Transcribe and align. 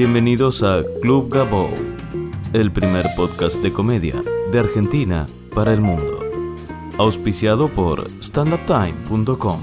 Bienvenidos 0.00 0.62
a 0.62 0.82
Club 1.02 1.28
Gabo, 1.30 1.68
el 2.54 2.72
primer 2.72 3.04
podcast 3.16 3.58
de 3.58 3.70
comedia 3.70 4.14
de 4.50 4.58
Argentina 4.58 5.26
para 5.54 5.74
el 5.74 5.82
mundo. 5.82 6.20
Auspiciado 6.96 7.68
por 7.68 8.10
standuptime.com. 8.22 9.60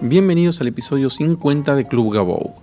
Bienvenidos 0.00 0.60
al 0.60 0.66
episodio 0.66 1.10
50 1.10 1.76
de 1.76 1.86
Club 1.86 2.12
Gabou. 2.12 2.54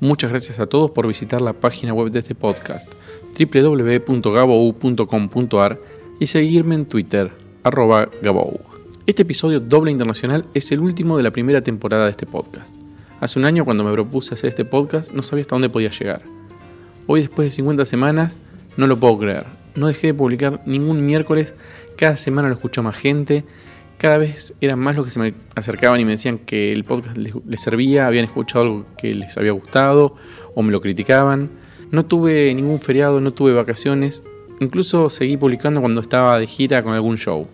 Muchas 0.00 0.30
gracias 0.30 0.58
a 0.58 0.66
todos 0.66 0.90
por 0.90 1.06
visitar 1.06 1.40
la 1.40 1.52
página 1.52 1.94
web 1.94 2.10
de 2.10 2.18
este 2.18 2.34
podcast, 2.34 2.92
www.gabou.com.ar 3.38 5.80
y 6.18 6.26
seguirme 6.26 6.74
en 6.74 6.86
Twitter, 6.86 7.30
arroba 7.62 8.08
Gabou. 8.20 8.58
Este 9.06 9.22
episodio 9.22 9.60
doble 9.60 9.92
internacional 9.92 10.44
es 10.54 10.72
el 10.72 10.80
último 10.80 11.16
de 11.16 11.22
la 11.22 11.30
primera 11.30 11.62
temporada 11.62 12.06
de 12.06 12.10
este 12.10 12.26
podcast. 12.26 12.81
Hace 13.22 13.38
un 13.38 13.44
año 13.44 13.64
cuando 13.64 13.84
me 13.84 13.92
propuse 13.92 14.34
hacer 14.34 14.48
este 14.48 14.64
podcast 14.64 15.12
no 15.12 15.22
sabía 15.22 15.42
hasta 15.42 15.54
dónde 15.54 15.68
podía 15.68 15.90
llegar. 15.90 16.22
Hoy 17.06 17.20
después 17.20 17.46
de 17.46 17.50
50 17.50 17.84
semanas 17.84 18.40
no 18.76 18.88
lo 18.88 18.98
puedo 18.98 19.16
creer. 19.16 19.44
No 19.76 19.86
dejé 19.86 20.08
de 20.08 20.14
publicar 20.14 20.60
ningún 20.66 21.06
miércoles, 21.06 21.54
cada 21.96 22.16
semana 22.16 22.48
lo 22.48 22.54
escuchó 22.54 22.82
más 22.82 22.96
gente, 22.96 23.44
cada 23.96 24.18
vez 24.18 24.56
eran 24.60 24.80
más 24.80 24.96
los 24.96 25.04
que 25.04 25.12
se 25.12 25.20
me 25.20 25.34
acercaban 25.54 26.00
y 26.00 26.04
me 26.04 26.10
decían 26.10 26.36
que 26.36 26.72
el 26.72 26.82
podcast 26.82 27.16
les, 27.16 27.62
servía, 27.62 28.08
habían 28.08 28.24
escuchado 28.24 28.64
algo 28.64 28.86
que 28.98 29.14
les 29.14 29.38
había 29.38 29.52
gustado 29.52 30.16
o 30.56 30.62
me 30.64 30.72
lo 30.72 30.80
criticaban. 30.80 31.48
No 31.92 32.04
tuve 32.04 32.52
ningún 32.52 32.80
feriado, 32.80 33.20
no 33.20 33.30
tuve 33.30 33.52
vacaciones, 33.52 34.24
incluso 34.58 35.08
seguí 35.10 35.36
publicando 35.36 35.80
cuando 35.80 36.00
estaba 36.00 36.40
de 36.40 36.48
gira 36.48 36.82
con 36.82 36.92
algún 36.92 37.16
show. 37.16 37.46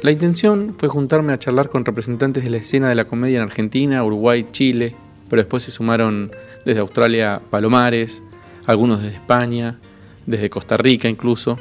La 0.00 0.12
intención 0.12 0.76
fue 0.78 0.88
juntarme 0.88 1.32
a 1.32 1.40
charlar 1.40 1.68
con 1.68 1.84
representantes 1.84 2.44
de 2.44 2.50
la 2.50 2.58
escena 2.58 2.88
de 2.88 2.94
la 2.94 3.06
comedia 3.06 3.38
en 3.38 3.42
Argentina, 3.42 4.04
Uruguay, 4.04 4.46
Chile, 4.52 4.94
pero 5.28 5.42
después 5.42 5.64
se 5.64 5.72
sumaron 5.72 6.30
desde 6.64 6.78
Australia 6.78 7.42
Palomares, 7.50 8.22
algunos 8.66 9.02
desde 9.02 9.16
España, 9.16 9.80
desde 10.24 10.50
Costa 10.50 10.76
Rica 10.76 11.08
incluso, 11.08 11.58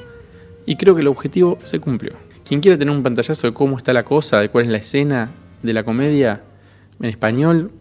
y 0.68 0.76
creo 0.76 0.94
que 0.94 1.02
el 1.02 1.08
objetivo 1.08 1.58
se 1.64 1.80
cumplió. 1.80 2.14
Quien 2.46 2.62
quiera 2.62 2.78
tener 2.78 2.96
un 2.96 3.02
pantallazo 3.02 3.48
de 3.48 3.54
cómo 3.54 3.76
está 3.76 3.92
la 3.92 4.06
cosa, 4.06 4.40
de 4.40 4.50
cuál 4.50 4.66
es 4.66 4.72
la 4.72 4.78
escena 4.78 5.32
de 5.64 5.74
la 5.74 5.84
comedia 5.84 6.44
en 7.00 7.10
español, 7.10 7.72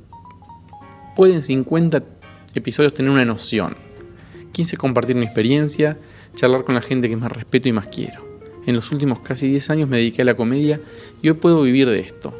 puede 1.15 1.35
en 1.35 1.43
50 1.43 2.03
episodios 2.55 2.95
tener 2.95 3.11
una 3.11 3.27
noción. 3.27 3.77
Quise 4.53 4.79
compartir 4.79 5.17
mi 5.17 5.27
experiencia, 5.27 5.99
charlar 6.35 6.65
con 6.65 6.75
la 6.75 6.81
gente 6.81 7.11
que 7.11 7.17
más 7.17 7.31
respeto 7.31 7.69
y 7.69 7.73
más 7.73 7.89
quiero. 7.89 8.26
En 8.67 8.75
los 8.75 8.91
últimos 8.91 9.21
casi 9.21 9.49
10 9.49 9.71
años 9.71 9.89
me 9.89 9.99
dediqué 9.99 10.23
a 10.23 10.25
la 10.25 10.35
comedia 10.35 10.81
y 11.23 11.29
hoy 11.29 11.37
puedo 11.37 11.63
vivir 11.63 11.89
de 11.89 12.01
esto, 12.01 12.35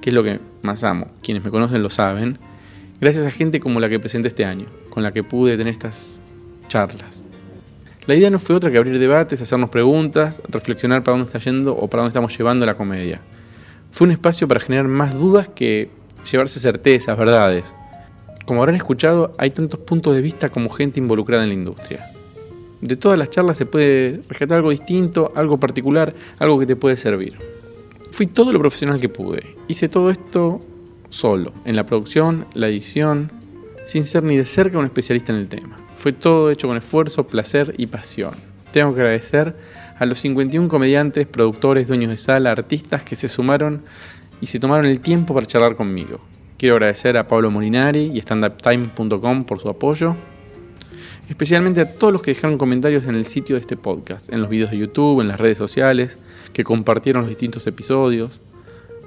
que 0.00 0.10
es 0.10 0.14
lo 0.14 0.24
que 0.24 0.40
más 0.62 0.82
amo. 0.82 1.06
Quienes 1.22 1.44
me 1.44 1.50
conocen 1.50 1.84
lo 1.84 1.90
saben. 1.90 2.36
Gracias 3.00 3.24
a 3.24 3.30
gente 3.30 3.60
como 3.60 3.78
la 3.78 3.88
que 3.88 4.00
presenté 4.00 4.28
este 4.28 4.44
año, 4.44 4.66
con 4.90 5.04
la 5.04 5.12
que 5.12 5.22
pude 5.22 5.56
tener 5.56 5.72
estas 5.72 6.20
charlas. 6.66 7.24
La 8.06 8.16
idea 8.16 8.28
no 8.28 8.40
fue 8.40 8.56
otra 8.56 8.72
que 8.72 8.78
abrir 8.78 8.98
debates, 8.98 9.40
hacernos 9.40 9.70
preguntas, 9.70 10.42
reflexionar 10.48 11.04
para 11.04 11.16
dónde 11.16 11.26
está 11.26 11.38
yendo 11.38 11.76
o 11.76 11.88
para 11.88 12.02
dónde 12.02 12.10
estamos 12.10 12.36
llevando 12.36 12.66
la 12.66 12.76
comedia. 12.76 13.20
Fue 13.92 14.06
un 14.06 14.10
espacio 14.10 14.48
para 14.48 14.58
generar 14.58 14.88
más 14.88 15.14
dudas 15.14 15.48
que 15.48 15.90
llevarse 16.28 16.58
certezas, 16.58 17.16
verdades. 17.16 17.76
Como 18.46 18.62
habrán 18.62 18.76
escuchado, 18.76 19.32
hay 19.38 19.50
tantos 19.50 19.78
puntos 19.80 20.14
de 20.14 20.22
vista 20.22 20.48
como 20.48 20.70
gente 20.70 20.98
involucrada 20.98 21.44
en 21.44 21.50
la 21.50 21.54
industria 21.54 22.15
de 22.80 22.96
todas 22.96 23.18
las 23.18 23.30
charlas 23.30 23.56
se 23.56 23.66
puede 23.66 24.20
rescatar 24.28 24.58
algo 24.58 24.70
distinto, 24.70 25.32
algo 25.34 25.58
particular, 25.58 26.14
algo 26.38 26.58
que 26.58 26.66
te 26.66 26.76
puede 26.76 26.96
servir. 26.96 27.36
Fui 28.12 28.26
todo 28.26 28.52
lo 28.52 28.58
profesional 28.58 29.00
que 29.00 29.08
pude. 29.08 29.56
Hice 29.68 29.88
todo 29.88 30.10
esto 30.10 30.60
solo, 31.08 31.52
en 31.64 31.76
la 31.76 31.86
producción, 31.86 32.46
la 32.54 32.68
edición, 32.68 33.30
sin 33.84 34.04
ser 34.04 34.22
ni 34.22 34.36
de 34.36 34.44
cerca 34.44 34.78
un 34.78 34.84
especialista 34.84 35.32
en 35.32 35.38
el 35.38 35.48
tema. 35.48 35.76
Fue 35.96 36.12
todo 36.12 36.50
hecho 36.50 36.68
con 36.68 36.76
esfuerzo, 36.76 37.26
placer 37.26 37.74
y 37.78 37.86
pasión. 37.86 38.34
Tengo 38.72 38.94
que 38.94 39.00
agradecer 39.00 39.56
a 39.98 40.04
los 40.06 40.18
51 40.18 40.68
comediantes, 40.68 41.26
productores, 41.26 41.88
dueños 41.88 42.10
de 42.10 42.16
sala, 42.16 42.50
artistas 42.50 43.02
que 43.02 43.16
se 43.16 43.28
sumaron 43.28 43.82
y 44.40 44.46
se 44.46 44.58
tomaron 44.58 44.86
el 44.86 45.00
tiempo 45.00 45.34
para 45.34 45.46
charlar 45.46 45.76
conmigo. 45.76 46.20
Quiero 46.58 46.76
agradecer 46.76 47.16
a 47.16 47.26
Pablo 47.26 47.50
Molinari 47.50 48.12
y 48.14 48.20
standuptime.com 48.20 49.44
por 49.44 49.60
su 49.60 49.68
apoyo, 49.68 50.16
especialmente 51.28 51.80
a 51.80 51.92
todos 51.92 52.12
los 52.12 52.22
que 52.22 52.32
dejaron 52.32 52.58
comentarios 52.58 53.06
en 53.06 53.14
el 53.14 53.24
sitio 53.24 53.56
de 53.56 53.60
este 53.60 53.76
podcast, 53.76 54.32
en 54.32 54.40
los 54.40 54.48
videos 54.48 54.70
de 54.70 54.78
YouTube, 54.78 55.20
en 55.20 55.28
las 55.28 55.40
redes 55.40 55.58
sociales, 55.58 56.18
que 56.52 56.64
compartieron 56.64 57.22
los 57.22 57.28
distintos 57.28 57.66
episodios, 57.66 58.40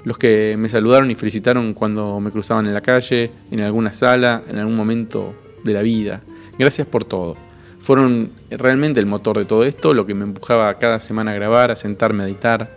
los 0.04 0.18
que 0.18 0.56
me 0.58 0.68
saludaron 0.68 1.10
y 1.10 1.14
felicitaron 1.14 1.74
cuando 1.74 2.20
me 2.20 2.30
cruzaban 2.30 2.66
en 2.66 2.74
la 2.74 2.80
calle, 2.80 3.30
en 3.50 3.60
alguna 3.60 3.92
sala, 3.92 4.42
en 4.48 4.58
algún 4.58 4.76
momento 4.76 5.34
de 5.64 5.72
la 5.72 5.82
vida. 5.82 6.22
Gracias 6.58 6.86
por 6.86 7.04
todo. 7.04 7.36
Fueron 7.80 8.30
realmente 8.50 9.00
el 9.00 9.06
motor 9.06 9.38
de 9.38 9.44
todo 9.46 9.64
esto, 9.64 9.94
lo 9.94 10.06
que 10.06 10.14
me 10.14 10.24
empujaba 10.24 10.72
cada 10.78 11.00
semana 11.00 11.32
a 11.32 11.34
grabar, 11.34 11.70
a 11.70 11.76
sentarme 11.76 12.22
a 12.22 12.26
editar, 12.26 12.76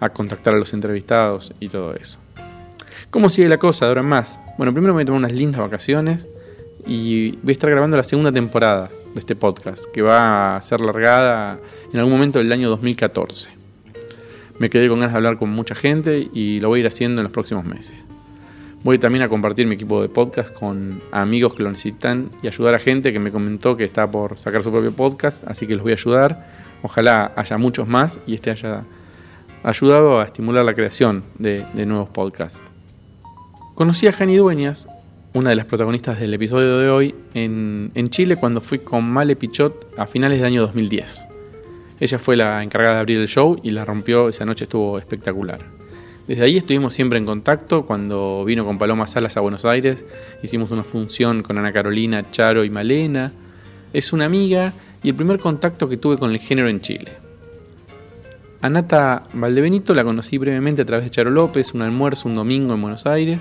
a 0.00 0.08
contactar 0.10 0.54
a 0.54 0.58
los 0.58 0.72
entrevistados 0.72 1.52
y 1.58 1.68
todo 1.68 1.94
eso. 1.94 2.18
¿Cómo 3.10 3.30
sigue 3.30 3.48
la 3.48 3.58
cosa 3.58 3.88
ahora 3.88 4.02
más? 4.02 4.40
Bueno, 4.58 4.72
primero 4.72 4.92
me 4.92 4.98
voy 4.98 5.02
a 5.02 5.06
tomar 5.06 5.20
unas 5.20 5.32
lindas 5.32 5.60
vacaciones, 5.60 6.28
y 6.88 7.32
voy 7.42 7.50
a 7.50 7.52
estar 7.52 7.70
grabando 7.70 7.98
la 7.98 8.02
segunda 8.02 8.32
temporada 8.32 8.90
de 9.12 9.20
este 9.20 9.36
podcast, 9.36 9.84
que 9.92 10.00
va 10.00 10.56
a 10.56 10.62
ser 10.62 10.80
largada 10.80 11.60
en 11.92 11.98
algún 11.98 12.14
momento 12.14 12.38
del 12.38 12.50
año 12.50 12.70
2014. 12.70 13.50
Me 14.58 14.70
quedé 14.70 14.88
con 14.88 14.98
ganas 14.98 15.12
de 15.12 15.18
hablar 15.18 15.38
con 15.38 15.50
mucha 15.50 15.74
gente 15.74 16.28
y 16.32 16.60
lo 16.60 16.68
voy 16.68 16.78
a 16.78 16.80
ir 16.80 16.86
haciendo 16.86 17.20
en 17.20 17.24
los 17.24 17.32
próximos 17.32 17.64
meses. 17.64 17.94
Voy 18.82 18.98
también 18.98 19.22
a 19.22 19.28
compartir 19.28 19.66
mi 19.66 19.74
equipo 19.74 20.00
de 20.00 20.08
podcast 20.08 20.52
con 20.52 21.02
amigos 21.12 21.54
que 21.54 21.62
lo 21.62 21.70
necesitan 21.70 22.30
y 22.42 22.46
ayudar 22.46 22.74
a 22.74 22.78
gente 22.78 23.12
que 23.12 23.18
me 23.18 23.30
comentó 23.30 23.76
que 23.76 23.84
está 23.84 24.10
por 24.10 24.38
sacar 24.38 24.62
su 24.62 24.70
propio 24.70 24.92
podcast, 24.92 25.44
así 25.46 25.66
que 25.66 25.74
los 25.74 25.82
voy 25.82 25.92
a 25.92 25.96
ayudar. 25.96 26.50
Ojalá 26.82 27.32
haya 27.36 27.58
muchos 27.58 27.86
más 27.86 28.18
y 28.26 28.34
este 28.34 28.50
haya 28.50 28.84
ayudado 29.62 30.20
a 30.20 30.24
estimular 30.24 30.64
la 30.64 30.74
creación 30.74 31.22
de, 31.38 31.66
de 31.74 31.86
nuevos 31.86 32.08
podcasts. 32.08 32.62
Conocí 33.74 34.06
a 34.06 34.12
Jani 34.12 34.36
Dueñas 34.36 34.88
una 35.34 35.50
de 35.50 35.56
las 35.56 35.66
protagonistas 35.66 36.18
del 36.18 36.32
episodio 36.34 36.78
de 36.78 36.88
hoy, 36.88 37.14
en, 37.34 38.08
Chile 38.08 38.36
cuando 38.36 38.60
fui 38.60 38.78
con 38.78 39.04
Male 39.04 39.36
Pichot 39.36 39.94
a 39.98 40.06
finales 40.06 40.38
del 40.38 40.46
año 40.46 40.62
2010. 40.62 41.26
Ella 42.00 42.18
fue 42.18 42.36
la 42.36 42.62
encargada 42.62 42.94
de 42.94 43.00
abrir 43.00 43.18
el 43.18 43.28
show 43.28 43.58
y 43.62 43.70
la 43.70 43.84
rompió, 43.84 44.28
esa 44.28 44.44
noche 44.44 44.64
estuvo 44.64 44.98
espectacular. 44.98 45.60
Desde 46.26 46.44
ahí 46.44 46.56
estuvimos 46.56 46.92
siempre 46.92 47.18
en 47.18 47.26
contacto, 47.26 47.86
cuando 47.86 48.44
vino 48.44 48.64
con 48.64 48.78
Paloma 48.78 49.06
Salas 49.06 49.36
a 49.36 49.40
Buenos 49.40 49.64
Aires, 49.64 50.04
hicimos 50.42 50.70
una 50.70 50.84
función 50.84 51.42
con 51.42 51.58
Ana 51.58 51.72
Carolina, 51.72 52.30
Charo 52.30 52.64
y 52.64 52.70
Malena. 52.70 53.32
Es 53.92 54.12
una 54.12 54.26
amiga 54.26 54.72
y 55.02 55.10
el 55.10 55.14
primer 55.14 55.38
contacto 55.38 55.88
que 55.88 55.96
tuve 55.96 56.18
con 56.18 56.30
el 56.30 56.38
género 56.38 56.68
en 56.68 56.80
Chile. 56.80 57.12
Anata 58.60 59.22
Valdebenito 59.32 59.94
la 59.94 60.04
conocí 60.04 60.36
brevemente 60.36 60.82
a 60.82 60.84
través 60.84 61.04
de 61.04 61.10
Charo 61.10 61.30
López, 61.30 61.74
un 61.74 61.82
almuerzo 61.82 62.28
un 62.28 62.34
domingo 62.34 62.74
en 62.74 62.82
Buenos 62.82 63.06
Aires 63.06 63.40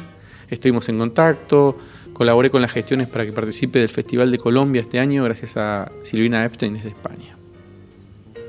estuvimos 0.50 0.88
en 0.90 0.97
contacto, 0.97 1.78
colaboré 2.13 2.50
con 2.50 2.62
las 2.62 2.72
gestiones 2.72 3.08
para 3.08 3.25
que 3.25 3.31
participe 3.31 3.80
del 3.80 3.90
Festival 3.90 4.31
de 4.31 4.38
Colombia 4.38 4.81
este 4.81 5.00
año 5.00 5.24
gracias 5.24 5.58
a 5.58 5.91
Silvina 6.03 6.46
Epstein 6.46 6.74
desde 6.74 6.90
España. 6.90 7.35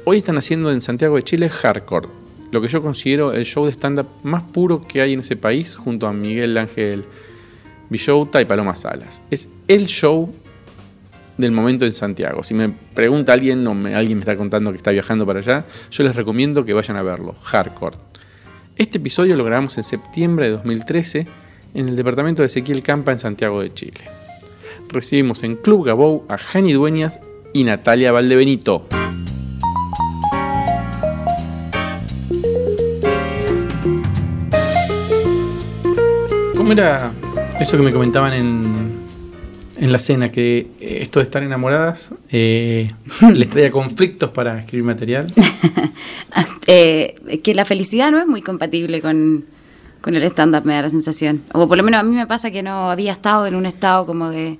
Hoy 0.04 0.18
están 0.18 0.38
haciendo 0.38 0.70
en 0.70 0.80
Santiago 0.80 1.16
de 1.16 1.22
Chile 1.22 1.48
Hardcore, 1.50 2.08
lo 2.50 2.62
que 2.62 2.68
yo 2.68 2.80
considero 2.80 3.32
el 3.32 3.44
show 3.44 3.66
de 3.66 3.72
stand-up 3.72 4.06
más 4.22 4.42
puro 4.42 4.80
que 4.80 5.02
hay 5.02 5.12
en 5.12 5.20
ese 5.20 5.36
país 5.36 5.76
junto 5.76 6.06
a 6.06 6.12
Miguel 6.12 6.56
Ángel 6.56 7.04
Villota 7.90 8.40
y 8.40 8.44
Paloma 8.44 8.74
Salas. 8.74 9.22
Es 9.30 9.50
el 9.66 9.86
show 9.86 10.32
del 11.36 11.52
momento 11.52 11.84
en 11.84 11.94
Santiago. 11.94 12.42
Si 12.42 12.54
me 12.54 12.68
pregunta 12.68 13.32
alguien 13.32 13.66
o 13.66 13.72
alguien 13.94 14.18
me 14.18 14.22
está 14.22 14.36
contando 14.36 14.70
que 14.70 14.76
está 14.76 14.90
viajando 14.90 15.26
para 15.26 15.40
allá, 15.40 15.66
yo 15.90 16.04
les 16.04 16.16
recomiendo 16.16 16.64
que 16.64 16.72
vayan 16.72 16.96
a 16.96 17.02
verlo, 17.02 17.34
Hardcore. 17.42 17.96
Este 18.76 18.98
episodio 18.98 19.36
lo 19.36 19.44
grabamos 19.44 19.76
en 19.78 19.84
septiembre 19.84 20.46
de 20.46 20.52
2013 20.52 21.26
en 21.74 21.88
el 21.88 21.96
departamento 21.96 22.42
de 22.42 22.46
Ezequiel 22.46 22.82
Campa 22.82 23.12
en 23.12 23.18
Santiago 23.18 23.60
de 23.60 23.72
Chile. 23.72 24.00
Recibimos 24.88 25.44
en 25.44 25.56
Club 25.56 25.84
Gabou 25.84 26.24
a 26.28 26.38
Jani 26.38 26.72
Dueñas 26.72 27.20
y 27.52 27.64
Natalia 27.64 28.12
Valdebenito. 28.12 28.86
¿Cómo 36.56 36.72
era 36.72 37.12
eso 37.60 37.76
que 37.76 37.82
me 37.82 37.92
comentaban 37.92 38.32
en, 38.32 38.62
en 39.76 39.92
la 39.92 39.98
cena? 39.98 40.32
Que 40.32 40.66
eh, 40.80 40.98
esto 41.00 41.20
de 41.20 41.24
estar 41.24 41.42
enamoradas 41.42 42.10
eh, 42.30 42.92
les 43.34 43.48
traía 43.48 43.70
conflictos 43.70 44.30
para 44.30 44.60
escribir 44.60 44.84
material. 44.84 45.26
Eh, 46.70 47.40
que 47.42 47.54
la 47.54 47.64
felicidad 47.64 48.10
no 48.10 48.18
es 48.18 48.26
muy 48.26 48.42
compatible 48.42 49.00
con, 49.00 49.46
con 50.00 50.14
el 50.14 50.22
stand-up, 50.24 50.64
me 50.64 50.74
da 50.74 50.82
la 50.82 50.90
sensación. 50.90 51.42
O 51.52 51.66
por 51.68 51.76
lo 51.76 51.82
menos 51.82 52.00
a 52.00 52.02
mí 52.04 52.14
me 52.14 52.26
pasa 52.26 52.50
que 52.50 52.62
no 52.62 52.90
había 52.90 53.12
estado 53.12 53.46
en 53.46 53.54
un 53.54 53.66
estado 53.66 54.06
como 54.06 54.30
de, 54.30 54.58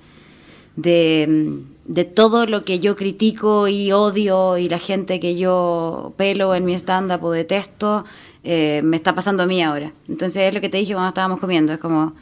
de, 0.76 2.05
todo 2.14 2.46
lo 2.46 2.64
que 2.64 2.81
yo 2.81 2.96
critico 2.96 3.69
y 3.69 3.93
odio 3.93 4.58
y 4.58 4.69
la 4.69 4.79
gente 4.79 5.20
que 5.20 5.37
yo 5.37 6.12
pelo 6.17 6.55
en 6.55 6.64
mi 6.64 6.75
stand-up 6.75 7.23
o 7.25 7.31
detesto, 7.31 8.05
eh, 8.44 8.81
me 8.85 8.96
está 8.96 9.14
pasando 9.14 9.43
a 9.43 9.46
mí 9.46 9.62
ahora. 9.62 9.93
Entonces 10.08 10.43
es 10.49 10.55
lo 10.55 10.61
que 10.61 10.69
te 10.69 10.76
dije 10.79 10.93
cuando 10.93 11.08
estábamos 11.08 11.40
comiendo, 11.40 11.73
es 11.73 11.79
como 11.79 12.14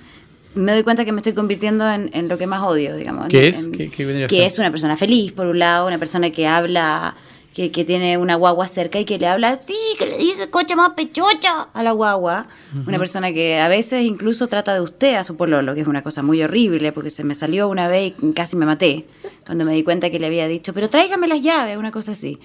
me 0.54 0.72
doy 0.72 0.82
cuenta 0.84 1.04
que 1.04 1.12
me 1.12 1.18
estoy 1.18 1.34
convirtiendo 1.34 1.88
en, 1.90 2.08
en 2.14 2.28
lo 2.28 2.38
que 2.38 2.46
más 2.46 2.62
odio, 2.62 2.96
digamos. 2.96 3.28
¿Qué 3.28 3.40
en- 3.48 3.54
es? 3.54 3.64
en- 3.66 3.72
¿Qué- 3.72 3.90
qué 3.90 4.26
que 4.26 4.46
es 4.46 4.58
una 4.58 4.70
persona 4.70 4.96
feliz, 4.96 5.32
por 5.32 5.46
un 5.46 5.58
lado, 5.58 5.86
una 5.86 5.98
persona 5.98 6.30
que 6.30 6.46
habla, 6.46 7.14
que, 7.56 7.72
que 7.72 7.86
tiene 7.86 8.18
una 8.18 8.34
guagua 8.34 8.68
cerca 8.68 9.00
y 9.00 9.06
que 9.06 9.18
le 9.18 9.26
habla 9.26 9.48
así, 9.48 9.72
que 9.98 10.04
le 10.04 10.18
dice 10.18 10.50
cocha 10.50 10.76
más 10.76 10.90
pechocha 10.90 11.62
a 11.72 11.82
la 11.82 11.92
guagua. 11.92 12.46
Una 12.86 12.98
persona 12.98 13.32
que 13.32 13.58
a 13.58 13.68
veces 13.68 14.02
incluso 14.02 14.46
trata 14.46 14.74
de 14.74 14.82
usted 14.82 15.14
a 15.14 15.24
su 15.24 15.38
pololo, 15.38 15.74
que 15.74 15.80
es 15.80 15.86
una 15.86 16.02
cosa 16.02 16.22
muy 16.22 16.42
horrible, 16.42 16.92
porque 16.92 17.08
se 17.08 17.24
me 17.24 17.34
salió 17.34 17.70
una 17.70 17.88
vez 17.88 18.12
y 18.20 18.32
casi 18.32 18.56
me 18.56 18.66
maté, 18.66 19.06
cuando 19.46 19.64
me 19.64 19.72
di 19.72 19.82
cuenta 19.84 20.10
que 20.10 20.18
le 20.18 20.26
había 20.26 20.46
dicho, 20.46 20.74
pero 20.74 20.90
tráigame 20.90 21.28
las 21.28 21.40
llaves, 21.40 21.78
una 21.78 21.92
cosa 21.92 22.12
así. 22.12 22.38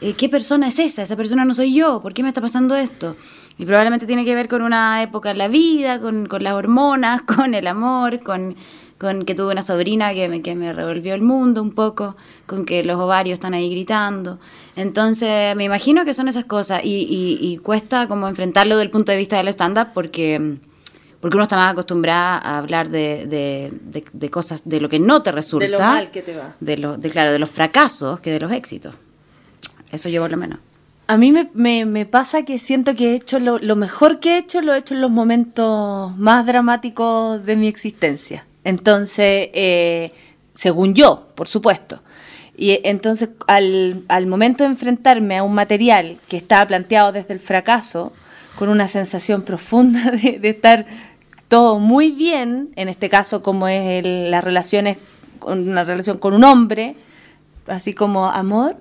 Eh, 0.00 0.14
¿Qué 0.14 0.28
persona 0.28 0.66
es 0.66 0.80
esa? 0.80 1.04
Esa 1.04 1.14
persona 1.14 1.44
no 1.44 1.54
soy 1.54 1.72
yo. 1.72 2.02
¿Por 2.02 2.12
qué 2.12 2.24
me 2.24 2.28
está 2.30 2.40
pasando 2.40 2.74
esto? 2.74 3.14
Y 3.58 3.64
probablemente 3.64 4.06
tiene 4.06 4.24
que 4.24 4.34
ver 4.34 4.48
con 4.48 4.62
una 4.62 5.00
época 5.04 5.30
en 5.30 5.38
la 5.38 5.46
vida, 5.46 6.00
con, 6.00 6.26
con 6.26 6.42
las 6.42 6.54
hormonas, 6.54 7.22
con 7.36 7.54
el 7.54 7.68
amor, 7.68 8.24
con, 8.24 8.56
con 8.98 9.24
que 9.24 9.34
tuve 9.34 9.52
una 9.52 9.62
sobrina 9.62 10.12
que 10.12 10.28
me, 10.28 10.42
que 10.42 10.54
me 10.56 10.72
revolvió 10.72 11.14
el 11.14 11.22
mundo 11.22 11.62
un 11.62 11.70
poco, 11.72 12.16
con 12.46 12.64
que 12.64 12.82
los 12.82 12.98
ovarios 12.98 13.34
están 13.34 13.54
ahí 13.54 13.70
gritando. 13.70 14.38
Entonces, 14.74 15.54
me 15.56 15.64
imagino 15.64 16.04
que 16.04 16.14
son 16.14 16.28
esas 16.28 16.44
cosas 16.44 16.82
y, 16.84 17.02
y- 17.08 17.38
y 17.40 17.58
cuesta 17.58 18.08
como 18.08 18.26
enfrentarlo 18.28 18.74
desde 18.76 18.84
el 18.86 18.90
punto 18.90 19.12
de 19.12 19.18
vista 19.18 19.36
del 19.36 19.48
stand-up 19.48 19.88
porque, 19.94 20.56
porque 21.20 21.36
uno 21.36 21.44
está 21.44 21.56
más 21.56 21.72
acostumbrado 21.72 22.40
a 22.44 22.58
hablar 22.58 22.88
de, 22.90 23.26
de- 23.26 23.72
de- 23.82 24.04
de 24.12 24.30
cosas, 24.30 24.62
de 24.64 24.80
lo 24.80 24.88
que 24.88 24.98
no 24.98 25.22
te 25.22 25.30
resulta. 25.32 25.66
De 25.66 25.72
lo 25.72 25.78
mal 25.78 26.10
que 26.10 26.22
te 26.22 26.36
va. 26.36 26.54
De, 26.58 26.76
lo, 26.78 26.96
de, 26.96 27.10
claro, 27.10 27.30
de 27.32 27.38
los 27.38 27.50
fracasos 27.50 28.18
que 28.20 28.30
de 28.32 28.40
los 28.40 28.50
éxitos. 28.52 28.94
Eso 29.92 30.08
yo 30.08 30.20
por 30.22 30.30
lo 30.30 30.36
menos. 30.36 30.58
A 31.06 31.16
mí 31.16 31.32
me, 31.32 31.48
me- 31.54 31.86
me 31.86 32.04
pasa 32.04 32.44
que 32.44 32.58
siento 32.58 32.94
que 32.94 33.12
he 33.12 33.14
hecho 33.14 33.38
lo, 33.40 33.58
lo 33.58 33.76
mejor 33.76 34.20
que 34.20 34.34
he 34.34 34.38
hecho, 34.38 34.60
lo 34.60 34.74
he 34.74 34.78
hecho 34.78 34.94
en 34.94 35.00
los 35.00 35.10
momentos 35.10 36.14
más 36.18 36.44
dramáticos 36.44 37.44
de 37.46 37.56
mi 37.56 37.68
existencia. 37.68 38.44
Entonces, 38.68 39.48
eh, 39.54 40.12
según 40.54 40.92
yo, 40.94 41.26
por 41.34 41.48
supuesto. 41.48 42.02
Y 42.54 42.70
eh, 42.72 42.80
entonces, 42.84 43.30
al, 43.46 44.04
al 44.08 44.26
momento 44.26 44.64
de 44.64 44.70
enfrentarme 44.70 45.38
a 45.38 45.42
un 45.42 45.54
material 45.54 46.18
que 46.28 46.36
estaba 46.36 46.66
planteado 46.66 47.12
desde 47.12 47.32
el 47.32 47.40
fracaso, 47.40 48.12
con 48.58 48.68
una 48.68 48.86
sensación 48.86 49.40
profunda 49.42 50.10
de, 50.22 50.38
de 50.38 50.48
estar 50.50 50.84
todo 51.48 51.78
muy 51.78 52.10
bien, 52.10 52.68
en 52.76 52.90
este 52.90 53.08
caso 53.08 53.42
como 53.42 53.68
es 53.68 54.04
el- 54.04 54.30
las 54.30 54.44
relaciones, 54.44 54.98
con 55.38 55.66
una 55.66 55.84
relación 55.84 56.18
con 56.18 56.34
un 56.34 56.44
hombre, 56.44 56.94
así 57.68 57.94
como 57.94 58.26
amor, 58.26 58.76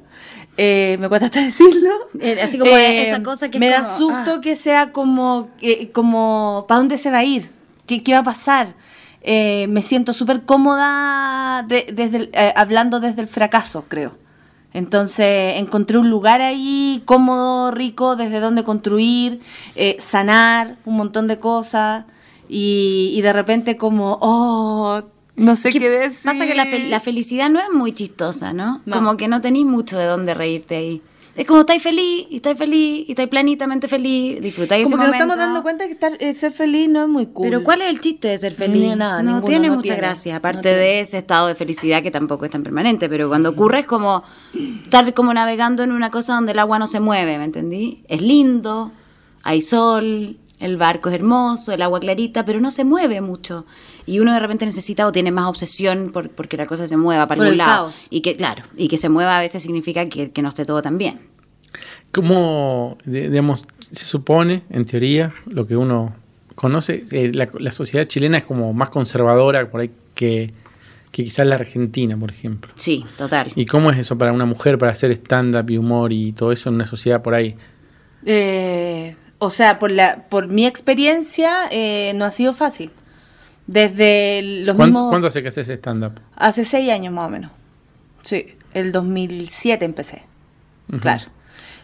eh, 0.57 0.97
me 0.99 1.07
cuesta 1.07 1.27
hasta 1.27 1.41
decirlo. 1.45 1.91
Eh, 2.19 2.39
así 2.41 2.57
como 2.59 2.75
esa 2.75 3.23
cosa 3.23 3.49
que 3.49 3.57
Me 3.57 3.69
da 3.69 3.85
susto 3.85 4.33
ah. 4.37 4.41
que 4.41 4.57
sea 4.57 4.91
como, 4.91 5.49
como 5.93 6.65
¿para 6.67 6.79
dónde 6.79 6.97
se 6.97 7.09
va 7.09 7.19
a 7.19 7.23
ir? 7.23 7.51
¿Qué, 7.85 8.03
qué 8.03 8.11
va 8.13 8.19
a 8.19 8.23
pasar? 8.23 8.73
Eh, 9.21 9.67
me 9.69 9.81
siento 9.81 10.13
súper 10.13 10.43
cómoda 10.43 11.63
de- 11.67 11.87
desde 11.93 12.17
el- 12.17 12.29
eh, 12.33 12.53
hablando 12.55 12.99
desde 12.99 13.21
el 13.21 13.27
fracaso, 13.27 13.85
creo. 13.87 14.13
Entonces 14.73 15.55
encontré 15.57 15.97
un 15.97 16.09
lugar 16.09 16.41
ahí 16.41 17.01
cómodo, 17.05 17.71
rico, 17.71 18.15
desde 18.15 18.39
donde 18.39 18.63
construir, 18.63 19.39
eh, 19.75 19.95
sanar 19.99 20.75
un 20.85 20.97
montón 20.97 21.27
de 21.27 21.39
cosas 21.39 22.05
y, 22.47 23.11
y 23.15 23.21
de 23.21 23.33
repente 23.33 23.75
como, 23.77 24.17
oh, 24.21 25.01
no 25.35 25.55
sé 25.55 25.71
qué, 25.79 25.89
decir. 25.89 26.23
Pasa 26.31 26.45
que 26.45 26.53
la, 26.55 26.65
fel- 26.65 26.89
la 26.89 26.99
felicidad 26.99 27.49
no 27.49 27.59
es 27.59 27.69
muy 27.73 27.93
chistosa, 27.93 28.53
¿no? 28.53 28.81
No. 28.85 28.95
Como 28.95 29.17
que 29.17 29.27
no 29.27 29.41
tenéis 29.41 29.65
mucho 29.65 29.97
de 29.97 30.05
dónde 30.05 30.33
reírte 30.33 30.75
ahí. 30.75 31.01
Es 31.37 31.45
como 31.45 31.59
estáis 31.59 31.83
feliz, 31.83 32.25
y 32.31 32.37
estáis 32.37 32.57
feliz, 32.57 33.05
y 33.07 33.11
estáis 33.11 33.29
planitamente 33.29 33.87
feliz, 33.87 34.41
disfrutáis 34.41 34.85
Como 34.85 34.95
ese 34.95 35.03
que 35.03 35.07
nos 35.07 35.15
momento. 35.19 35.33
estamos 35.33 35.37
dando 35.37 35.61
cuenta 35.61 35.85
que 35.85 35.91
estar, 35.91 36.17
eh, 36.19 36.33
ser 36.33 36.51
feliz 36.51 36.89
no 36.89 37.03
es 37.03 37.07
muy 37.09 37.27
cool. 37.27 37.43
Pero 37.47 37.63
¿cuál 37.63 37.83
es 37.83 37.89
el 37.89 38.01
chiste 38.01 38.27
de 38.29 38.37
ser 38.39 38.55
feliz? 38.55 38.81
Ni 38.81 38.95
nada, 38.95 39.21
no 39.21 39.33
ninguno, 39.33 39.45
tiene 39.45 39.67
no 39.67 39.75
mucha 39.75 39.83
tiene, 39.83 39.97
gracia, 39.97 40.33
no 40.33 40.37
aparte 40.39 40.61
tiene. 40.63 40.77
de 40.77 40.99
ese 41.01 41.19
estado 41.19 41.47
de 41.47 41.53
felicidad 41.53 42.01
que 42.01 42.09
tampoco 42.09 42.45
es 42.45 42.51
tan 42.51 42.63
permanente, 42.63 43.07
pero 43.07 43.27
cuando 43.29 43.49
ocurre 43.51 43.81
es 43.81 43.85
como 43.85 44.23
estar 44.83 45.13
como 45.13 45.31
navegando 45.31 45.83
en 45.83 45.91
una 45.91 46.09
cosa 46.09 46.33
donde 46.33 46.53
el 46.53 46.59
agua 46.59 46.79
no 46.79 46.87
se 46.87 46.99
mueve, 46.99 47.37
¿me 47.37 47.43
entendí? 47.43 48.03
Es 48.07 48.23
lindo, 48.23 48.91
hay 49.43 49.61
sol, 49.61 50.37
el 50.59 50.77
barco 50.77 51.09
es 51.09 51.15
hermoso, 51.15 51.71
el 51.71 51.81
agua 51.81 51.99
clarita, 51.99 52.43
pero 52.45 52.59
no 52.59 52.71
se 52.71 52.83
mueve 52.83 53.21
mucho. 53.21 53.65
Y 54.05 54.19
uno 54.19 54.33
de 54.33 54.39
repente 54.39 54.65
necesita 54.65 55.05
o 55.05 55.11
tiene 55.11 55.31
más 55.31 55.45
obsesión 55.45 56.11
por, 56.11 56.29
porque 56.31 56.57
la 56.57 56.65
cosa 56.65 56.87
se 56.87 56.97
mueva 56.97 57.27
para 57.27 57.37
Por 57.39 57.45
algún 57.47 57.51
el 57.53 57.57
lado. 57.59 57.85
caos. 57.87 58.07
Y 58.09 58.21
que, 58.21 58.35
claro, 58.35 58.63
y 58.75 58.87
que 58.87 58.97
se 58.97 59.09
mueva 59.09 59.37
a 59.37 59.41
veces 59.41 59.61
significa 59.61 60.07
que, 60.09 60.31
que 60.31 60.41
no 60.41 60.49
esté 60.49 60.65
todo 60.65 60.81
tan 60.81 60.97
bien. 60.97 61.19
¿Cómo, 62.11 62.97
de- 63.05 63.29
digamos, 63.29 63.65
se 63.91 64.05
supone, 64.05 64.63
en 64.69 64.85
teoría, 64.85 65.33
lo 65.45 65.67
que 65.67 65.75
uno 65.75 66.15
conoce, 66.55 67.05
eh, 67.11 67.31
la, 67.33 67.49
la 67.59 67.71
sociedad 67.71 68.05
chilena 68.05 68.39
es 68.39 68.43
como 68.45 68.73
más 68.73 68.89
conservadora 68.89 69.69
por 69.69 69.81
ahí 69.81 69.91
que, 70.15 70.51
que 71.11 71.23
quizás 71.25 71.45
la 71.45 71.55
argentina, 71.55 72.17
por 72.17 72.31
ejemplo? 72.31 72.71
Sí, 72.75 73.05
total. 73.17 73.51
¿Y 73.55 73.65
cómo 73.65 73.91
es 73.91 73.99
eso 73.99 74.17
para 74.17 74.31
una 74.31 74.45
mujer, 74.45 74.77
para 74.79 74.93
hacer 74.93 75.11
stand-up 75.11 75.69
y 75.69 75.77
humor 75.77 76.11
y 76.13 76.31
todo 76.31 76.51
eso 76.51 76.69
en 76.69 76.75
una 76.75 76.85
sociedad 76.87 77.21
por 77.21 77.35
ahí? 77.35 77.55
Eh, 78.25 79.15
o 79.39 79.49
sea, 79.49 79.79
por, 79.79 79.91
la, 79.91 80.25
por 80.29 80.47
mi 80.47 80.65
experiencia 80.65 81.67
eh, 81.71 82.13
no 82.15 82.25
ha 82.25 82.31
sido 82.31 82.53
fácil. 82.53 82.91
Desde 83.67 84.41
los 84.65 84.75
¿Cuánto, 84.75 84.85
mismos... 84.85 85.09
cuánto 85.09 85.27
hace 85.27 85.41
que 85.41 85.49
haces 85.49 85.69
stand-up? 85.69 86.21
Hace 86.35 86.63
seis 86.63 86.89
años 86.91 87.13
más 87.13 87.27
o 87.27 87.29
menos. 87.29 87.51
Sí, 88.21 88.45
el 88.73 88.91
2007 88.91 89.83
empecé. 89.83 90.23
Ujú. 90.89 90.99
Claro. 90.99 91.25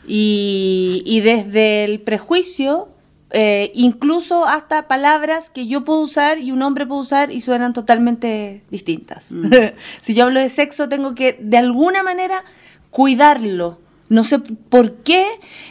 Y, 0.08 1.04
y 1.06 1.22
desde 1.22 1.84
el 1.84 2.00
prejuicio, 2.02 2.90
eh, 3.36 3.72
incluso 3.74 4.46
hasta 4.46 4.88
palabras 4.88 5.50
que 5.50 5.66
yo 5.66 5.84
puedo 5.84 6.02
usar 6.02 6.38
y 6.38 6.52
un 6.52 6.62
hombre 6.62 6.86
puede 6.86 7.02
usar 7.02 7.32
y 7.32 7.42
suenan 7.42 7.74
totalmente 7.74 8.64
distintas. 8.70 9.30
si 10.02 10.14
yo 10.14 10.26
hablo 10.26 10.40
de 10.40 10.50
sexo, 10.50 10.88
tengo 10.88 11.16
que 11.16 11.40
de 11.42 11.58
alguna 11.58 12.04
manera 12.04 12.44
cuidarlo. 12.92 13.80
No 14.10 14.24
sé 14.24 14.40
por 14.40 14.96
qué 14.98 15.26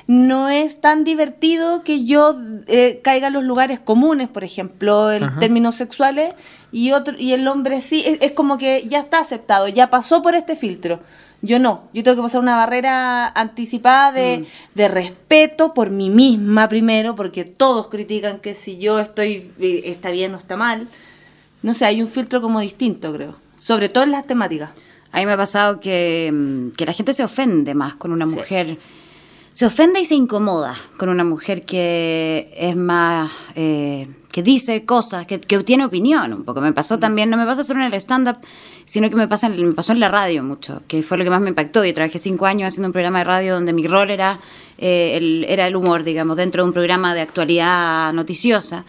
no 0.06 0.48
es 0.48 0.80
tan 0.80 1.04
divertido 1.04 1.82
que 1.84 2.04
yo 2.04 2.38
eh, 2.66 3.00
caiga 3.02 3.28
en 3.28 3.34
los 3.34 3.44
lugares 3.44 3.78
comunes, 3.78 4.28
por 4.28 4.42
ejemplo, 4.42 5.12
en 5.12 5.24
Ajá. 5.24 5.38
términos 5.38 5.76
sexuales, 5.76 6.34
y 6.72 6.92
otro 6.92 7.14
y 7.18 7.32
el 7.32 7.46
hombre 7.46 7.80
sí, 7.80 8.02
es, 8.06 8.18
es 8.20 8.32
como 8.32 8.58
que 8.58 8.86
ya 8.88 9.00
está 9.00 9.18
aceptado, 9.20 9.68
ya 9.68 9.90
pasó 9.90 10.22
por 10.22 10.34
este 10.34 10.56
filtro. 10.56 11.00
Yo 11.44 11.58
no, 11.58 11.88
yo 11.92 12.04
tengo 12.04 12.16
que 12.16 12.22
pasar 12.22 12.40
una 12.40 12.56
barrera 12.56 13.26
anticipada 13.28 14.12
de, 14.12 14.46
de 14.76 14.88
respeto 14.88 15.74
por 15.74 15.90
mí 15.90 16.08
misma 16.08 16.68
primero, 16.68 17.16
porque 17.16 17.44
todos 17.44 17.88
critican 17.88 18.38
que 18.38 18.54
si 18.54 18.78
yo 18.78 19.00
estoy, 19.00 19.50
eh, 19.58 19.82
está 19.86 20.10
bien 20.10 20.34
o 20.34 20.38
está 20.38 20.56
mal. 20.56 20.86
No 21.62 21.74
sé, 21.74 21.84
hay 21.84 22.00
un 22.00 22.06
filtro 22.06 22.40
como 22.40 22.60
distinto, 22.60 23.12
creo. 23.12 23.36
Sobre 23.58 23.88
todo 23.88 24.04
en 24.04 24.12
las 24.12 24.26
temáticas. 24.26 24.70
A 25.12 25.18
mí 25.20 25.26
me 25.26 25.32
ha 25.32 25.36
pasado 25.36 25.78
que, 25.80 26.30
mm, 26.32 26.70
que 26.76 26.86
la 26.86 26.92
gente 26.92 27.12
se 27.14 27.22
ofende 27.24 27.74
más 27.74 27.94
con 27.94 28.12
una 28.12 28.26
Sí. 28.26 28.34
mujer. 28.36 28.78
Se 29.52 29.66
ofende 29.66 30.00
y 30.00 30.06
se 30.06 30.14
incomoda 30.14 30.74
con 30.96 31.10
una 31.10 31.24
mujer 31.24 31.64
que 31.66 32.50
es 32.56 32.74
más. 32.76 33.30
eh, 33.54 34.08
que 34.32 34.42
dice 34.42 34.86
cosas, 34.86 35.26
que, 35.26 35.38
que 35.38 35.58
tiene 35.62 35.84
opinión 35.84 36.32
un 36.32 36.42
poco. 36.44 36.62
Me 36.62 36.72
pasó 36.72 36.98
también, 36.98 37.28
no 37.28 37.36
me 37.36 37.44
pasa 37.44 37.62
solo 37.62 37.80
en 37.80 37.86
el 37.92 37.92
stand-up, 38.00 38.38
sino 38.86 39.10
que 39.10 39.16
me, 39.16 39.28
pasa 39.28 39.46
en- 39.48 39.68
me 39.68 39.74
pasó 39.74 39.92
en 39.92 40.00
la 40.00 40.08
radio 40.08 40.42
mucho, 40.42 40.80
que 40.88 41.02
fue 41.02 41.18
lo 41.18 41.24
que 41.24 41.28
más 41.28 41.42
me 41.42 41.50
impactó. 41.50 41.84
Yo 41.84 41.92
trabajé 41.92 42.18
cinco 42.18 42.46
años 42.46 42.68
haciendo 42.68 42.86
un 42.88 42.92
programa 42.94 43.18
de 43.18 43.24
radio 43.24 43.52
donde 43.52 43.74
mi 43.74 43.86
rol 43.86 44.08
era, 44.08 44.38
eh, 44.78 45.18
el, 45.18 45.44
era 45.50 45.66
el 45.66 45.76
humor, 45.76 46.02
digamos, 46.02 46.38
dentro 46.38 46.62
de 46.62 46.68
un 46.68 46.72
programa 46.72 47.14
de 47.14 47.20
actualidad 47.20 48.10
noticiosa. 48.14 48.86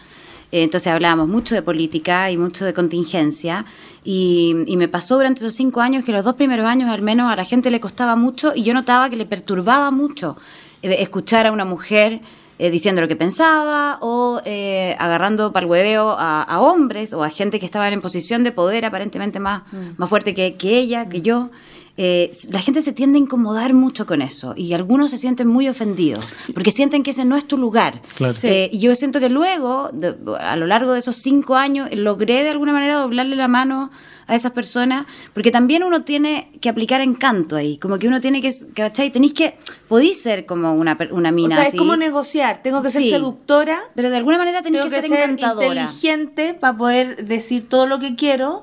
Eh, 0.54 0.62
Entonces 0.62 0.92
hablábamos 0.92 1.26
mucho 1.26 1.56
de 1.56 1.62
política 1.62 2.30
y 2.30 2.36
mucho 2.36 2.64
de 2.64 2.72
contingencia. 2.72 3.64
Y, 4.04 4.54
y 4.66 4.76
me 4.76 4.86
pasó 4.86 5.16
durante 5.16 5.40
esos 5.40 5.54
cinco 5.54 5.80
años 5.80 6.04
que 6.04 6.12
los 6.12 6.24
dos 6.24 6.34
primeros 6.34 6.66
años 6.66 6.90
al 6.90 7.02
menos 7.02 7.32
a 7.32 7.34
la 7.34 7.44
gente 7.44 7.72
le 7.72 7.80
costaba 7.80 8.14
mucho 8.14 8.52
y 8.54 8.62
yo 8.62 8.72
notaba 8.72 9.10
que 9.10 9.16
le 9.16 9.26
perturbaba 9.26 9.90
mucho 9.90 10.36
eh, 10.82 10.96
escuchar 11.00 11.48
a 11.48 11.52
una 11.52 11.64
mujer 11.64 12.20
eh, 12.60 12.70
diciendo 12.70 13.00
lo 13.00 13.08
que 13.08 13.16
pensaba 13.16 13.98
o 14.00 14.40
eh, 14.44 14.94
agarrando 15.00 15.52
para 15.52 15.64
el 15.64 15.70
hueveo 15.70 16.10
a, 16.16 16.42
a 16.42 16.60
hombres 16.60 17.12
o 17.14 17.24
a 17.24 17.30
gente 17.30 17.58
que 17.58 17.66
estaban 17.66 17.92
en 17.92 18.00
posición 18.00 18.44
de 18.44 18.52
poder 18.52 18.84
aparentemente 18.84 19.40
más, 19.40 19.62
más 19.96 20.08
fuerte 20.08 20.34
que, 20.34 20.54
que 20.56 20.78
ella, 20.78 21.08
que 21.08 21.20
yo. 21.20 21.50
Eh, 21.96 22.30
la 22.50 22.60
gente 22.60 22.82
se 22.82 22.92
tiende 22.92 23.18
a 23.18 23.22
incomodar 23.22 23.72
mucho 23.72 24.04
con 24.04 24.20
eso 24.20 24.52
y 24.56 24.72
algunos 24.72 25.12
se 25.12 25.18
sienten 25.18 25.46
muy 25.46 25.68
ofendidos 25.68 26.24
porque 26.52 26.72
sienten 26.72 27.04
que 27.04 27.12
ese 27.12 27.24
no 27.24 27.36
es 27.36 27.46
tu 27.46 27.56
lugar. 27.56 28.02
Claro. 28.16 28.36
Sí. 28.36 28.48
Eh, 28.48 28.68
y 28.72 28.80
yo 28.80 28.96
siento 28.96 29.20
que 29.20 29.28
luego, 29.28 29.90
de- 29.92 30.16
a 30.40 30.56
lo 30.56 30.66
largo 30.66 30.92
de 30.92 30.98
esos 30.98 31.14
cinco 31.14 31.54
años, 31.54 31.88
logré 31.94 32.42
de 32.42 32.48
alguna 32.50 32.72
manera 32.72 32.96
doblarle 32.96 33.36
la 33.36 33.46
mano 33.46 33.92
a 34.26 34.34
esas 34.34 34.52
personas, 34.52 35.04
porque 35.34 35.50
también 35.52 35.84
uno 35.84 36.02
tiene 36.02 36.50
que 36.60 36.68
aplicar 36.70 37.00
encanto 37.02 37.54
ahí, 37.56 37.76
como 37.78 37.98
que 37.98 38.08
uno 38.08 38.20
tiene 38.22 38.40
que, 38.40 38.52
¿cachai? 38.74 39.10
Tenéis 39.12 39.34
que, 39.34 39.56
podéis 39.86 40.20
ser 40.20 40.46
como 40.46 40.72
una, 40.72 40.96
per- 40.98 41.12
una 41.12 41.28
O 41.28 41.32
mina 41.32 41.54
sea, 41.54 41.62
así, 41.64 41.76
es 41.76 41.78
como 41.78 41.94
negociar. 41.94 42.60
Tengo 42.62 42.82
que 42.82 42.90
ser 42.90 43.02
Sí. 43.02 43.10
seductora, 43.10 43.78
pero 43.94 44.10
de 44.10 44.16
alguna 44.16 44.38
manera 44.38 44.62
tenéis 44.62 44.84
tengo 44.84 44.90
que, 44.96 45.02
que, 45.02 45.08
ser 45.08 45.10
ser 45.20 45.30
encantadora. 45.30 45.82
inteligente 45.82 46.54
para 46.54 46.76
poder 46.76 47.24
decir 47.26 47.68
todo 47.68 47.86
lo 47.86 47.98
que 48.00 48.16
quiero, 48.16 48.62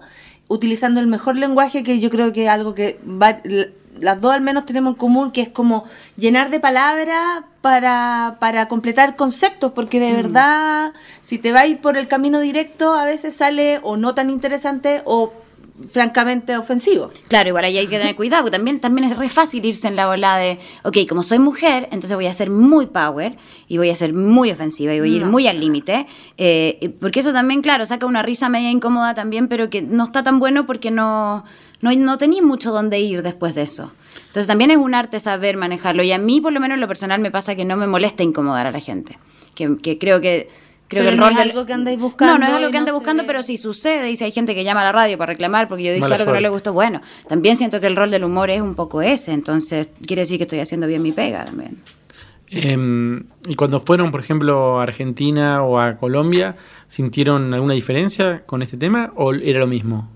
utilizando 0.52 1.00
el 1.00 1.08
mejor 1.08 1.38
lenguaje, 1.38 1.82
que 1.84 2.00
yo 2.00 2.10
creo 2.10 2.34
que 2.34 2.44
es 2.44 2.50
algo 2.50 2.76
que 2.76 3.00
va- 3.06 3.40
las 4.00 4.20
dos 4.20 4.34
al 4.34 4.42
menos 4.42 4.66
tenemos 4.66 4.94
en 4.94 4.98
común, 4.98 5.32
que 5.32 5.42
es 5.42 5.50
como 5.50 5.86
llenar 6.18 6.50
de 6.50 6.60
palabras 6.60 7.44
para, 7.62 8.38
para 8.40 8.68
completar 8.68 9.16
conceptos, 9.16 9.72
porque 9.74 10.00
de 10.00 10.14
verdad, 10.14 10.94
si 11.22 11.38
te 11.38 11.52
vas 11.52 11.68
por 11.82 11.98
el 11.98 12.08
camino 12.08 12.40
directo, 12.40 12.94
a 12.94 13.06
veces 13.06 13.36
sale 13.36 13.80
o 13.84 13.98
no 13.98 14.14
tan 14.16 14.30
interesante 14.30 15.02
o 15.06 15.32
francamente 15.90 16.58
ofensivo. 16.58 17.10
Claro, 17.28 17.50
igual 17.50 17.66
ahí 17.66 17.78
hay 17.78 17.88
que 17.88 17.98
tener 17.98 18.16
cuidado, 18.16 18.44
porque 18.44 18.58
también, 18.58 18.80
también 18.80 19.06
es 19.10 19.18
re 19.18 19.30
fácil 19.30 19.66
irse 19.66 19.88
en 19.88 19.96
la 19.96 20.08
bola 20.08 20.38
de, 20.38 20.60
ok, 20.84 20.98
como 21.08 21.24
soy 21.24 21.40
mujer, 21.40 21.84
entonces 21.92 22.16
voy 22.16 22.28
a 22.28 22.34
ser 22.34 22.50
muy 22.50 22.88
power 22.88 23.36
y 23.68 23.78
voy 23.78 23.90
a 23.90 23.96
ser 23.96 24.14
muy 24.14 24.52
ofensiva 24.52 24.94
y 24.94 25.00
voy 25.00 25.14
a 25.14 25.16
ir 25.18 25.22
No. 25.24 25.32
muy 25.32 25.48
al 25.48 25.60
límite, 25.60 26.08
eh, 26.38 26.94
porque 27.00 27.22
eso 27.22 27.34
también, 27.34 27.62
claro, 27.62 27.86
saca 27.86 28.06
una 28.06 28.24
risa 28.24 28.50
media 28.50 28.70
incómoda 28.70 29.14
también, 29.14 29.48
pero 29.48 29.70
que 29.70 29.82
no 29.82 30.04
está 30.06 30.24
tan 30.24 30.40
bueno 30.40 30.66
porque 30.66 30.92
no, 30.92 31.44
no, 31.82 31.92
no 31.94 32.18
tenéis 32.18 32.44
mucho 32.44 32.72
donde 32.72 33.00
ir 33.00 33.24
después 33.24 33.56
de 33.56 33.64
eso. 33.64 33.94
Entonces 34.28 34.48
también 34.48 34.72
es 34.72 34.78
un 34.78 34.94
arte 34.94 35.20
saber 35.20 35.58
manejarlo 35.58 36.04
y 36.04 36.12
a 36.12 36.18
mí, 36.18 36.42
por 36.42 36.54
lo 36.54 36.60
menos 36.60 36.76
en 36.76 36.82
lo 36.82 36.88
personal, 36.88 37.20
me 37.22 37.32
pasa 37.32 37.56
que 37.56 37.66
no 37.66 37.78
me 37.78 37.88
molesta 37.88 38.24
incomodar 38.24 38.68
a 38.68 38.72
la 38.72 38.80
gente, 38.80 39.18
que, 39.56 39.78
que 39.78 39.98
creo 39.98 40.22
que... 40.22 40.50
Creo 40.92 41.04
Pero 41.04 41.12
que 41.12 41.14
el 41.14 41.18
no 41.22 41.24
rol 41.24 41.32
es 41.32 41.38
del- 41.40 41.50
algo 41.52 41.66
que 41.66 41.72
andáis 41.74 42.00
buscando 42.00 42.34
No, 42.34 42.40
no 42.40 42.46
es 42.48 42.52
algo 42.52 42.70
que 42.70 42.78
ande 42.78 42.92
no 42.92 42.98
buscando, 42.98 43.24
pero 43.26 43.44
si 43.44 43.56
sucede 43.56 44.12
y 44.12 44.18
si 44.18 44.26
hay 44.26 44.32
gente 44.32 44.54
que 44.54 44.66
llama 44.66 44.82
a 44.82 44.84
la 44.84 44.92
radio 44.92 45.18
para 45.18 45.32
reclamar 45.32 45.70
porque 45.70 45.84
yo 45.86 45.90
dije 45.92 46.02
Mala 46.02 46.16
algo 46.16 46.26
que 46.28 46.34
no 46.34 46.42
le 46.42 46.50
gustó, 46.50 46.74
bueno, 46.74 47.00
también 47.30 47.56
siento 47.56 47.80
que 47.80 47.88
el 47.88 47.96
rol 47.96 48.12
del 48.12 48.26
humor 48.26 48.50
es 48.50 48.60
un 48.60 48.76
poco 48.76 49.02
ese, 49.02 49.32
entonces 49.32 49.88
quiere 50.06 50.24
decir 50.24 50.38
que 50.38 50.44
estoy 50.44 50.60
haciendo 50.60 50.88
bien 50.88 51.02
mi 51.02 51.14
pega 51.14 51.46
también. 51.46 51.78
Em, 52.50 53.24
y 53.48 53.56
cuando 53.56 53.80
fueron, 53.80 54.12
por 54.12 54.20
ejemplo, 54.20 54.82
a 54.82 54.84
Argentina 54.84 55.64
o 55.64 55.80
a 55.80 55.96
Colombia, 55.96 56.58
¿sintieron 56.90 57.54
alguna 57.54 57.74
diferencia 57.74 58.44
con 58.46 58.62
este 58.62 58.76
tema 58.76 59.14
o 59.16 59.34
era 59.34 59.62
lo 59.62 59.68
mismo? 59.68 60.10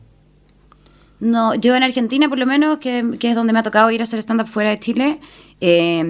No, 1.25 1.55
yo 1.55 1.75
en 1.75 1.81
Argentina 1.81 2.29
por 2.29 2.37
lo 2.37 2.45
menos, 2.45 2.77
que, 2.77 3.17
que 3.19 3.29
es 3.29 3.35
donde 3.35 3.51
me 3.51 3.57
ha 3.57 3.63
tocado 3.63 3.89
ir 3.89 3.99
a 4.01 4.03
hacer 4.03 4.19
stand-up 4.19 4.47
fuera 4.47 4.69
de 4.69 4.79
Chile, 4.79 5.19
eh, 5.59 6.03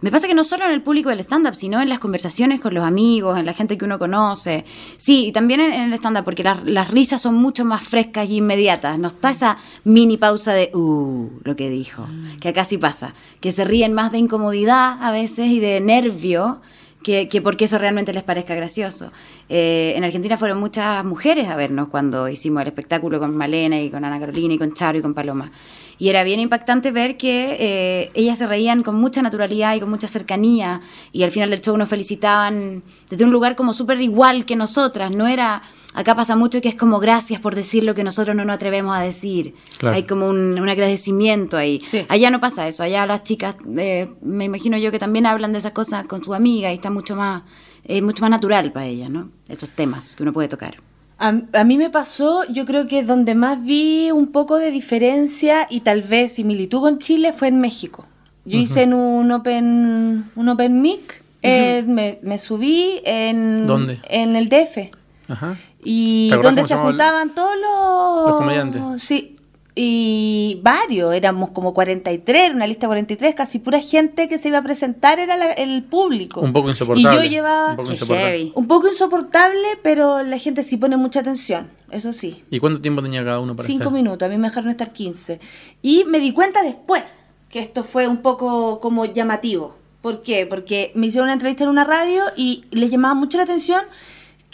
me 0.00 0.10
pasa 0.10 0.28
que 0.28 0.34
no 0.34 0.44
solo 0.44 0.66
en 0.66 0.72
el 0.72 0.82
público 0.82 1.08
del 1.08 1.20
stand-up, 1.20 1.54
sino 1.54 1.80
en 1.80 1.88
las 1.88 1.98
conversaciones 1.98 2.60
con 2.60 2.74
los 2.74 2.84
amigos, 2.84 3.38
en 3.38 3.46
la 3.46 3.54
gente 3.54 3.78
que 3.78 3.86
uno 3.86 3.98
conoce. 3.98 4.66
Sí, 4.98 5.28
y 5.28 5.32
también 5.32 5.60
en, 5.60 5.72
en 5.72 5.92
el 5.92 5.94
stand-up, 5.94 6.24
porque 6.24 6.42
las, 6.42 6.62
las 6.64 6.90
risas 6.90 7.22
son 7.22 7.34
mucho 7.36 7.64
más 7.64 7.82
frescas 7.82 8.28
y 8.28 8.36
inmediatas. 8.36 8.98
No 8.98 9.08
está 9.08 9.30
esa 9.30 9.56
mini 9.84 10.18
pausa 10.18 10.52
de, 10.52 10.70
uh, 10.74 11.30
lo 11.44 11.56
que 11.56 11.70
dijo, 11.70 12.06
que 12.38 12.50
acá 12.50 12.64
sí 12.64 12.76
pasa, 12.76 13.14
que 13.40 13.52
se 13.52 13.64
ríen 13.64 13.94
más 13.94 14.12
de 14.12 14.18
incomodidad 14.18 15.02
a 15.02 15.10
veces 15.10 15.46
y 15.46 15.60
de 15.60 15.80
nervio 15.80 16.60
que, 17.02 17.28
que 17.28 17.40
porque 17.40 17.66
eso 17.66 17.78
realmente 17.78 18.12
les 18.12 18.22
parezca 18.22 18.54
gracioso. 18.54 19.12
Eh, 19.48 19.94
en 19.96 20.04
Argentina 20.04 20.36
fueron 20.36 20.58
muchas 20.58 21.04
mujeres 21.04 21.48
a 21.48 21.56
vernos 21.56 21.88
cuando 21.88 22.28
hicimos 22.28 22.62
el 22.62 22.68
espectáculo 22.68 23.18
con 23.18 23.36
Malena 23.36 23.80
y 23.80 23.90
con 23.90 24.04
Ana 24.04 24.18
Carolina 24.18 24.54
y 24.54 24.58
con 24.58 24.72
Charo 24.74 24.98
y 24.98 25.02
con 25.02 25.14
Paloma. 25.14 25.50
Y 25.98 26.08
era 26.08 26.22
bien 26.22 26.38
impactante 26.38 26.92
ver 26.92 27.16
que 27.16 27.56
eh, 27.58 28.10
ellas 28.14 28.38
se 28.38 28.46
reían 28.46 28.82
con 28.82 28.94
mucha 28.94 29.20
naturalidad 29.20 29.74
y 29.74 29.80
con 29.80 29.90
mucha 29.90 30.06
cercanía 30.06 30.80
y 31.12 31.24
al 31.24 31.32
final 31.32 31.50
del 31.50 31.60
show 31.60 31.76
nos 31.76 31.88
felicitaban 31.88 32.84
desde 33.10 33.24
un 33.24 33.30
lugar 33.30 33.56
como 33.56 33.74
súper 33.74 34.00
igual 34.00 34.46
que 34.46 34.54
nosotras. 34.54 35.10
No 35.10 35.26
era, 35.26 35.62
acá 35.94 36.14
pasa 36.14 36.36
mucho 36.36 36.60
que 36.60 36.68
es 36.68 36.76
como 36.76 37.00
gracias 37.00 37.40
por 37.40 37.56
decir 37.56 37.82
lo 37.82 37.96
que 37.96 38.04
nosotros 38.04 38.36
no 38.36 38.44
nos 38.44 38.54
atrevemos 38.54 38.96
a 38.96 39.00
decir. 39.00 39.54
Claro. 39.78 39.96
Hay 39.96 40.04
como 40.04 40.28
un, 40.28 40.58
un 40.58 40.68
agradecimiento 40.68 41.56
ahí. 41.56 41.82
Sí. 41.84 42.06
Allá 42.08 42.30
no 42.30 42.40
pasa 42.40 42.68
eso, 42.68 42.84
allá 42.84 43.04
las 43.04 43.24
chicas, 43.24 43.56
eh, 43.76 44.08
me 44.22 44.44
imagino 44.44 44.78
yo 44.78 44.92
que 44.92 45.00
también 45.00 45.26
hablan 45.26 45.52
de 45.52 45.58
esas 45.58 45.72
cosas 45.72 46.04
con 46.04 46.22
su 46.22 46.32
amiga 46.32 46.70
y 46.70 46.74
está 46.74 46.90
mucho 46.90 47.16
más, 47.16 47.42
eh, 47.84 48.02
mucho 48.02 48.22
más 48.22 48.30
natural 48.30 48.72
para 48.72 48.86
ellas, 48.86 49.10
¿no? 49.10 49.30
Estos 49.48 49.70
temas 49.70 50.14
que 50.14 50.22
uno 50.22 50.32
puede 50.32 50.48
tocar. 50.48 50.87
A, 51.18 51.34
a 51.52 51.64
mí 51.64 51.76
me 51.76 51.90
pasó, 51.90 52.44
yo 52.48 52.64
creo 52.64 52.86
que 52.86 53.02
donde 53.02 53.34
más 53.34 53.62
vi 53.64 54.10
un 54.12 54.28
poco 54.28 54.56
de 54.58 54.70
diferencia 54.70 55.66
y 55.68 55.80
tal 55.80 56.02
vez 56.02 56.34
similitud 56.34 56.80
con 56.80 56.98
Chile 56.98 57.32
fue 57.32 57.48
en 57.48 57.60
México. 57.60 58.06
Yo 58.44 58.56
hice 58.58 58.82
en 58.84 58.94
un 58.94 59.30
open, 59.32 60.30
un 60.36 60.48
open 60.48 60.80
mic, 60.80 61.22
eh, 61.42 61.84
me, 61.86 62.18
me 62.22 62.38
subí 62.38 63.00
en, 63.04 63.66
¿Dónde? 63.66 64.00
en 64.08 64.36
el 64.36 64.48
DF. 64.48 64.90
Ajá. 65.28 65.56
Y 65.84 66.28
¿Te 66.28 66.34
acordás 66.34 66.54
donde 66.54 66.68
se 66.68 66.74
el- 66.74 66.80
juntaban 66.80 67.34
todos 67.34 67.54
los... 67.56 68.28
Los 68.30 68.36
comediantes. 68.38 69.02
Sí. 69.02 69.37
Y 69.80 70.58
varios, 70.64 71.14
éramos 71.14 71.50
como 71.50 71.72
43, 71.72 72.46
era 72.46 72.54
una 72.54 72.66
lista 72.66 72.86
de 72.86 72.88
43, 72.88 73.34
casi 73.36 73.60
pura 73.60 73.78
gente 73.78 74.26
que 74.26 74.36
se 74.36 74.48
iba 74.48 74.58
a 74.58 74.62
presentar 74.64 75.20
era 75.20 75.36
la- 75.36 75.52
el 75.52 75.84
público. 75.84 76.40
Un 76.40 76.52
poco 76.52 76.68
insoportable. 76.68 77.16
Y 77.16 77.22
yo 77.24 77.30
llevaba... 77.30 77.70
Un 77.70 77.76
poco 77.76 77.92
insoportable. 77.92 78.52
Un 78.56 78.66
poco 78.66 78.88
insoportable, 78.88 79.68
pero 79.84 80.24
la 80.24 80.36
gente 80.36 80.64
sí 80.64 80.78
pone 80.78 80.96
mucha 80.96 81.20
atención, 81.20 81.68
eso 81.92 82.12
sí. 82.12 82.42
¿Y 82.50 82.58
cuánto 82.58 82.80
tiempo 82.80 83.02
tenía 83.02 83.22
cada 83.24 83.38
uno 83.38 83.54
para 83.54 83.66
Cinco 83.68 83.84
hacer? 83.84 83.92
minutos, 83.92 84.26
a 84.26 84.28
mí 84.28 84.36
me 84.36 84.48
dejaron 84.48 84.70
estar 84.70 84.92
15. 84.92 85.38
Y 85.80 86.02
me 86.08 86.18
di 86.18 86.32
cuenta 86.32 86.62
después 86.64 87.34
que 87.48 87.60
esto 87.60 87.84
fue 87.84 88.08
un 88.08 88.16
poco 88.18 88.80
como 88.80 89.04
llamativo. 89.04 89.76
¿Por 90.02 90.22
qué? 90.22 90.44
Porque 90.46 90.90
me 90.96 91.06
hicieron 91.06 91.26
una 91.26 91.34
entrevista 91.34 91.62
en 91.62 91.70
una 91.70 91.84
radio 91.84 92.24
y 92.36 92.64
les 92.72 92.90
llamaba 92.90 93.14
mucho 93.14 93.36
la 93.38 93.44
atención 93.44 93.82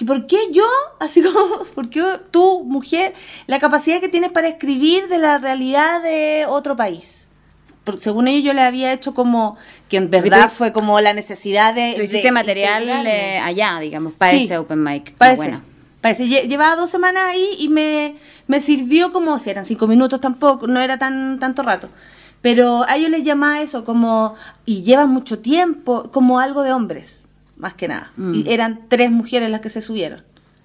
por 0.07 0.27
qué 0.27 0.39
yo, 0.53 0.65
así 1.01 1.23
como, 1.23 1.65
por 1.75 1.89
qué 1.91 2.03
tú, 2.31 2.65
mujer, 2.65 3.15
la 3.47 3.59
capacidad 3.59 4.01
que 4.01 4.09
tienes 4.09 4.33
para 4.33 4.49
escribir 4.49 5.09
de 5.09 5.19
la 5.19 5.39
realidad 5.39 6.03
de 6.03 6.47
otro 6.49 6.77
país. 6.77 7.29
Según 7.99 8.29
ellos 8.29 8.43
yo 8.45 8.55
le 8.55 8.63
había 8.63 8.93
hecho 8.95 9.13
como, 9.13 9.57
que 9.91 9.99
en 9.99 10.11
verdad 10.11 10.49
tú- 10.49 10.55
fue 10.57 10.73
como 10.73 11.01
la 11.01 11.13
necesidad 11.13 11.75
de... 11.75 11.93
Tú 11.93 11.99
de 11.99 12.05
hiciste 12.05 12.33
material 12.33 12.89
eh, 13.07 13.39
allá, 13.39 13.79
digamos, 13.79 14.15
para 14.15 14.31
Sí, 14.33 14.45
ese 14.45 14.57
open 14.57 14.83
mic. 14.83 15.13
para 15.17 15.33
Ah, 15.33 15.35
ese, 15.35 15.43
bueno. 15.43 15.61
Llevaba 16.49 16.77
dos 16.77 16.91
semanas 16.91 17.25
ahí 17.29 17.57
y 17.59 17.69
me, 17.69 18.17
me 18.47 18.61
sirvió 18.61 19.13
como, 19.13 19.39
si 19.39 19.51
eran 19.51 19.65
cinco 19.67 19.87
minutos 19.87 20.19
tampoco, 20.21 20.67
no 20.67 20.81
era 20.81 20.99
tan 20.99 21.39
tanto 21.39 21.63
rato. 21.63 21.89
Pero 22.41 22.85
a 22.89 22.97
ellos 22.97 23.11
les 23.11 23.23
llamaba 23.25 23.61
eso 23.61 23.85
como, 23.85 24.35
y 24.67 24.83
llevan 24.83 25.11
mucho 25.11 25.39
tiempo, 25.41 26.11
como 26.11 26.41
algo 26.41 26.63
de 26.63 26.73
hombres, 26.73 27.25
más 27.57 27.75
que 27.75 27.89
nada. 27.89 28.13
Mm. 28.17 28.35
Y 28.35 28.53
eran 28.53 28.89
tres 28.89 29.11
mujeres 29.11 29.51
las 29.51 29.61
que 29.61 29.69
se 29.69 29.81
subieron. 29.81 30.23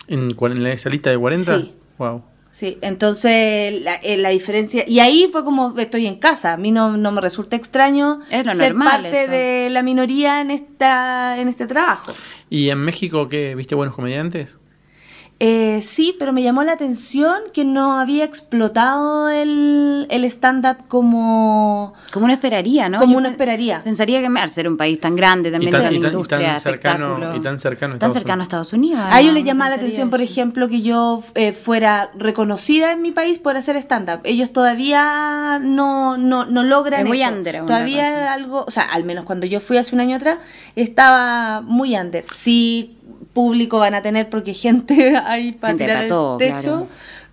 ¿En, 0.07 0.35
en 0.39 0.67
esa 0.67 0.89
lista 0.89 1.09
de 1.09 1.17
40? 1.17 1.57
Sí. 1.57 1.73
Wow. 1.97 2.23
Sí, 2.51 2.79
entonces 2.81 3.79
la, 3.83 3.95
eh, 3.97 4.17
la 4.17 4.29
diferencia, 4.29 4.83
y 4.87 4.99
ahí 4.99 5.29
fue 5.31 5.43
como 5.43 5.77
estoy 5.77 6.07
en 6.07 6.15
casa, 6.15 6.53
a 6.53 6.57
mí 6.57 6.71
no, 6.71 6.97
no 6.97 7.11
me 7.11 7.21
resulta 7.21 7.55
extraño 7.55 8.21
Es 8.31 8.43
lo 8.43 8.53
ser 8.53 8.73
parte 8.73 9.23
eso. 9.23 9.31
de 9.31 9.69
la 9.69 9.83
minoría 9.83 10.41
en 10.41 10.49
esta 10.49 11.39
en 11.39 11.47
este 11.47 11.67
trabajo. 11.67 12.11
¿Y 12.49 12.69
en 12.69 12.79
México 12.79 13.29
qué? 13.29 13.53
¿Viste 13.53 13.75
buenos 13.75 13.93
comediantes? 13.93 14.57
Eh, 15.41 15.81
sí, 15.81 16.13
pero 16.19 16.33
me 16.33 16.43
llamó 16.43 16.63
la 16.63 16.73
atención 16.73 17.33
que 17.53 17.63
no 17.63 17.97
había 17.97 18.25
explotado 18.25 19.29
el, 19.29 20.05
el 20.09 20.25
stand-up 20.25 20.77
como... 20.89 21.93
Como 22.11 22.25
uno 22.25 22.33
esperaría, 22.33 22.89
¿no? 22.89 22.99
Como 22.99 23.13
Yo 23.13 23.17
uno 23.19 23.27
pe- 23.29 23.31
esperaría. 23.31 23.81
Pensaría 23.83 24.19
que 24.19 24.27
al 24.27 24.49
ser 24.49 24.67
un 24.67 24.75
país 24.75 24.99
tan 24.99 25.15
grande 25.15 25.49
también 25.49 25.71
tan- 25.71 25.81
con 25.85 25.93
y 25.95 25.99
tan- 26.01 26.03
y 26.03 26.05
industria, 26.07 26.37
tan 26.53 26.61
cercano- 26.61 27.05
espectáculo. 27.15 27.35
y 27.37 27.41
tan 27.41 27.57
cercano 27.59 27.95
a 27.95 27.99
Tan 27.99 28.07
Estados 28.09 28.13
cercano 28.13 28.41
a 28.41 28.43
Estados 28.43 28.73
Unidos. 28.73 29.01
A 29.09 29.21
ellos 29.21 29.33
les 29.33 29.45
llamaba 29.45 29.69
no 29.69 29.75
la 29.77 29.81
atención, 29.81 30.09
por 30.09 30.19
ejemplo, 30.21 30.67
que 30.67 30.81
yo 30.81 31.23
eh, 31.35 31.53
fuera 31.53 32.11
reconocida 32.17 32.91
en 32.91 33.01
mi 33.01 33.11
país 33.11 33.39
por 33.39 33.55
hacer 33.55 33.77
stand-up. 33.77 34.19
Ellos 34.25 34.51
todavía 34.51 35.59
no, 35.61 36.17
no, 36.17 36.45
no 36.45 36.63
logran 36.63 37.03
Es 37.03 37.07
muy 37.07 37.21
eso. 37.21 37.31
under 37.33 37.55
la 37.55 37.65
Todavía 37.65 38.33
algo, 38.33 38.65
o 38.67 38.71
sea, 38.71 38.83
al 38.91 39.05
menos 39.05 39.23
cuando 39.23 39.45
yo 39.45 39.61
fui 39.61 39.77
hace 39.77 39.95
un 39.95 40.01
año 40.01 40.17
atrás, 40.17 40.39
estaba 40.75 41.61
muy 41.61 41.95
under. 41.95 42.25
Sí, 42.31 42.97
público 43.33 43.79
van 43.79 43.93
a 43.95 44.01
tener 44.01 44.29
porque 44.29 44.53
gente 44.53 45.15
ahí 45.25 45.51
para 45.53 45.71
Gente 45.71 45.83
tirar 45.85 45.95
para 45.97 46.03
el 46.03 46.09
todo, 46.09 46.37
techo. 46.37 46.59
claro. 46.61 46.87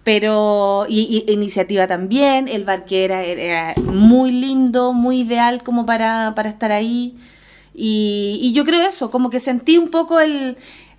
Pero, 0.04 0.86
y, 0.88 1.24
y 1.26 1.32
iniciativa 1.32 1.88
también, 1.88 2.46
el 2.46 2.62
bar 2.64 2.84
que 2.84 3.04
era, 3.04 3.24
era 3.24 3.74
muy 3.82 4.30
lindo, 4.30 4.92
muy 4.92 5.22
ideal 5.22 5.64
como 5.64 5.84
para, 5.84 6.32
para 6.36 6.48
estar 6.48 6.70
ahí. 6.70 7.16
Y, 7.74 8.38
y 8.40 8.52
yo 8.52 8.64
creo 8.64 8.82
eso, 8.82 9.10
como 9.10 9.30
que 9.30 9.40
sentí 9.40 9.78
un 9.78 9.88
poco 9.88 10.20
el... 10.20 10.56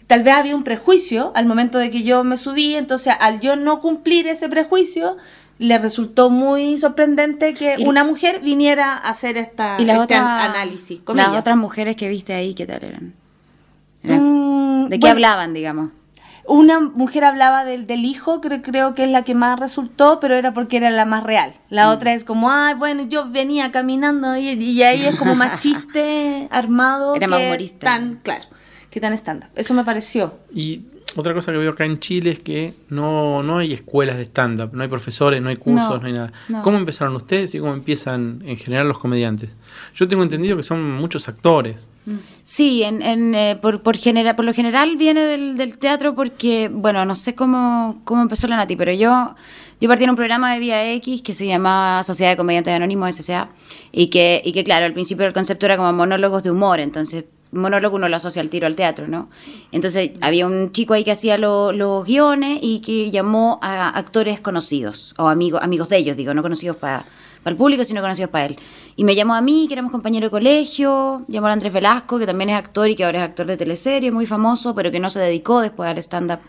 Tal 0.07 0.23
vez 0.23 0.33
había 0.35 0.55
un 0.55 0.63
prejuicio 0.63 1.31
al 1.35 1.45
momento 1.45 1.77
de 1.77 1.89
que 1.89 2.03
yo 2.03 2.23
me 2.25 2.35
subí, 2.37 2.75
entonces 2.75 3.13
al 3.19 3.39
yo 3.39 3.55
no 3.55 3.79
cumplir 3.81 4.27
ese 4.27 4.47
prejuicio, 4.49 5.15
le 5.57 5.77
resultó 5.77 6.29
muy 6.29 6.77
sorprendente 6.77 7.53
que 7.53 7.75
Y- 7.77 7.85
una 7.87 8.03
mujer 8.03 8.41
viniera 8.41 8.93
a 8.93 9.09
hacer 9.09 9.37
esta, 9.37 9.77
Y 9.79 9.85
las 9.85 10.01
este 10.01 10.15
otras, 10.15 10.29
an- 10.29 10.51
análisis. 10.51 10.97
las 10.97 11.05
comillas. 11.05 11.37
otras 11.39 11.55
mujeres 11.57 11.95
que 11.95 12.09
viste 12.09 12.33
ahí, 12.33 12.53
¿qué 12.53 12.65
tal 12.65 12.83
eran? 12.83 13.13
Eran- 14.07 14.83
Mm, 14.85 14.89
¿De 14.89 14.95
qué 14.97 15.01
bueno, 15.01 15.13
hablaban, 15.15 15.53
digamos? 15.53 15.89
Una 16.49 16.79
mujer 16.79 17.25
hablaba 17.25 17.65
del, 17.65 17.87
del 17.87 18.05
hijo, 18.05 18.39
creo, 18.39 18.61
creo 18.61 18.93
que 18.95 19.03
es 19.03 19.09
la 19.09 19.23
que 19.23 19.35
más 19.35 19.59
resultó, 19.59 20.19
pero 20.21 20.33
era 20.35 20.53
porque 20.53 20.77
era 20.77 20.89
la 20.91 21.03
más 21.03 21.23
real. 21.23 21.51
Mm. 21.69 21.73
La 21.75 21.89
otra 21.91 22.13
es 22.13 22.23
como, 22.23 22.49
ay, 22.49 22.73
bueno, 22.75 23.03
yo 23.03 23.29
venía 23.29 23.71
caminando 23.73 24.37
y, 24.37 24.49
y 24.51 24.81
ahí 24.83 25.05
es 25.05 25.17
como 25.17 25.35
más 25.35 25.57
chiste 25.61 26.47
armado. 26.49 27.15
Era 27.15 27.27
más 27.27 27.41
humorista. 27.41 27.85
Tan, 27.87 28.15
claro, 28.23 28.45
que 28.89 29.01
tan 29.01 29.11
estándar. 29.11 29.49
Eso 29.55 29.73
me 29.73 29.83
pareció. 29.83 30.37
Y 30.53 30.83
Otra 31.17 31.33
cosa 31.33 31.51
que 31.51 31.57
veo 31.57 31.71
acá 31.71 31.83
en 31.83 31.99
Chile 31.99 32.31
es 32.31 32.39
que 32.39 32.73
no, 32.89 33.41
no 33.43 33.57
hay 33.57 33.73
escuelas 33.73 34.17
de 34.17 34.23
stand-up, 34.23 34.69
no 34.73 34.83
hay 34.83 34.87
profesores, 34.87 35.41
no 35.41 35.49
hay 35.49 35.57
cursos, 35.57 35.89
no, 35.89 35.99
No, 35.99 36.05
hay 36.07 36.13
nada. 36.13 36.31
no. 36.47 36.61
¿Cómo 36.61 36.77
empezaron 36.77 37.15
ustedes 37.15 37.53
y 37.55 37.59
cómo 37.59 37.73
empiezan 37.73 38.41
en 38.45 38.55
general 38.57 38.87
los 38.87 38.99
comediantes? 38.99 39.49
Yo 39.95 40.07
tengo 40.07 40.23
entendido 40.23 40.55
que 40.55 40.63
son 40.63 40.91
muchos 40.93 41.27
actores. 41.27 41.89
Sí, 42.43 42.83
en, 42.83 43.01
en, 43.01 43.35
eh, 43.35 43.57
por, 43.61 43.81
por, 43.81 43.97
genera- 43.97 44.35
por 44.35 44.45
lo 44.45 44.53
general 44.53 44.95
viene 44.95 45.21
del, 45.21 45.57
del 45.57 45.77
teatro 45.77 46.15
porque, 46.15 46.69
bueno, 46.71 47.03
no 47.03 47.15
sé 47.15 47.35
cómo, 47.35 47.99
cómo 48.05 48.21
empezó 48.21 48.47
la 48.47 48.55
Nati, 48.57 48.75
pero 48.77 48.93
yo, 48.93 49.35
yo 49.81 49.89
partí 49.89 50.05
en 50.05 50.11
un 50.11 50.15
programa 50.15 50.53
de 50.53 50.59
Vía 50.59 50.89
X 50.93 51.21
que 51.21 51.33
se 51.33 51.45
llamaba 51.47 52.03
Sociedad 52.03 52.31
de 52.31 52.37
Comediantes 52.37 52.73
Anónimos, 52.73 53.13
SCA, 53.15 53.49
y 53.91 54.07
que, 54.07 54.41
y 54.45 54.53
que 54.53 54.63
claro, 54.63 54.85
al 54.85 54.93
principio 54.93 55.25
el 55.25 55.33
concepto 55.33 55.65
era 55.65 55.75
como 55.77 55.91
monólogos 55.91 56.43
de 56.43 56.51
humor, 56.51 56.79
entonces 56.79 57.25
monólogo 57.51 57.95
uno 57.95 58.09
lo 58.09 58.17
asocia 58.17 58.41
al 58.41 58.49
tiro 58.49 58.67
al 58.67 58.75
teatro, 58.75 59.07
¿no? 59.07 59.29
Entonces 59.71 60.11
había 60.21 60.45
un 60.45 60.71
chico 60.71 60.93
ahí 60.93 61.03
que 61.03 61.11
hacía 61.11 61.37
lo- 61.37 61.71
los 61.71 62.05
guiones 62.05 62.59
y 62.61 62.79
que 62.81 63.09
llamó 63.11 63.59
a 63.61 63.89
actores 63.89 64.39
conocidos, 64.39 65.13
o 65.17 65.27
amigos, 65.29 65.61
amigos 65.63 65.89
de 65.89 65.97
ellos, 65.97 66.17
digo, 66.17 66.33
no 66.33 66.41
conocidos 66.41 66.77
para 66.77 67.05
el 67.45 67.55
público, 67.55 67.85
sino 67.85 68.01
conocidos 68.01 68.29
para 68.29 68.45
él. 68.47 68.57
Y 68.97 69.03
me 69.05 69.15
llamó 69.15 69.33
a 69.35 69.41
mí, 69.41 69.65
que 69.67 69.73
éramos 69.73 69.91
compañeros 69.91 70.27
de 70.27 70.31
colegio, 70.31 71.23
llamó 71.29 71.47
a 71.47 71.53
Andrés 71.53 71.71
Velasco, 71.71 72.19
que 72.19 72.25
también 72.25 72.49
es 72.49 72.57
actor 72.57 72.89
y 72.89 72.95
que 72.95 73.05
ahora 73.05 73.19
es 73.19 73.23
actor 73.29 73.45
de 73.47 73.55
teleserie, 73.55 74.11
muy 74.11 74.25
famoso, 74.25 74.75
pero 74.75 74.91
que 74.91 74.99
no 74.99 75.09
se 75.09 75.19
dedicó 75.19 75.61
después 75.61 75.89
al 75.89 75.97
stand-up. 75.99 76.39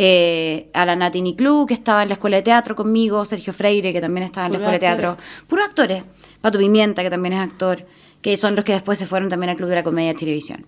Eh, 0.00 0.70
a 0.74 0.86
la 0.86 0.94
Nati 0.94 1.20
Niclú, 1.20 1.66
que 1.66 1.74
estaba 1.74 2.04
en 2.04 2.10
la 2.10 2.14
escuela 2.14 2.36
de 2.36 2.42
teatro 2.44 2.76
conmigo, 2.76 3.24
Sergio 3.24 3.52
Freire, 3.52 3.92
que 3.92 4.00
también 4.00 4.22
estaba 4.24 4.46
en 4.46 4.52
la 4.52 4.58
escuela 4.58 4.72
de 4.74 4.78
teatro. 4.78 5.16
Puros 5.48 5.64
actores. 5.66 6.04
Pato 6.40 6.56
Pimienta, 6.58 7.02
que 7.02 7.10
también 7.10 7.32
es 7.32 7.40
actor, 7.40 7.84
que 8.22 8.36
son 8.36 8.56
los 8.56 8.64
que 8.64 8.72
después 8.72 8.98
se 8.98 9.06
fueron 9.06 9.28
también 9.28 9.50
al 9.50 9.56
Club 9.56 9.68
de 9.68 9.76
la 9.76 9.84
Comedia 9.84 10.12
de 10.12 10.18
Televisión. 10.18 10.66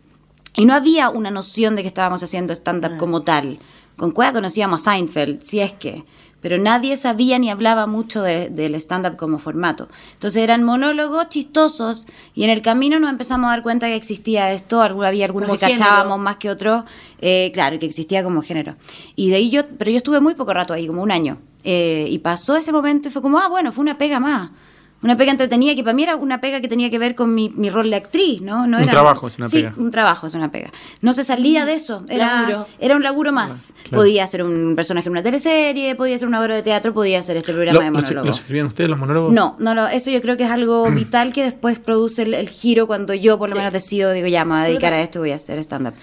Y 0.56 0.64
no 0.64 0.74
había 0.74 1.10
una 1.10 1.30
noción 1.30 1.76
de 1.76 1.82
que 1.82 1.88
estábamos 1.88 2.22
haciendo 2.22 2.52
stand-up 2.52 2.96
como 2.96 3.22
tal. 3.22 3.58
Con 3.96 4.10
Cueva 4.12 4.32
conocíamos 4.32 4.86
a 4.86 4.92
Seinfeld, 4.92 5.42
si 5.42 5.60
es 5.60 5.72
que. 5.72 6.04
Pero 6.40 6.56
nadie 6.56 6.96
sabía 6.96 7.38
ni 7.38 7.50
hablaba 7.50 7.86
mucho 7.86 8.22
de- 8.22 8.48
del 8.48 8.74
stand-up 8.76 9.16
como 9.16 9.38
formato. 9.38 9.88
Entonces 10.14 10.42
eran 10.42 10.64
monólogos 10.64 11.28
chistosos 11.28 12.06
y 12.34 12.44
en 12.44 12.50
el 12.50 12.62
camino 12.62 12.98
nos 12.98 13.10
empezamos 13.10 13.46
a 13.48 13.50
dar 13.50 13.62
cuenta 13.62 13.86
que 13.88 13.94
existía 13.94 14.50
esto. 14.52 14.80
Había 14.80 15.26
algunos 15.26 15.48
Como 15.50 15.58
que 15.58 15.66
género. 15.66 15.84
cachábamos 15.84 16.18
más 16.18 16.36
que 16.36 16.48
otros. 16.50 16.84
eh, 17.20 17.50
claro, 17.52 17.78
que 17.78 17.84
existía 17.84 18.24
como 18.24 18.40
género. 18.42 18.76
Y 19.16 19.28
de 19.28 19.36
ahí 19.36 19.50
yo, 19.50 19.62
pero 19.78 19.90
yo 19.90 19.98
estuve 19.98 20.20
muy 20.20 20.34
poco 20.34 20.54
rato 20.54 20.72
ahí, 20.72 20.86
como 20.86 21.02
un 21.02 21.10
año. 21.10 21.36
Eh, 21.62 22.06
y 22.10 22.18
pasó 22.20 22.56
ese 22.56 22.72
momento 22.72 23.08
y 23.08 23.10
fue 23.12 23.20
como, 23.20 23.38
ah, 23.38 23.48
bueno, 23.48 23.70
fue 23.70 23.82
una 23.82 23.98
pega 23.98 24.18
más. 24.18 24.50
Una 25.02 25.16
pega 25.16 25.30
entretenida 25.30 25.74
que 25.74 25.82
para 25.82 25.94
mí 25.94 26.02
era 26.02 26.14
una 26.16 26.42
pega 26.42 26.60
que 26.60 26.68
tenía 26.68 26.90
que 26.90 26.98
ver 26.98 27.14
con 27.14 27.34
mi, 27.34 27.48
mi 27.54 27.70
rol 27.70 27.88
de 27.88 27.96
actriz, 27.96 28.42
¿no? 28.42 28.66
no 28.66 28.76
Un 28.76 28.82
era, 28.82 28.92
trabajo 28.92 29.28
es 29.28 29.38
una 29.38 29.48
sí, 29.48 29.56
pega. 29.56 29.74
un 29.78 29.90
trabajo 29.90 30.26
es 30.26 30.34
una 30.34 30.50
pega. 30.52 30.70
No 31.00 31.14
se 31.14 31.24
salía 31.24 31.64
de 31.64 31.72
eso. 31.72 32.04
Era, 32.08 32.42
Laburo. 32.42 32.66
era 32.78 32.96
un 32.96 33.02
laburo 33.02 33.32
más. 33.32 33.72
Claro. 33.84 34.02
Podía 34.02 34.26
ser 34.26 34.42
un 34.42 34.76
personaje 34.76 35.08
en 35.08 35.12
una 35.12 35.22
teleserie, 35.22 35.94
podía 35.94 36.18
ser 36.18 36.28
una 36.28 36.38
obra 36.42 36.54
de 36.54 36.62
teatro, 36.62 36.92
podía 36.92 37.22
ser 37.22 37.38
este 37.38 37.54
programa 37.54 37.78
Lo- 37.78 37.84
de 37.84 37.90
los, 37.90 38.02
monólogo. 38.02 38.26
los 38.26 38.40
escribían 38.40 38.66
ustedes 38.66 38.90
los 38.90 38.98
monólogos? 38.98 39.32
No, 39.32 39.56
no, 39.58 39.74
lo- 39.74 39.88
eso 39.88 40.10
yo 40.10 40.20
creo 40.20 40.36
que 40.36 40.44
es 40.44 40.50
algo 40.50 40.90
vital 40.90 41.32
que 41.32 41.44
después 41.44 41.78
produce 41.78 42.22
el, 42.24 42.34
el 42.34 42.50
giro 42.50 42.86
cuando 42.86 43.14
yo 43.14 43.38
por 43.38 43.48
lo 43.48 43.56
menos 43.56 43.72
decido, 43.72 44.12
digo, 44.12 44.26
ya 44.28 44.44
me 44.44 44.52
voy 44.52 44.60
a 44.60 44.64
dedicar 44.64 44.92
a 44.92 45.00
esto 45.00 45.18
y 45.20 45.20
voy 45.20 45.30
a 45.32 45.36
hacer 45.36 45.58
stand-up. 45.60 45.94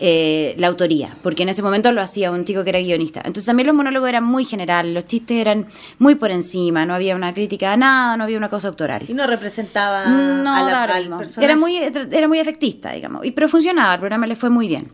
Eh, 0.00 0.56
la 0.58 0.66
autoría, 0.66 1.16
porque 1.22 1.44
en 1.44 1.50
ese 1.50 1.62
momento 1.62 1.92
lo 1.92 2.02
hacía 2.02 2.32
un 2.32 2.44
chico 2.44 2.64
que 2.64 2.70
era 2.70 2.80
guionista. 2.80 3.20
Entonces 3.20 3.46
también 3.46 3.68
los 3.68 3.76
monólogos 3.76 4.08
eran 4.08 4.24
muy 4.24 4.44
generales, 4.44 4.92
los 4.92 5.06
chistes 5.06 5.36
eran 5.36 5.66
muy 5.98 6.16
por 6.16 6.32
encima, 6.32 6.84
no 6.84 6.94
había 6.94 7.14
una 7.14 7.32
crítica 7.32 7.72
a 7.72 7.76
nada, 7.76 8.16
no 8.16 8.24
había 8.24 8.36
una 8.36 8.48
cosa 8.48 8.66
autoral. 8.68 9.04
Y 9.06 9.14
no 9.14 9.24
representaba 9.28 10.06
No, 10.06 10.52
a 10.52 10.62
la, 10.62 10.82
al 10.82 11.08
personaje. 11.16 11.44
Era 11.44 11.56
muy, 11.56 11.76
era 11.76 12.26
muy 12.26 12.40
efectista, 12.40 12.90
digamos. 12.90 13.24
Y, 13.24 13.30
pero 13.30 13.48
funcionaba, 13.48 13.94
el 13.94 14.00
programa 14.00 14.26
le 14.26 14.34
fue 14.34 14.50
muy 14.50 14.66
bien. 14.66 14.90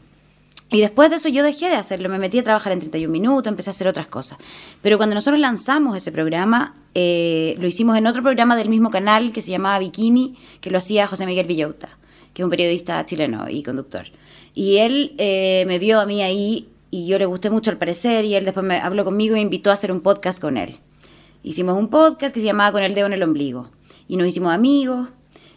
Y 0.71 0.81
después 0.81 1.11
de 1.11 1.17
eso 1.17 1.29
yo 1.29 1.43
dejé 1.43 1.69
de 1.69 1.77
hacerlo, 1.77 2.09
me 2.09 2.19
metí 2.19 2.39
a 2.39 2.45
trabajar 2.45 2.73
en 2.73 2.79
31 2.79 3.11
minutos, 3.11 3.49
empecé 3.49 3.71
a 3.71 3.73
hacer 3.73 3.89
otras 3.89 4.07
cosas. 4.07 4.39
Pero 4.83 4.99
cuando 4.99 5.15
nosotros 5.15 5.41
lanzamos 5.41 5.97
ese 5.97 6.13
programa, 6.13 6.75
eh, 6.95 7.57
lo 7.59 7.67
hicimos 7.67 7.97
en 7.97 8.07
otro 8.07 8.23
programa 8.23 8.55
del 8.55 8.69
mismo 8.69 8.91
canal 8.91 9.33
que 9.33 9.43
se 9.43 9.51
llamaba 9.51 9.79
Bikini, 9.81 10.37
que 10.61 10.71
lo 10.71 10.79
hacía 10.79 11.09
José 11.09 11.27
Miguel 11.27 11.47
Villauta, 11.47 11.89
que 12.35 12.43
es 12.43 12.45
un 12.45 12.51
periodista 12.51 13.05
chileno 13.05 13.49
y 13.49 13.63
conductor. 13.65 14.07
Y 14.55 14.79
él 14.79 15.15
eh, 15.19 15.65
me 15.67 15.79
vio 15.79 16.01
a 16.01 16.07
mí 16.07 16.23
ahí 16.23 16.69
y 16.91 17.07
yo 17.07 17.19
le 17.19 17.27
gusté 17.27 17.51
mucho 17.51 17.71
al 17.71 17.79
parecer 17.79 18.25
y 18.25 18.35
él 18.35 18.45
después 18.45 18.67
me 18.67 18.79
habló 18.79 19.05
conmigo 19.05 19.37
e 19.37 19.41
invitó 19.41 19.71
a 19.71 19.75
hacer 19.75 19.93
un 19.93 20.01
podcast 20.01 20.41
con 20.41 20.57
él. 20.57 20.77
Hicimos 21.43 21.79
un 21.79 21.89
podcast 21.89 22.35
que 22.35 22.41
se 22.41 22.47
llamaba 22.47 22.73
Con 22.73 22.83
el 22.83 22.95
dedo 22.95 23.07
en 23.07 23.13
el 23.13 23.23
ombligo. 23.23 23.71
Y 24.09 24.17
nos 24.17 24.27
hicimos 24.27 24.53
amigos. 24.53 25.09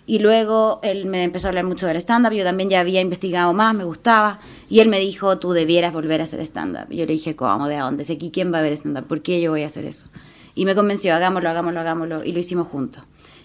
Y 0.06 0.20
luego 0.20 0.80
él 0.84 1.06
me 1.06 1.24
empezó 1.24 1.48
a 1.48 1.50
hablar 1.50 1.66
mucho 1.66 1.88
del 1.88 1.98
stand-up. 1.98 2.34
Yo 2.34 2.44
también 2.44 2.70
ya 2.70 2.82
había 2.82 3.02
investigado 3.02 3.54
más, 3.54 3.74
me 3.74 3.84
gustaba. 3.84 4.40
Y 4.70 4.80
él 4.80 4.90
me 4.90 5.00
dijo, 5.00 5.40
tú 5.40 5.52
debieras 5.54 5.92
volver 5.92 6.22
a 6.22 6.26
hacer 6.26 6.40
stand-up. 6.42 6.92
Y 6.92 6.98
yo 6.98 7.06
le 7.06 7.14
dije, 7.14 7.36
¿cómo? 7.36 7.68
¿De 7.68 7.78
dónde? 7.78 8.06
Sé 8.06 8.14
aquí 8.14 8.30
quién 8.32 8.54
va 8.54 8.60
a 8.60 8.62
ver 8.62 8.74
stand-up. 8.74 9.08
¿Por 9.08 9.22
qué 9.22 9.42
yo 9.42 9.52
voy 9.52 9.64
a 9.64 9.68
hacer 9.68 9.86
eso? 9.86 10.08
Y 10.56 10.66
me 10.66 10.76
convenció, 10.76 11.16
hagámoslo, 11.16 11.50
hagámoslo, 11.50 11.80
hagámoslo. 11.80 12.24
Y 12.24 12.32
lo 12.32 12.40
hicimos 12.40 12.68
juntos. 12.68 13.04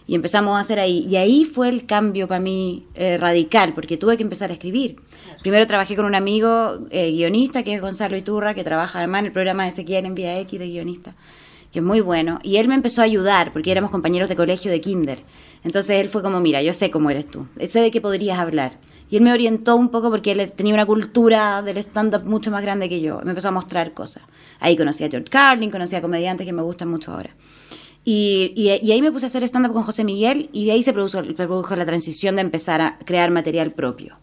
Y 0.08 0.16
empezamos 0.16 0.56
a 0.56 0.60
hacer 0.60 0.80
ahí. 0.80 1.06
Y 1.08 1.14
ahí 1.14 1.44
fue 1.44 1.68
el 1.68 1.86
cambio 1.86 2.26
para 2.26 2.40
mí 2.40 2.86
eh, 2.94 3.16
radical, 3.18 3.74
porque 3.74 3.96
tuve 3.96 4.16
que 4.16 4.24
empezar 4.24 4.50
a 4.50 4.54
escribir. 4.54 4.96
Primero 5.42 5.64
trabajé 5.68 5.94
con 5.94 6.06
un 6.06 6.16
amigo 6.16 6.80
eh, 6.90 7.12
guionista, 7.12 7.62
que 7.62 7.74
es 7.74 7.80
Gonzalo 7.80 8.16
Iturra, 8.16 8.54
que 8.54 8.64
trabaja 8.64 8.98
además 8.98 9.20
en 9.20 9.26
el 9.26 9.32
programa 9.32 9.62
de 9.62 9.68
Ezequiel 9.68 10.06
en 10.06 10.16
Vía 10.16 10.40
X 10.40 10.58
de 10.58 10.66
guionista 10.66 11.14
que 11.72 11.80
es 11.80 11.84
muy 11.84 12.00
bueno, 12.00 12.38
y 12.42 12.56
él 12.56 12.68
me 12.68 12.74
empezó 12.74 13.02
a 13.02 13.04
ayudar, 13.04 13.52
porque 13.52 13.70
éramos 13.70 13.90
compañeros 13.90 14.30
de 14.30 14.36
colegio 14.36 14.70
de 14.70 14.80
kinder. 14.80 15.22
Entonces 15.64 16.00
él 16.00 16.08
fue 16.08 16.22
como, 16.22 16.40
mira, 16.40 16.62
yo 16.62 16.72
sé 16.72 16.90
cómo 16.90 17.10
eres 17.10 17.26
tú, 17.26 17.46
sé 17.66 17.80
de 17.80 17.90
qué 17.90 18.00
podrías 18.00 18.38
hablar. 18.38 18.78
Y 19.10 19.16
él 19.16 19.22
me 19.22 19.32
orientó 19.32 19.76
un 19.76 19.88
poco 19.88 20.10
porque 20.10 20.32
él 20.32 20.52
tenía 20.52 20.74
una 20.74 20.84
cultura 20.84 21.62
del 21.62 21.78
stand-up 21.78 22.24
mucho 22.24 22.50
más 22.50 22.60
grande 22.60 22.90
que 22.90 23.00
yo. 23.00 23.20
Me 23.24 23.30
empezó 23.30 23.48
a 23.48 23.52
mostrar 23.52 23.94
cosas. 23.94 24.22
Ahí 24.60 24.76
conocí 24.76 25.02
a 25.02 25.08
George 25.08 25.30
Carlin, 25.30 25.70
conocí 25.70 25.96
a 25.96 26.02
comediantes 26.02 26.46
que 26.46 26.52
me 26.52 26.60
gustan 26.60 26.88
mucho 26.88 27.12
ahora. 27.12 27.30
Y, 28.04 28.52
y- 28.56 28.86
y 28.86 28.92
ahí 28.92 29.02
me 29.02 29.12
puse 29.12 29.26
a 29.26 29.28
hacer 29.28 29.42
stand-up 29.44 29.72
con 29.72 29.82
José 29.82 30.02
Miguel 30.04 30.48
y 30.52 30.64
de 30.66 30.72
ahí 30.72 30.82
se 30.82 30.92
produjo, 30.92 31.22
se 31.24 31.34
produjo 31.34 31.76
la 31.76 31.84
transición 31.86 32.36
de 32.36 32.42
empezar 32.42 32.80
a 32.80 32.98
crear 33.04 33.30
material 33.30 33.72
propio. 33.72 34.18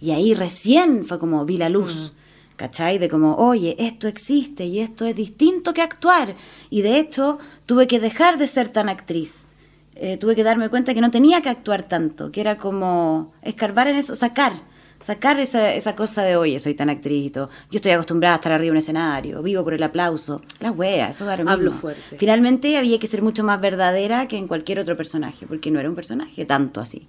Y 0.00 0.12
ahí 0.12 0.34
recién 0.34 1.04
fue 1.06 1.18
como 1.18 1.44
vi 1.44 1.56
la 1.56 1.68
luz. 1.68 2.12
¿Cachai? 2.56 2.98
De 2.98 3.08
como, 3.08 3.34
oye, 3.34 3.74
esto 3.80 4.06
existe 4.06 4.64
y 4.64 4.78
esto 4.78 5.04
es 5.06 5.16
distinto 5.16 5.74
que 5.74 5.82
actuar. 5.82 6.36
Y 6.70 6.82
de 6.82 7.00
hecho, 7.00 7.38
tuve 7.66 7.88
que 7.88 7.98
dejar 7.98 8.38
de 8.38 8.46
ser 8.46 8.68
tan 8.68 8.88
actriz. 8.88 9.48
Eh, 9.96 10.18
tuve 10.18 10.36
que 10.36 10.44
darme 10.44 10.68
cuenta 10.68 10.94
que 10.94 11.00
no 11.00 11.10
tenía 11.10 11.40
que 11.42 11.48
actuar 11.48 11.82
tanto, 11.82 12.30
que 12.30 12.40
era 12.40 12.56
como 12.56 13.32
escarbar 13.42 13.88
en 13.88 13.96
eso, 13.96 14.14
sacar, 14.14 14.52
sacar 14.98 15.38
esa, 15.40 15.74
esa 15.74 15.94
cosa 15.94 16.22
de, 16.22 16.36
oye, 16.36 16.58
soy 16.60 16.74
tan 16.74 16.88
actriz 16.90 17.26
y 17.26 17.30
todo. 17.30 17.50
Yo 17.70 17.76
estoy 17.76 17.92
acostumbrada 17.92 18.34
a 18.34 18.38
estar 18.38 18.52
arriba 18.52 18.66
de 18.66 18.70
un 18.72 18.76
escenario, 18.78 19.42
vivo 19.42 19.62
por 19.64 19.74
el 19.74 19.82
aplauso. 19.82 20.40
Las 20.60 20.74
weas, 20.76 21.10
eso 21.16 21.24
da 21.24 21.36
lo 21.36 21.48
Hablo 21.48 21.66
mismo. 21.70 21.80
fuerte. 21.80 22.16
Finalmente 22.18 22.76
había 22.78 22.98
que 22.98 23.06
ser 23.06 23.22
mucho 23.22 23.44
más 23.44 23.60
verdadera 23.60 24.26
que 24.28 24.36
en 24.38 24.48
cualquier 24.48 24.78
otro 24.78 24.96
personaje, 24.96 25.46
porque 25.46 25.70
no 25.70 25.80
era 25.80 25.88
un 25.88 25.94
personaje 25.94 26.44
tanto 26.44 26.80
así. 26.80 27.06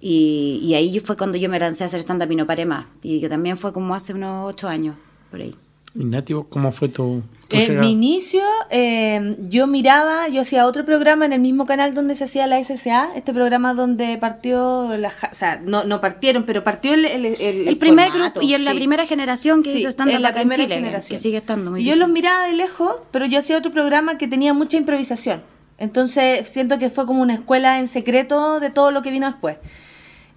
Y, 0.00 0.60
y 0.62 0.74
ahí 0.74 0.98
fue 1.00 1.16
cuando 1.16 1.36
yo 1.36 1.48
me 1.50 1.58
lancé 1.58 1.84
a 1.84 1.86
hacer 1.88 2.00
stand-up 2.00 2.30
y 2.32 2.36
no 2.36 2.46
paré 2.46 2.64
más. 2.64 2.86
Y 3.02 3.20
que 3.20 3.28
también 3.28 3.58
fue 3.58 3.72
como 3.72 3.94
hace 3.94 4.14
unos 4.14 4.48
ocho 4.48 4.66
años, 4.68 4.96
por 5.30 5.40
ahí. 5.40 5.54
¿Y 5.94 6.04
Nati, 6.04 6.32
vos 6.34 6.46
cómo 6.48 6.70
fue 6.70 6.88
tu, 6.88 7.22
tu 7.48 7.56
En 7.56 7.62
llegada? 7.62 7.80
mi 7.80 7.90
inicio, 7.92 8.42
eh, 8.70 9.36
yo 9.48 9.66
miraba, 9.66 10.28
yo 10.28 10.42
hacía 10.42 10.66
otro 10.66 10.84
programa 10.84 11.24
en 11.24 11.32
el 11.32 11.40
mismo 11.40 11.66
canal 11.66 11.94
donde 11.94 12.14
se 12.14 12.24
hacía 12.24 12.46
la 12.46 12.62
SSA, 12.62 13.10
este 13.16 13.34
programa 13.34 13.74
donde 13.74 14.16
partió, 14.18 14.96
la, 14.96 15.08
o 15.08 15.34
sea, 15.34 15.60
no, 15.64 15.82
no 15.82 16.00
partieron, 16.00 16.44
pero 16.44 16.62
partió 16.62 16.94
el, 16.94 17.04
el, 17.06 17.26
el- 17.26 17.66
El 17.68 17.76
primer 17.76 18.10
formato, 18.10 18.38
grupo 18.40 18.46
y 18.46 18.54
en 18.54 18.64
la 18.64 18.72
primera 18.72 19.04
generación 19.06 19.64
que 19.64 19.72
Sí, 19.72 19.78
hizo 19.80 19.88
stand-up 19.88 20.14
en 20.16 20.22
la 20.22 20.28
acá 20.28 20.42
en 20.42 20.48
primera 20.48 20.64
Chile, 20.64 20.74
que- 20.76 20.80
generación. 20.82 21.16
que 21.16 21.22
sigue 21.22 21.36
estando 21.38 21.72
muy 21.72 21.80
Y 21.82 21.84
yo 21.86 21.96
los 21.96 22.08
miraba 22.08 22.46
de 22.46 22.52
lejos, 22.52 22.94
pero 23.10 23.26
yo 23.26 23.38
hacía 23.40 23.58
otro 23.58 23.72
programa 23.72 24.16
que 24.16 24.28
tenía 24.28 24.54
mucha 24.54 24.76
improvisación. 24.76 25.42
Entonces 25.78 26.48
siento 26.48 26.78
que 26.78 26.88
fue 26.88 27.04
como 27.04 27.20
una 27.20 27.34
escuela 27.34 27.80
en 27.80 27.88
secreto 27.88 28.60
de 28.60 28.70
todo 28.70 28.92
lo 28.92 29.02
que 29.02 29.10
vino 29.10 29.26
después. 29.26 29.56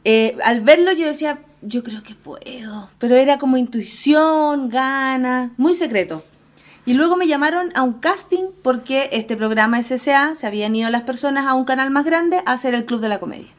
Eh, 0.03 0.35
al 0.43 0.61
verlo 0.61 0.91
yo 0.93 1.05
decía, 1.05 1.39
yo 1.65 1.83
creo 1.83 2.03
que 2.03 2.15
puedo, 2.15 2.89
pero 2.99 3.15
era 3.15 3.37
como 3.37 3.57
intuición, 3.57 4.69
ganas, 4.69 5.51
muy 5.57 5.75
secreto. 5.75 6.23
Y 6.85 6.93
luego 6.93 7.15
me 7.15 7.27
llamaron 7.27 7.71
a 7.75 7.81
un 7.81 7.93
casting 7.93 8.47
porque 8.61 9.09
este 9.13 9.37
programa 9.37 9.81
SSA 9.81 10.35
se 10.35 10.47
habían 10.47 10.75
ido 10.75 10.89
las 10.89 11.03
personas 11.03 11.45
a 11.45 11.53
un 11.53 11.63
canal 11.63 11.91
más 11.91 12.03
grande 12.03 12.41
a 12.45 12.53
hacer 12.53 12.73
el 12.73 12.85
Club 12.85 12.99
de 12.99 13.09
la 13.09 13.19
Comedia. 13.19 13.51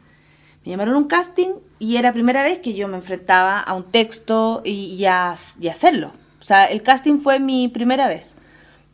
Me 0.65 0.71
llamaron 0.71 0.95
a 0.95 0.99
un 0.99 1.09
casting 1.09 1.53
y 1.79 1.97
era 1.97 2.13
primera 2.13 2.43
vez 2.43 2.59
que 2.59 2.75
yo 2.75 2.87
me 2.89 2.97
enfrentaba 2.97 3.61
a 3.61 3.75
un 3.75 3.85
texto 3.85 4.61
y, 4.65 4.95
y 4.95 5.05
a, 5.07 5.35
y 5.61 5.69
hacerlo. 5.69 6.13
O 6.41 6.45
sea, 6.45 6.67
el 6.67 6.83
casting 6.83 7.19
fue 7.19 7.39
mi 7.39 7.69
primera 7.69 8.09
vez. 8.09 8.37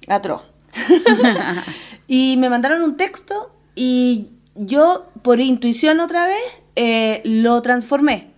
Atroz. 0.07 0.47
y 2.07 2.37
me 2.37 2.49
mandaron 2.49 2.83
un 2.83 2.97
texto 2.97 3.53
y 3.75 4.31
yo, 4.55 5.07
por 5.23 5.41
intuición 5.41 6.01
otra 6.01 6.27
vez, 6.27 6.43
eh, 6.77 7.23
lo 7.25 7.63
transformé. 7.63 8.31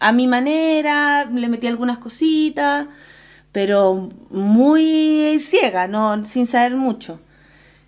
A 0.00 0.12
mi 0.12 0.26
manera, 0.26 1.24
le 1.24 1.48
metí 1.48 1.66
algunas 1.66 1.98
cositas, 1.98 2.86
pero 3.52 4.10
muy 4.30 5.38
ciega, 5.38 5.86
no, 5.88 6.24
sin 6.24 6.46
saber 6.46 6.76
mucho. 6.76 7.20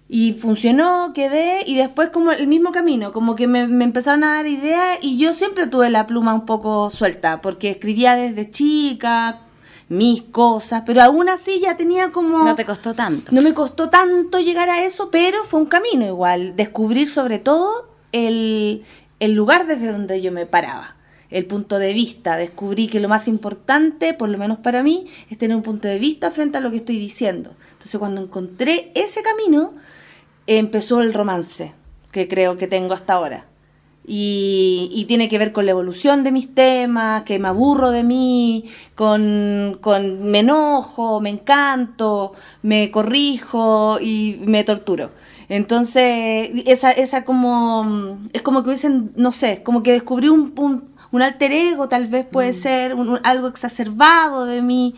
Y 0.09 0.33
funcionó, 0.33 1.13
quedé, 1.15 1.63
y 1.67 1.77
después 1.77 2.09
como 2.09 2.33
el 2.33 2.47
mismo 2.47 2.73
camino, 2.73 3.13
como 3.13 3.35
que 3.37 3.47
me, 3.47 3.69
me 3.69 3.85
empezaron 3.85 4.25
a 4.25 4.37
dar 4.37 4.47
ideas 4.47 4.99
y 5.03 5.19
yo 5.19 5.35
siempre 5.35 5.67
tuve 5.67 5.91
la 5.91 6.07
pluma 6.07 6.33
un 6.33 6.47
poco 6.47 6.89
suelta, 6.89 7.43
porque 7.43 7.71
escribía 7.71 8.17
desde 8.17 8.51
chica, 8.51 9.41
mis 9.89 10.23
cosas, 10.23 10.83
pero 10.87 11.03
aún 11.03 11.29
así 11.29 11.61
ya 11.61 11.77
tenía 11.77 12.13
como... 12.13 12.45
No 12.45 12.55
te 12.55 12.65
costó 12.65 12.95
tanto. 12.95 13.33
No 13.33 13.43
me 13.43 13.55
costó 13.55 13.91
tanto 13.91 14.39
llegar 14.39 14.71
a 14.71 14.83
eso, 14.85 15.11
pero 15.11 15.45
fue 15.45 15.61
un 15.61 15.67
camino 15.67 16.07
igual. 16.07 16.57
Descubrir 16.57 17.09
sobre 17.09 17.39
todo 17.39 17.89
el, 18.13 18.85
el 19.21 19.35
lugar 19.35 19.67
desde 19.67 19.93
donde 19.93 20.21
yo 20.21 20.33
me 20.33 20.47
paraba 20.47 20.98
el 21.31 21.47
punto 21.47 21.79
de 21.79 21.93
vista. 21.93 22.37
Descubrí 22.37 22.89
que 22.89 23.01
lo 23.01 23.09
más 23.09 23.29
importante, 23.29 24.15
por 24.15 24.29
lo 24.29 24.39
menos 24.39 24.59
para 24.59 24.83
mí, 24.83 25.07
es 25.31 25.39
tener 25.39 25.57
un 25.57 25.63
punto 25.63 25.89
de 25.89 25.99
vista 25.99 26.31
frente 26.31 26.59
a 26.59 26.61
lo 26.61 26.71
que 26.71 26.77
estoy 26.77 26.99
diciendo. 26.99 27.51
Entonces 27.73 27.99
cuando 27.99 28.21
encontré 28.21 28.93
ese 28.95 29.23
camino, 29.23 29.75
empezó 30.47 31.01
el 31.01 31.15
romance 31.15 31.75
que 32.11 32.29
creo 32.29 32.57
que 32.57 32.67
tengo 32.67 32.95
hasta 32.95 33.15
ahora. 33.15 33.47
Y, 34.11 35.05
tiene 35.07 35.29
que 35.29 35.39
ver 35.39 35.53
con 35.53 35.67
la 35.67 35.73
evolución 35.73 36.25
de 36.25 36.33
mis 36.33 36.55
temas, 36.55 37.25
que 37.25 37.39
me 37.39 37.49
aburro 37.49 37.91
de 37.91 38.05
mí, 38.05 38.65
con, 38.95 39.77
con 39.83 40.23
me 40.31 40.39
enojo, 40.39 41.21
me 41.21 41.29
encanto, 41.29 42.33
me 42.63 42.91
corrijo 42.91 43.99
y 44.01 44.41
me 44.47 44.65
torturo. 44.65 45.11
Entonces, 45.51 46.51
esa, 46.67 46.91
esa 46.91 47.25
como, 47.25 48.19
es 48.33 48.41
como 48.41 48.63
que 48.63 48.71
hubiesen, 48.71 49.13
no 49.17 49.31
sé, 49.31 49.63
como 49.63 49.83
que 49.83 49.93
descubrí 49.93 50.31
un, 50.31 50.55
un, 50.57 50.88
un 51.11 51.23
alter 51.23 51.53
ego, 51.53 51.89
tal 51.89 52.07
vez 52.07 52.27
puede 52.27 52.51
mm. 52.51 52.55
ser 52.55 52.97
algo 53.25 53.49
exacerbado 53.49 54.45
de 54.45 54.63
mí, 54.63 54.95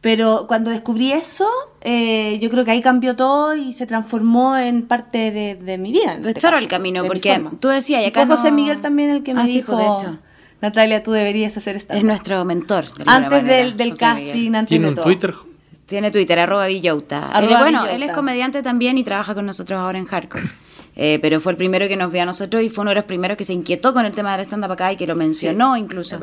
pero 0.00 0.44
cuando 0.46 0.70
descubrí 0.70 1.12
eso, 1.12 1.46
eh, 1.80 2.38
yo 2.38 2.50
creo 2.50 2.64
que 2.64 2.72
ahí 2.72 2.82
cambió 2.82 3.16
todo 3.16 3.54
y 3.54 3.72
se 3.72 3.86
transformó 3.86 4.56
en 4.56 4.82
parte 4.86 5.30
de, 5.30 5.78
mi 5.78 5.92
vida. 5.92 6.18
Este 6.22 6.46
el 6.46 6.68
camino, 6.68 7.04
porque 7.06 7.42
tú 7.60 7.68
decías, 7.68 8.02
y 8.02 8.06
acá 8.06 8.26
José 8.26 8.52
Miguel 8.52 8.82
también 8.82 9.10
el 9.10 9.22
que 9.22 9.32
me 9.32 9.42
ah, 9.42 9.46
dijo, 9.46 9.76
de 9.76 9.84
hecho. 9.84 10.18
Natalia, 10.60 11.02
tú 11.02 11.12
deberías 11.12 11.56
hacer 11.56 11.76
esta. 11.76 11.94
Es 11.94 12.04
nuestro 12.04 12.44
mentor. 12.44 12.86
antes 13.06 13.44
del, 13.44 13.76
del 13.76 13.96
casting, 13.96 14.54
antes 14.54 14.68
¿Tiene 14.68 14.88
un 14.88 14.94
Twitter? 14.94 15.34
Tiene 15.86 16.10
Twitter, 16.10 16.38
arroba 16.38 16.66
Villauta. 16.66 17.30
bueno, 17.60 17.86
él 17.86 18.02
es 18.02 18.12
comediante 18.12 18.62
también 18.62 18.96
y 18.98 19.04
trabaja 19.04 19.34
con 19.34 19.44
nosotros 19.44 19.78
ahora 19.78 19.98
en 19.98 20.06
Hardcore. 20.06 20.44
Eh, 20.96 21.18
pero 21.20 21.40
fue 21.40 21.52
el 21.52 21.56
primero 21.56 21.88
que 21.88 21.96
nos 21.96 22.12
vio 22.12 22.22
a 22.22 22.26
nosotros 22.26 22.62
y 22.62 22.70
fue 22.70 22.82
uno 22.82 22.90
de 22.90 22.96
los 22.96 23.04
primeros 23.04 23.36
que 23.36 23.44
se 23.44 23.52
inquietó 23.52 23.92
con 23.92 24.06
el 24.06 24.12
tema 24.12 24.36
del 24.36 24.46
stand-up 24.46 24.72
acá 24.72 24.92
y 24.92 24.96
que 24.96 25.06
lo 25.06 25.16
mencionó 25.16 25.76
incluso. 25.76 26.18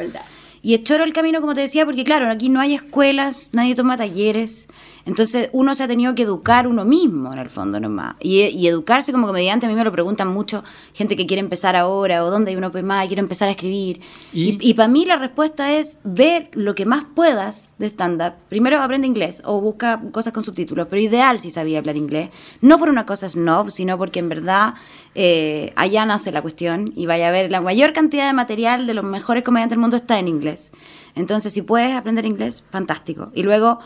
Y 0.62 0.76
es 0.76 0.84
choro 0.84 1.04
el 1.04 1.14
camino, 1.14 1.42
como 1.42 1.56
te 1.56 1.62
decía, 1.62 1.86
porque 1.86 2.04
claro, 2.04 2.30
aquí 2.30 2.50
no 2.50 2.60
hay 2.60 2.76
escuelas, 2.76 3.50
nadie 3.54 3.76
toma 3.76 3.98
talleres. 3.98 4.68
Entonces 5.06 5.50
uno 5.54 5.76
se 5.76 5.84
ha 5.84 5.88
tenido 5.88 6.16
que 6.16 6.24
educar 6.24 6.68
uno 6.68 6.86
mismo 6.86 7.34
en 7.34 7.40
el 7.40 7.50
fondo 7.50 7.80
nomás. 7.80 8.16
Y, 8.20 8.42
y 8.44 8.68
educarse 8.68 9.12
como 9.12 9.28
comediante, 9.28 9.66
a 9.66 9.70
mí 9.70 9.76
me 9.76 9.84
lo 9.84 9.92
preguntan 9.92 10.28
mucho 10.28 10.64
gente 10.94 11.16
que 11.16 11.26
quiere 11.26 11.42
empezar 11.42 11.76
ahora 11.76 12.24
o 12.24 12.32
dónde 12.32 12.52
hay 12.52 12.58
uno 12.58 12.72
pues 12.72 12.84
más 12.84 13.06
y 13.06 13.08
quiere 13.08 13.22
empezar 13.22 13.48
a 13.48 13.52
escribir. 13.52 14.02
Y, 14.34 14.74
para 14.74 14.88
mí 14.88 15.06
la 15.06 15.18
respuesta 15.18 15.74
es 15.74 16.00
ver 16.04 16.50
lo 16.54 16.76
que 16.76 16.86
más 16.86 17.06
puedas 17.16 17.74
de 17.78 17.88
stand-up. 17.88 18.34
Primero 18.50 18.80
aprende 18.80 19.08
inglés 19.08 19.42
o 19.46 19.60
busca 19.62 20.02
cosas 20.12 20.34
con 20.34 20.44
subtítulos, 20.44 20.88
pero 20.90 21.02
ideal 21.02 21.40
si 21.40 21.52
sabía 21.52 21.80
hablar 21.80 21.98
inglés. 21.98 22.30
No 22.62 22.78
por 22.80 22.90
una 22.90 23.06
cosa 23.06 23.30
snob, 23.30 23.72
sino 23.72 23.98
porque 23.98 24.20
en 24.20 24.30
verdad 24.30 24.76
eh, 25.16 25.74
allá 25.76 26.06
nace 26.06 26.32
la 26.32 26.42
cuestión 26.42 26.94
y 26.96 27.06
vaya 27.06 27.28
a 27.28 27.32
ver 27.32 27.52
la 27.52 27.62
mayor 27.62 27.94
cantidad 27.94 28.28
de 28.28 28.34
material 28.34 28.88
de 28.88 28.94
los 28.94 29.04
mejores 29.04 29.44
comediantes 29.44 29.72
del 29.72 29.80
mundo 29.80 29.98
está 29.98 30.20
en 30.20 30.28
inglés. 30.28 30.72
Entonces, 31.16 31.54
si 31.54 31.62
puedes 31.62 31.94
aprender 31.96 32.26
inglés, 32.26 32.64
fantástico. 32.70 33.32
Y 33.34 33.44
luego 33.44 33.80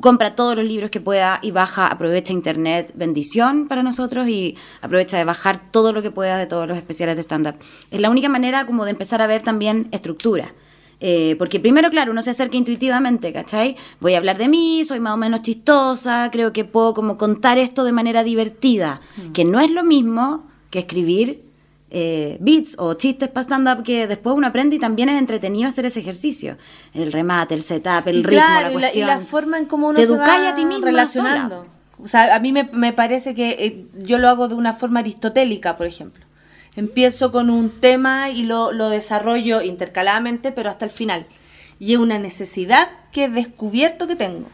compra 0.00 0.34
todos 0.34 0.56
los 0.56 0.64
libros 0.64 0.90
que 0.90 1.00
pueda 1.00 1.38
y 1.42 1.50
baja, 1.50 1.86
aprovecha 1.86 2.32
Internet, 2.32 2.92
bendición 2.94 3.68
para 3.68 3.82
nosotros 3.82 4.28
y 4.28 4.56
aprovecha 4.80 5.16
de 5.18 5.24
bajar 5.24 5.70
todo 5.70 5.92
lo 5.92 6.02
que 6.02 6.10
pueda 6.10 6.38
de 6.38 6.46
todos 6.46 6.68
los 6.68 6.76
especiales 6.76 7.16
de 7.16 7.22
stand-up. 7.22 7.54
Es 7.90 8.00
la 8.00 8.10
única 8.10 8.28
manera 8.28 8.66
como 8.66 8.84
de 8.84 8.90
empezar 8.90 9.22
a 9.22 9.26
ver 9.26 9.42
también 9.42 9.88
estructura. 9.92 10.54
Eh, 11.00 11.36
porque 11.38 11.60
primero, 11.60 11.90
claro, 11.90 12.10
uno 12.10 12.22
se 12.22 12.30
acerca 12.30 12.56
intuitivamente, 12.56 13.32
¿cachai? 13.32 13.76
Voy 14.00 14.14
a 14.14 14.18
hablar 14.18 14.36
de 14.36 14.48
mí, 14.48 14.84
soy 14.84 14.98
más 14.98 15.14
o 15.14 15.16
menos 15.16 15.42
chistosa, 15.42 16.28
creo 16.32 16.52
que 16.52 16.64
puedo 16.64 16.92
como 16.92 17.16
contar 17.16 17.56
esto 17.56 17.84
de 17.84 17.92
manera 17.92 18.24
divertida, 18.24 19.00
mm. 19.16 19.32
que 19.32 19.44
no 19.44 19.60
es 19.60 19.70
lo 19.70 19.84
mismo 19.84 20.48
que 20.70 20.80
escribir 20.80 21.47
eh, 21.90 22.36
beats 22.40 22.76
o 22.78 22.94
chistes 22.94 23.28
para 23.28 23.44
stand-up 23.44 23.82
que 23.82 24.06
después 24.06 24.36
uno 24.36 24.46
aprende 24.46 24.76
y 24.76 24.78
también 24.78 25.08
es 25.08 25.18
entretenido 25.18 25.68
hacer 25.68 25.86
ese 25.86 26.00
ejercicio. 26.00 26.58
El 26.92 27.12
remate, 27.12 27.54
el 27.54 27.62
setup, 27.62 28.06
el 28.06 28.24
ritmo, 28.24 28.44
la 28.44 28.70
cuestión. 28.72 29.04
Y 29.04 29.06
la, 29.06 29.20
forma 29.20 29.58
en 29.58 29.66
cómo 29.66 29.88
uno 29.88 29.98
se 29.98 30.16
va 30.16 30.48
a 30.48 30.54
ti 30.54 30.64
mismo 30.64 30.84
relacionando. 30.84 31.66
O 32.02 32.06
sea, 32.06 32.34
a 32.34 32.38
mí 32.38 32.52
me, 32.52 32.64
me 32.72 32.92
parece 32.92 33.34
que 33.34 33.50
eh, 33.50 33.86
yo 33.94 34.18
lo 34.18 34.28
hago 34.28 34.48
de 34.48 34.54
una 34.54 34.74
forma 34.74 35.00
aristotélica, 35.00 35.76
por 35.76 35.86
ejemplo. 35.86 36.24
Empiezo 36.76 37.32
con 37.32 37.50
un 37.50 37.70
tema 37.70 38.30
y 38.30 38.44
lo, 38.44 38.70
lo 38.70 38.88
desarrollo 38.88 39.62
intercaladamente, 39.62 40.52
pero 40.52 40.70
hasta 40.70 40.84
el 40.84 40.92
final. 40.92 41.26
Y 41.80 41.94
es 41.94 41.98
una 41.98 42.18
necesidad 42.18 42.88
que 43.10 43.24
he 43.24 43.28
descubierto 43.28 44.06
que 44.06 44.14
tengo. 44.14 44.46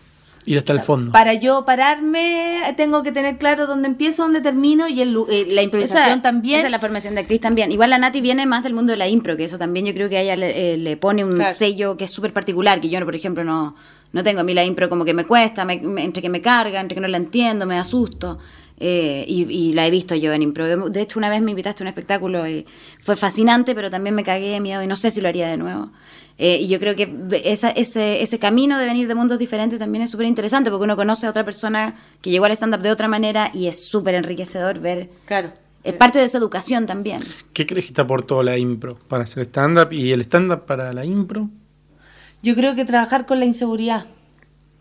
Ir 0.46 0.58
hasta 0.58 0.74
el 0.74 0.80
fondo. 0.80 1.10
Para 1.10 1.34
yo 1.34 1.64
pararme, 1.64 2.60
tengo 2.76 3.02
que 3.02 3.12
tener 3.12 3.38
claro 3.38 3.66
dónde 3.66 3.88
empiezo, 3.88 4.24
dónde 4.24 4.42
termino 4.42 4.88
y 4.88 5.00
el, 5.00 5.16
eh, 5.30 5.46
la 5.50 5.62
improvisación 5.62 6.20
también. 6.20 6.58
Esa 6.58 6.66
es 6.66 6.70
la 6.70 6.80
formación 6.80 7.14
de 7.14 7.22
actriz 7.22 7.40
también. 7.40 7.72
Igual 7.72 7.90
la 7.90 7.98
Nati 7.98 8.20
viene 8.20 8.44
más 8.44 8.62
del 8.62 8.74
mundo 8.74 8.90
de 8.90 8.98
la 8.98 9.08
impro, 9.08 9.36
que 9.36 9.44
eso 9.44 9.58
también 9.58 9.86
yo 9.86 9.94
creo 9.94 10.08
que 10.08 10.18
a 10.18 10.20
ella 10.20 10.36
le, 10.36 10.74
eh, 10.74 10.96
pone 10.98 11.24
un 11.24 11.44
sello 11.46 11.96
que 11.96 12.04
es 12.04 12.10
súper 12.10 12.32
particular, 12.32 12.80
que 12.80 12.90
yo, 12.90 13.02
por 13.04 13.16
ejemplo, 13.16 13.42
no, 13.42 13.74
no 14.12 14.22
tengo. 14.22 14.40
A 14.40 14.44
mí 14.44 14.52
la 14.52 14.64
impro 14.64 14.90
como 14.90 15.04
que 15.04 15.14
me 15.14 15.24
cuesta, 15.24 15.66
entre 15.70 16.22
que 16.22 16.28
me 16.28 16.42
carga, 16.42 16.80
entre 16.80 16.94
que 16.94 17.00
no 17.00 17.08
la 17.08 17.16
entiendo, 17.16 17.64
me 17.64 17.78
asusto. 17.78 18.38
Eh, 18.78 19.24
y, 19.28 19.44
y, 19.50 19.72
la 19.72 19.86
he 19.86 19.90
visto 19.90 20.14
yo 20.16 20.32
en 20.32 20.42
impro. 20.42 20.90
De 20.90 21.00
hecho, 21.00 21.18
una 21.18 21.30
vez 21.30 21.40
me 21.40 21.52
invitaste 21.52 21.82
a 21.82 21.84
un 21.84 21.88
espectáculo 21.88 22.46
y 22.46 22.66
fue 23.00 23.16
fascinante, 23.16 23.74
pero 23.74 23.88
también 23.88 24.14
me 24.14 24.24
cagué 24.24 24.50
de 24.50 24.60
miedo 24.60 24.82
y 24.82 24.86
no 24.88 24.96
sé 24.96 25.10
si 25.10 25.20
lo 25.20 25.28
haría 25.28 25.48
de 25.48 25.56
nuevo. 25.56 25.90
Eh, 26.36 26.58
y 26.62 26.68
yo 26.68 26.80
creo 26.80 26.96
que 26.96 27.16
esa, 27.44 27.70
ese, 27.70 28.22
ese 28.22 28.38
camino 28.38 28.76
de 28.78 28.86
venir 28.86 29.06
de 29.06 29.14
mundos 29.14 29.38
diferentes 29.38 29.78
también 29.78 30.02
es 30.02 30.10
súper 30.10 30.26
interesante 30.26 30.70
porque 30.70 30.84
uno 30.84 30.96
conoce 30.96 31.26
a 31.26 31.30
otra 31.30 31.44
persona 31.44 31.94
que 32.20 32.30
llegó 32.30 32.46
al 32.46 32.52
stand-up 32.52 32.80
de 32.80 32.90
otra 32.90 33.06
manera 33.06 33.50
y 33.54 33.68
es 33.68 33.84
súper 33.84 34.16
enriquecedor 34.16 34.80
ver. 34.80 35.10
Claro. 35.26 35.52
Es 35.84 35.92
parte 35.92 36.18
de 36.18 36.24
esa 36.24 36.38
educación 36.38 36.86
también. 36.86 37.22
¿Qué 37.52 37.66
crees 37.66 37.86
que 37.86 37.92
te 37.92 38.00
aportó 38.00 38.42
la 38.42 38.58
impro 38.58 38.98
para 39.06 39.24
hacer 39.24 39.44
stand-up 39.44 39.92
y 39.92 40.12
el 40.12 40.22
stand-up 40.22 40.64
para 40.64 40.92
la 40.92 41.04
impro? 41.04 41.50
Yo 42.42 42.54
creo 42.54 42.74
que 42.74 42.84
trabajar 42.84 43.26
con 43.26 43.38
la 43.38 43.44
inseguridad 43.44 44.06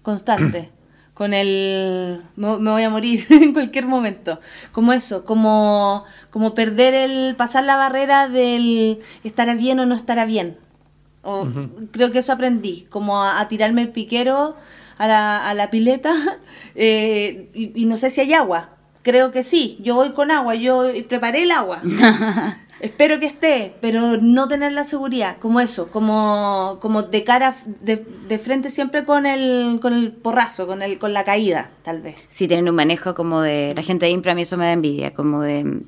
constante. 0.01 0.69
con 1.13 1.33
el 1.33 2.21
me, 2.35 2.57
voy 2.57 2.81
a 2.81 2.89
morir 2.89 3.23
en 3.29 3.53
cualquier 3.53 3.85
momento 3.85 4.39
como 4.71 4.93
eso 4.93 5.25
como 5.25 6.05
como 6.31 6.55
perder 6.55 6.95
el 6.95 7.35
pasar 7.35 7.65
la 7.65 7.75
barrera 7.75 8.27
del 8.27 8.99
estará 9.23 9.53
bien 9.53 9.79
o 9.79 9.85
no 9.85 9.93
estará 9.93 10.25
bien 10.25 10.57
Creo 11.91 12.11
que 12.11 12.19
eso 12.19 12.33
aprendí, 12.33 12.85
como 12.89 13.23
a, 13.23 13.47
tirarme 13.47 13.81
el 13.81 13.89
piquero 13.89 14.55
a 14.97 15.07
la, 15.07 15.49
a 15.49 15.53
la 15.53 15.69
pileta 15.69 16.13
eh, 16.75 17.49
y, 17.53 17.85
no 17.85 17.97
sé 17.97 18.09
si 18.09 18.21
hay 18.21 18.33
agua. 18.33 18.71
Creo 19.03 19.31
que 19.31 19.43
sí, 19.43 19.77
yo 19.81 19.95
voy 19.95 20.11
con 20.11 20.31
agua, 20.31 20.55
yo 20.55 20.85
preparé 21.07 21.43
el 21.43 21.51
agua. 21.51 21.81
Espero 22.79 23.17
que 23.17 23.25
esté, 23.25 23.75
pero 23.79 24.17
no 24.17 24.49
tener 24.49 24.73
la 24.73 24.83
seguridad, 24.83 25.37
como 25.39 25.61
eso, 25.61 25.89
como, 25.89 26.79
como 26.81 27.03
de 27.03 27.23
cara, 27.23 27.55
de, 27.65 28.05
de, 28.27 28.37
frente 28.37 28.69
siempre 28.69 29.05
con 29.05 29.25
el, 29.25 29.79
con 29.81 29.93
el 29.93 30.11
porrazo, 30.11 30.67
con, 30.67 30.81
el, 30.81 30.99
con 30.99 31.13
la 31.13 31.23
caída, 31.23 31.71
tal 31.83 32.01
vez. 32.01 32.27
Sí, 32.29 32.45
tienen 32.45 32.67
un 32.67 32.75
manejo 32.75 33.15
como 33.15 33.39
de, 33.39 33.73
la 33.73 33.83
gente 33.83 34.05
de 34.05 34.11
Impra 34.11 34.33
a 34.33 34.35
mí 34.35 34.41
eso 34.41 34.57
me 34.57 34.65
da 34.65 34.73
envidia, 34.73 35.13
como 35.13 35.41
de, 35.41 35.81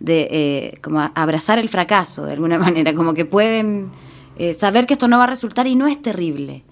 de 0.00 0.28
eh, 0.30 0.74
como 0.82 1.00
abrazar 1.14 1.58
el 1.58 1.70
fracaso 1.70 2.26
de 2.26 2.34
alguna 2.34 2.58
manera, 2.58 2.94
como 2.94 3.14
que 3.14 3.24
pueden 3.24 3.90
eh, 4.38 4.54
saber 4.54 4.86
que 4.86 4.94
esto 4.94 5.08
no 5.08 5.18
va 5.18 5.24
a 5.24 5.28
resultar 5.28 5.66
y 5.66 5.74
no 5.74 5.86
es 5.86 6.00
terrible. 6.00 6.62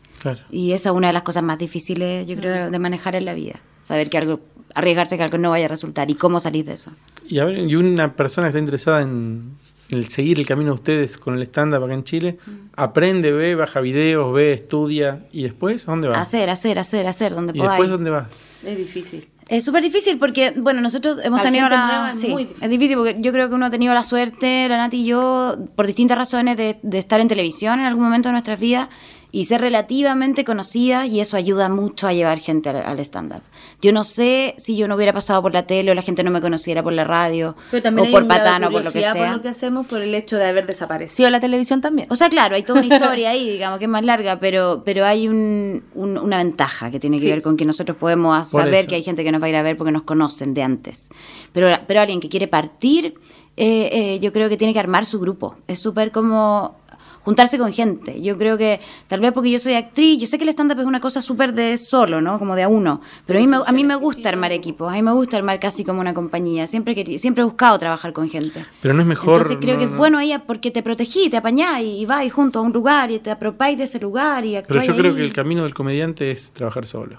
Y 0.50 0.72
esa 0.72 0.90
es 0.90 0.94
una 0.94 1.08
de 1.08 1.12
las 1.12 1.22
cosas 1.22 1.42
más 1.42 1.58
difíciles, 1.58 2.26
yo 2.26 2.36
creo, 2.36 2.70
de 2.70 2.78
manejar 2.78 3.16
en 3.16 3.24
la 3.24 3.34
vida. 3.34 3.60
Saber 3.82 4.08
que 4.08 4.18
algo, 4.18 4.40
arriesgarse 4.74 5.16
que 5.16 5.24
algo 5.24 5.38
no 5.38 5.50
vaya 5.50 5.64
a 5.64 5.68
resultar 5.68 6.10
y 6.10 6.14
cómo 6.14 6.38
salir 6.38 6.64
de 6.64 6.74
eso. 6.74 6.92
Y, 7.26 7.40
a 7.40 7.44
ver, 7.44 7.58
y 7.58 7.74
una 7.74 8.14
persona 8.14 8.46
que 8.46 8.50
está 8.50 8.58
interesada 8.60 9.02
en, 9.02 9.56
el 9.88 10.08
seguir 10.08 10.38
el 10.38 10.46
camino 10.46 10.70
de 10.70 10.74
ustedes 10.74 11.18
con 11.18 11.34
el 11.34 11.42
stand-up 11.42 11.84
acá 11.84 11.94
en 11.94 12.04
Chile, 12.04 12.38
mm. 12.44 12.50
aprende, 12.76 13.32
ve, 13.32 13.54
baja 13.54 13.80
videos, 13.80 14.32
ve, 14.32 14.52
estudia 14.52 15.26
y 15.32 15.42
después, 15.42 15.86
¿a 15.88 15.92
dónde 15.92 16.08
va? 16.08 16.20
Hacer, 16.20 16.50
hacer, 16.50 16.78
hacer, 16.78 17.06
hacer, 17.06 17.34
donde 17.34 17.52
¿Y 17.56 17.60
después 17.60 17.88
dónde 17.88 18.10
vas? 18.10 18.28
Es 18.64 18.78
difícil. 18.78 19.28
Es 19.48 19.64
súper 19.64 19.82
difícil 19.82 20.18
porque, 20.18 20.52
bueno, 20.56 20.80
nosotros 20.80 21.18
hemos 21.22 21.42
tenido 21.42 21.68
la... 21.68 22.10
Es, 22.12 22.20
sí, 22.20 22.34
es 22.60 22.70
difícil 22.70 22.96
porque 22.96 23.16
yo 23.20 23.32
creo 23.32 23.48
que 23.48 23.54
uno 23.54 23.66
ha 23.66 23.70
tenido 23.70 23.92
la 23.92 24.04
suerte, 24.04 24.68
la 24.68 24.76
Nati 24.76 24.98
y 25.02 25.06
yo, 25.06 25.56
por 25.74 25.86
distintas 25.86 26.16
razones, 26.16 26.56
de, 26.56 26.78
de 26.82 26.98
estar 26.98 27.20
en 27.20 27.28
televisión 27.28 27.80
en 27.80 27.86
algún 27.86 28.04
momento 28.04 28.28
de 28.28 28.32
nuestras 28.32 28.58
vidas 28.58 28.88
y 29.34 29.46
ser 29.46 29.62
relativamente 29.62 30.44
conocida 30.44 31.06
y 31.06 31.20
eso 31.20 31.38
ayuda 31.38 31.70
mucho 31.70 32.06
a 32.06 32.12
llevar 32.12 32.38
gente 32.38 32.68
al, 32.68 33.00
stand-up. 33.00 33.40
Yo 33.80 33.90
no 33.90 34.04
sé 34.04 34.54
si 34.58 34.76
yo 34.76 34.86
no 34.86 34.94
hubiera 34.94 35.14
pasado 35.14 35.40
por 35.40 35.54
la 35.54 35.66
tele 35.66 35.90
o 35.90 35.94
la 35.94 36.02
gente 36.02 36.22
no 36.22 36.30
me 36.30 36.42
conociera 36.42 36.82
por 36.82 36.92
la 36.92 37.04
radio 37.04 37.56
o 37.72 38.10
por 38.10 38.28
patano 38.28 38.68
o 38.68 38.70
por 38.70 38.84
lo 38.84 38.92
que 38.92 39.00
sea. 39.00 39.14
por 39.14 39.36
lo 39.36 39.40
que 39.40 39.48
hacemos 39.48 39.86
por 39.86 40.02
el 40.02 40.14
hecho 40.14 40.36
de 40.36 40.44
haber 40.44 40.66
desaparecido 40.66 41.30
la 41.30 41.40
televisión 41.40 41.80
también. 41.80 42.08
O 42.10 42.16
sea, 42.16 42.28
claro, 42.28 42.56
hay 42.56 42.62
toda 42.62 42.82
una 42.82 42.94
historia 42.94 43.30
ahí, 43.30 43.48
digamos, 43.50 43.78
que 43.78 43.86
es 43.86 43.90
más 43.90 44.04
larga, 44.04 44.38
pero, 44.38 44.82
pero 44.84 45.06
hay 45.06 45.26
un, 45.28 45.82
una 45.94 46.36
ventaja 46.36 46.90
que 46.90 47.00
tiene 47.00 47.18
que 47.18 47.28
ver 47.28 47.40
con 47.40 47.56
que 47.56 47.64
nosotros 47.64 47.96
podemos 47.96 48.46
saber 48.46 48.86
que 48.86 48.96
hay 48.96 49.02
gente 49.02 49.24
que 49.24 49.32
nos 49.32 49.40
va 49.40 49.46
a 49.46 49.48
ir 49.48 49.56
a 49.56 49.62
ver 49.62 49.78
porque 49.78 49.92
nos 49.92 50.02
conocen 50.02 50.52
de 50.52 50.62
antes. 50.62 51.08
Pero, 51.54 51.74
pero 51.86 52.00
alguien 52.02 52.20
que 52.20 52.28
quiere 52.28 52.48
partir, 52.48 53.14
eh, 53.56 53.88
eh, 53.92 54.18
yo 54.20 54.30
creo 54.32 54.50
que 54.50 54.58
tiene 54.58 54.74
que 54.74 54.80
armar 54.80 55.06
su 55.06 55.18
grupo. 55.18 55.56
Es 55.68 55.78
súper 55.78 56.12
como 56.12 56.81
juntarse 57.22 57.56
con 57.58 57.72
gente. 57.72 58.20
Yo 58.20 58.36
creo 58.36 58.58
que, 58.58 58.80
tal 59.06 59.20
vez 59.20 59.32
porque 59.32 59.50
yo 59.50 59.58
soy 59.58 59.74
actriz, 59.74 60.18
yo 60.20 60.26
sé 60.26 60.38
que 60.38 60.44
el 60.44 60.50
stand-up 60.50 60.80
es 60.80 60.86
una 60.86 61.00
cosa 61.00 61.20
súper 61.22 61.52
de 61.54 61.78
solo, 61.78 62.20
¿no? 62.20 62.38
Como 62.38 62.56
de 62.56 62.64
a 62.64 62.68
uno. 62.68 63.00
Pero 63.26 63.38
a 63.38 63.42
mí, 63.42 63.46
me, 63.48 63.58
a 63.64 63.72
mí 63.72 63.84
me 63.84 63.94
gusta 63.94 64.28
armar 64.28 64.52
equipos, 64.52 64.90
a 64.90 64.94
mí 64.96 65.02
me 65.02 65.12
gusta 65.12 65.36
armar 65.36 65.60
casi 65.60 65.84
como 65.84 66.00
una 66.00 66.14
compañía. 66.14 66.66
Siempre, 66.66 66.94
querí- 66.94 67.18
siempre 67.18 67.42
he 67.42 67.44
buscado 67.44 67.78
trabajar 67.78 68.12
con 68.12 68.28
gente. 68.28 68.66
Pero 68.80 68.94
no 68.94 69.00
es 69.02 69.06
mejor. 69.06 69.34
Entonces 69.36 69.58
creo 69.60 69.74
no, 69.74 69.78
que 69.78 69.84
es 69.86 69.90
no. 69.92 69.96
bueno 69.98 70.18
ahí 70.18 70.34
porque 70.46 70.70
te 70.70 70.82
protegí, 70.82 71.30
te 71.30 71.36
apañás 71.36 71.80
y, 71.80 72.00
y 72.00 72.06
vais 72.06 72.32
juntos 72.32 72.60
a 72.60 72.62
un 72.66 72.72
lugar 72.72 73.10
y 73.10 73.18
te 73.20 73.30
apropáis 73.30 73.78
de 73.78 73.84
ese 73.84 74.00
lugar 74.00 74.44
y 74.44 74.58
Pero 74.66 74.82
yo 74.82 74.96
creo 74.96 75.10
ahí. 75.12 75.16
que 75.18 75.24
el 75.24 75.32
camino 75.32 75.62
del 75.62 75.74
comediante 75.74 76.30
es 76.30 76.50
trabajar 76.52 76.86
solo. 76.86 77.18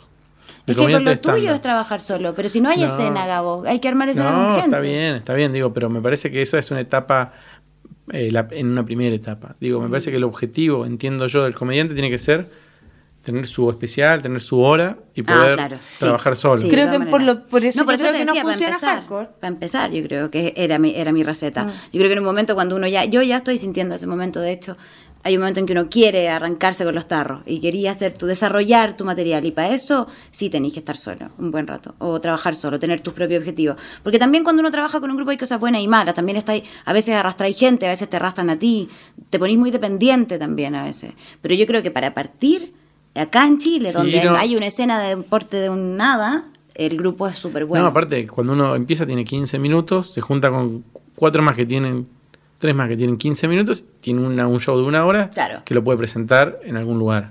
Es 0.65 0.77
que 0.77 0.81
con 0.93 1.03
lo 1.03 1.19
tuyo 1.19 1.51
es 1.53 1.61
trabajar 1.61 1.99
solo, 1.99 2.33
pero 2.35 2.47
si 2.47 2.61
no 2.61 2.69
hay 2.69 2.79
No. 2.79 2.85
escena, 2.85 3.25
Gabo, 3.27 3.63
hay 3.67 3.79
que 3.79 3.87
armar 3.89 4.07
escena 4.07 4.31
con 4.31 4.45
gente. 4.51 4.65
está 4.65 4.79
bien, 4.79 5.15
está 5.15 5.33
bien, 5.33 5.51
digo, 5.51 5.73
pero 5.73 5.89
me 5.89 6.01
parece 6.01 6.31
que 6.31 6.41
eso 6.41 6.57
es 6.57 6.71
una 6.71 6.79
etapa, 6.79 7.33
eh, 8.11 8.31
la- 8.31 8.47
en 8.51 8.67
una 8.67 8.83
primera 8.85 9.15
etapa. 9.15 9.55
Digo, 9.59 9.79
me 9.81 9.87
parece 9.89 10.11
que 10.11 10.17
el 10.17 10.23
objetivo, 10.23 10.85
entiendo 10.85 11.27
yo, 11.27 11.43
del 11.43 11.55
comediante 11.55 11.93
tiene 11.93 12.09
que 12.09 12.17
ser 12.19 12.47
tener 13.23 13.47
su 13.47 13.69
especial, 13.69 14.21
tener 14.21 14.41
su 14.41 14.59
hora 14.59 14.97
y 15.15 15.21
Ah, 15.21 15.25
poder 15.25 15.53
claro, 15.55 15.77
sí. 15.77 15.99
trabajar 15.99 16.35
solo. 16.35 16.57
Sí, 16.57 16.67
Creo 16.69 16.91
que 16.91 17.05
por 17.05 17.21
lo- 17.21 17.47
por 17.47 17.63
eso 17.63 17.79
yo 17.79 17.85
creo 17.85 17.97
te 17.97 18.03
que 18.03 18.11
no 18.11 18.33
decía, 18.33 18.43
para 18.43 18.53
funciona 18.55 18.73
empezar, 18.73 18.95
hardcore. 18.99 19.29
Para 19.39 19.53
empezar, 19.53 19.91
yo 19.91 20.03
creo 20.03 20.29
que 20.29 20.53
era 20.57 20.77
mi, 20.77 20.93
era 20.93 21.13
mi 21.13 21.23
receta. 21.23 21.65
Yo 21.93 21.99
creo 21.99 22.07
que 22.07 22.13
en 22.13 22.19
un 22.19 22.25
momento 22.25 22.53
cuando 22.53 22.75
uno 22.75 22.85
ya, 22.87 23.05
yo 23.05 23.21
ya 23.21 23.37
estoy 23.37 23.57
sintiendo 23.57 23.95
ese 23.95 24.07
momento, 24.07 24.41
de 24.41 24.51
hecho, 24.51 24.75
hay 25.23 25.35
un 25.35 25.41
momento 25.41 25.59
en 25.61 25.65
que 25.65 25.71
uno 25.73 25.89
quiere 25.89 26.29
arrancarse 26.29 26.83
con 26.83 26.93
los 26.95 27.07
tarros 27.07 27.41
y 27.45 27.59
quería 27.59 27.91
hacer 27.91 28.13
tu, 28.13 28.25
desarrollar 28.25 28.97
tu 28.97 29.05
material 29.05 29.45
y 29.45 29.51
para 29.51 29.73
eso 29.73 30.07
sí 30.31 30.49
tenéis 30.49 30.73
que 30.73 30.79
estar 30.79 30.97
solo 30.97 31.29
un 31.37 31.49
buen 31.51 31.65
rato 31.65 31.95
o 31.99 32.19
trabajar 32.19 32.55
solo, 32.55 32.77
tener 32.77 32.99
tus 33.01 33.13
propios 33.13 33.39
objetivos. 33.39 33.77
Porque 34.03 34.19
también 34.19 34.43
cuando 34.43 34.59
uno 34.59 34.69
trabaja 34.71 34.99
con 34.99 35.09
un 35.09 35.15
grupo 35.15 35.31
hay 35.31 35.37
cosas 35.37 35.59
buenas 35.59 35.81
y 35.81 35.87
malas, 35.87 36.13
también 36.13 36.37
está 36.37 36.51
ahí- 36.51 36.63
a 36.85 36.91
veces 36.93 37.15
arrastráis 37.15 37.57
gente, 37.57 37.85
a 37.87 37.89
veces 37.89 38.09
te 38.09 38.17
arrastran 38.17 38.49
a 38.49 38.57
ti, 38.59 38.89
te 39.29 39.39
ponís 39.39 39.57
muy 39.57 39.71
dependiente 39.71 40.37
también 40.37 40.75
a 40.75 40.83
veces. 40.83 41.13
Pero 41.41 41.55
yo 41.55 41.65
creo 41.67 41.81
que 41.81 41.91
para 41.91 42.13
partir, 42.13 42.73
acá 43.15 43.47
en 43.47 43.57
Chile, 43.59 43.89
Sí, 43.91 43.97
donde 43.97 44.23
no. 44.25 44.35
hay 44.35 44.55
una 44.55 44.65
escena 44.67 44.99
de 45.01 45.15
porte 45.17 45.57
de 45.57 45.69
un 45.69 45.95
nada, 45.95 46.43
el 46.75 46.97
grupo 46.97 47.27
es 47.27 47.37
súper 47.37 47.65
bueno. 47.65 47.83
No, 47.85 47.91
aparte, 47.91 48.27
cuando 48.27 48.53
uno 48.53 48.75
empieza 48.75 49.05
tiene 49.05 49.23
15 49.23 49.57
minutos, 49.59 50.11
se 50.11 50.19
junta 50.21 50.49
con 50.49 50.83
cuatro 51.15 51.41
más 51.43 51.55
que 51.55 51.65
tienen, 51.65 52.07
tres 52.63 52.75
más 52.75 52.87
que 52.89 52.97
tienen 52.97 53.17
15 53.17 53.47
minutos, 53.47 53.83
tiene 54.01 54.25
una- 54.25 54.47
un 54.47 54.59
show 54.59 54.75
de 54.77 54.83
una 54.83 55.05
hora 55.05 55.29
Claro. 55.29 55.61
que 55.65 55.75
lo 55.75 55.83
puede 55.83 55.97
presentar 55.99 56.59
en 56.63 56.77
algún 56.77 56.97
lugar. 56.97 57.29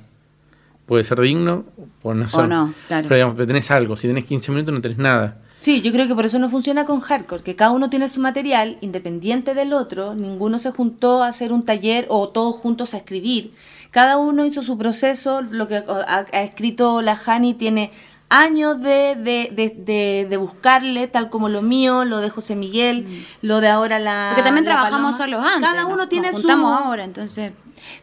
Puede 0.86 1.04
ser 1.04 1.20
digno 1.20 1.64
o 2.02 2.12
no. 2.14 2.28
ser. 2.28 2.48
no, 2.48 2.74
claro. 2.88 3.04
Pero 3.08 3.14
digamos, 3.16 3.34
pero 3.36 3.46
tenés 3.46 3.70
algo, 3.70 3.96
si 3.96 4.06
tenés 4.08 4.24
15 4.26 4.52
minutos 4.52 4.74
no 4.74 4.80
tenés 4.80 4.98
nada. 4.98 5.38
Sí, 5.58 5.80
yo 5.80 5.92
creo 5.92 6.08
que 6.08 6.14
por 6.14 6.24
eso 6.24 6.38
no 6.40 6.48
funciona 6.48 6.84
con 6.86 7.00
hardcore, 7.00 7.42
que 7.44 7.54
cada 7.54 7.70
uno 7.70 7.88
tiene 7.88 8.08
su 8.08 8.20
material 8.20 8.78
independiente 8.80 9.54
del 9.54 9.72
otro, 9.72 10.14
ninguno 10.14 10.58
se 10.58 10.72
juntó 10.72 11.22
a 11.22 11.28
hacer 11.28 11.52
un 11.52 11.64
taller 11.64 12.06
o 12.08 12.28
todos 12.30 12.56
juntos 12.56 12.94
a 12.94 12.96
escribir. 12.98 13.52
Cada 13.92 14.16
uno 14.18 14.44
hizo 14.44 14.62
su 14.62 14.76
proceso, 14.76 15.40
lo 15.40 15.68
que 15.68 15.76
ha, 15.76 16.26
ha 16.32 16.42
escrito 16.42 17.00
la 17.00 17.16
Hani 17.26 17.54
tiene 17.54 17.92
años 18.32 18.80
de, 18.80 19.14
de, 19.16 19.50
de, 19.54 20.26
de- 20.28 20.36
buscarle, 20.36 21.06
tal 21.06 21.30
como 21.30 21.48
lo 21.48 21.62
mío, 21.62 22.04
lo 22.04 22.18
de 22.18 22.30
José 22.30 22.56
Miguel, 22.56 23.06
lo 23.42 23.60
de 23.60 23.68
ahora 23.68 23.98
la... 23.98 24.32
Porque 24.34 24.42
también 24.42 24.64
la 24.64 24.72
trabajamos 24.72 25.16
Paloma. 25.18 25.40
solos 25.40 25.52
antes. 25.54 25.70
Cada 25.70 25.82
¿no? 25.82 25.88
uno 25.90 26.08
tiene 26.08 26.28
Nos 26.28 26.36
su... 26.36 26.42
juntamos 26.42 26.80
ahora, 26.80 27.04
entonces 27.04 27.52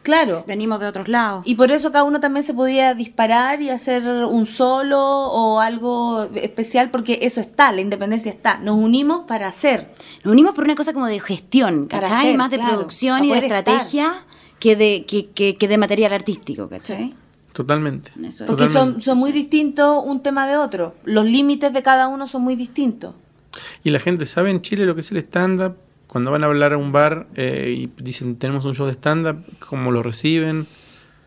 Claro. 0.03 0.43
venimos 0.47 0.79
de 0.79 0.87
otros 0.87 1.07
lados. 1.07 1.41
Y 1.45 1.55
por 1.55 1.71
eso 1.71 1.91
cada 1.91 2.03
uno 2.03 2.19
también 2.19 2.43
se 2.43 2.53
podía 2.53 2.93
disparar 2.93 3.61
y 3.61 3.69
hacer 3.69 4.03
un 4.07 4.45
solo 4.45 4.99
o 5.01 5.59
algo 5.61 6.23
especial, 6.35 6.91
porque 6.91 7.19
eso 7.21 7.39
está, 7.41 7.71
la 7.71 7.81
independencia 7.81 8.29
está. 8.31 8.57
Nos 8.57 8.75
unimos 8.77 9.21
para 9.27 9.47
hacer. 9.47 9.93
Nos 10.23 10.33
unimos 10.33 10.53
por 10.53 10.65
una 10.65 10.75
cosa 10.75 10.93
como 10.93 11.05
de 11.07 11.19
gestión, 11.19 11.87
Para 11.87 12.03
¿cachai? 12.03 12.17
hacer, 12.19 12.37
Más 12.37 12.51
de 12.51 12.57
claro, 12.57 12.73
producción 12.75 13.19
para 13.19 13.25
y 13.25 13.29
de 13.29 13.37
estrategia 13.47 14.11
que 14.59 14.75
de, 14.75 15.05
que, 15.07 15.29
que, 15.31 15.55
que 15.57 15.67
de 15.67 15.77
material 15.77 16.11
artístico, 16.13 16.67
¿cachai? 16.69 17.15
Totalmente. 17.53 18.11
Eso 18.23 18.43
es. 18.43 18.47
Porque 18.49 18.67
son, 18.67 18.73
Totalmente. 18.73 19.05
son 19.05 19.17
muy 19.17 19.31
distintos 19.31 20.03
un 20.05 20.21
tema 20.21 20.47
de 20.47 20.57
otro. 20.57 20.95
Los 21.03 21.25
límites 21.25 21.73
de 21.73 21.81
cada 21.83 22.07
uno 22.07 22.27
son 22.27 22.41
muy 22.43 22.55
distintos. 22.55 23.15
Y 23.83 23.89
la 23.89 23.99
gente 23.99 24.25
sabe 24.25 24.51
en 24.51 24.61
Chile 24.61 24.85
lo 24.85 24.93
que 24.95 25.01
es 25.01 25.11
el 25.11 25.17
stand-up. 25.17 25.75
Cuando 26.07 26.31
van 26.31 26.43
a 26.43 26.47
hablar 26.47 26.73
a 26.73 26.77
un 26.77 26.91
bar 26.91 27.27
eh, 27.35 27.73
y 27.77 28.03
dicen 28.03 28.35
tenemos 28.37 28.65
un 28.65 28.73
show 28.73 28.87
de 28.87 28.93
stand-up, 28.93 29.43
¿cómo 29.67 29.91
lo 29.91 30.01
reciben? 30.03 30.67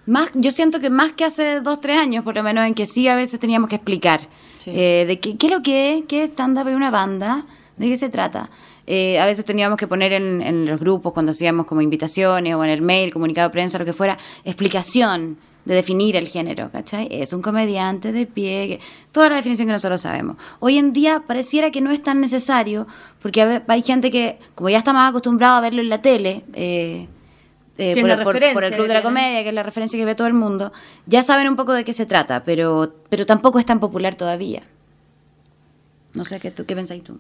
Más, 0.07 0.31
yo 0.35 0.51
siento 0.51 0.81
que 0.81 0.91
más 0.91 1.13
que 1.13 1.25
hace 1.25 1.61
dos, 1.61 1.81
tres 1.81 1.99
años, 1.99 2.25
por 2.25 2.35
lo 2.35 2.43
menos, 2.43 2.67
en 2.67 2.75
que 2.75 2.87
sí 2.87 3.07
a 3.07 3.15
veces 3.15 3.39
teníamos 3.39 3.69
que 3.69 3.77
explicar 3.77 4.21
Sí. 4.59 4.71
eh, 4.75 5.05
de 5.07 5.19
qué, 5.21 5.37
qué 5.37 5.47
es 5.47 5.53
lo 5.53 5.63
que 5.63 5.95
es, 5.99 6.05
qué 6.09 6.23
es 6.25 6.31
stand-up 6.31 6.67
es 6.69 6.75
una 6.77 6.91
banda, 6.91 7.45
de 7.77 7.89
qué 7.89 7.97
se 7.97 8.09
trata. 8.09 8.51
Eh, 8.89 9.21
a 9.21 9.27
veces 9.27 9.45
teníamos 9.45 9.77
que 9.79 9.87
poner 9.87 10.13
en, 10.13 10.43
en 10.43 10.67
los 10.67 10.81
grupos, 10.81 11.13
cuando 11.13 11.31
hacíamos 11.31 11.67
como 11.67 11.81
invitaciones 11.81 12.55
o 12.55 12.65
en 12.65 12.71
el 12.71 12.83
mail, 12.83 13.13
comunicado 13.13 13.49
de 13.49 13.53
prensa, 13.53 13.79
lo 13.79 13.85
que 13.85 13.93
fuera, 13.93 14.19
explicación 14.45 15.37
de 15.65 15.75
definir 15.75 16.17
el 16.17 16.27
género, 16.29 16.71
¿cachai? 16.73 17.07
Es 17.11 17.33
un 17.33 17.41
comediante 17.43 18.11
de 18.13 18.27
pie, 18.27 18.67
que- 18.69 18.81
toda 19.13 19.29
la 19.29 19.37
definición 19.37 19.69
que 19.69 19.73
nosotros 19.73 20.01
sabemos. 20.01 20.37
Hoy 20.59 20.79
en 20.79 20.93
día 20.93 21.23
pareciera 21.27 21.71
que 21.71 21.81
no 21.81 21.91
es 21.93 22.03
tan 22.03 22.21
necesario, 22.21 22.87
porque 23.21 23.61
hay 23.67 23.83
gente 23.83 24.11
que, 24.11 24.39
como 24.55 24.69
ya 24.71 24.79
está 24.79 24.93
más 24.93 25.11
acostumbrado 25.11 25.57
a 25.57 25.61
verlo 25.61 25.81
en 25.83 25.89
la 25.89 26.03
tele, 26.03 26.43
eh, 26.55 27.07
eh, 27.79 27.95
por, 27.99 28.09
la 28.09 28.15
el- 28.15 28.23
por- 28.23 28.35
referencia 28.35 28.55
por 28.55 28.65
el 28.65 28.73
Club 28.75 28.87
de 28.89 28.95
la. 28.95 29.03
Comedia, 29.03 29.43
que 29.43 29.49
es 29.49 29.55
la 29.55 29.63
referencia 29.63 29.99
que 29.99 30.05
ve 30.05 30.15
todo 30.15 30.27
el 30.27 30.35
mundo, 30.35 30.73
ya 31.07 31.23
saben 31.23 31.49
un 31.49 31.57
poco 31.57 31.73
de 31.73 31.85
qué 31.85 31.93
se 31.93 32.07
trata, 32.07 32.45
pero, 32.45 32.95
pero 33.09 33.25
tampoco 33.25 33.59
es 33.59 33.65
tan 33.67 33.79
popular 33.81 34.15
todavía. 34.15 34.63
No 36.15 36.25
sé, 36.25 36.41
¿qué, 36.41 36.51
tú, 36.51 36.67
qué 36.67 36.75
pensáis 36.77 37.03
tú? 37.03 37.19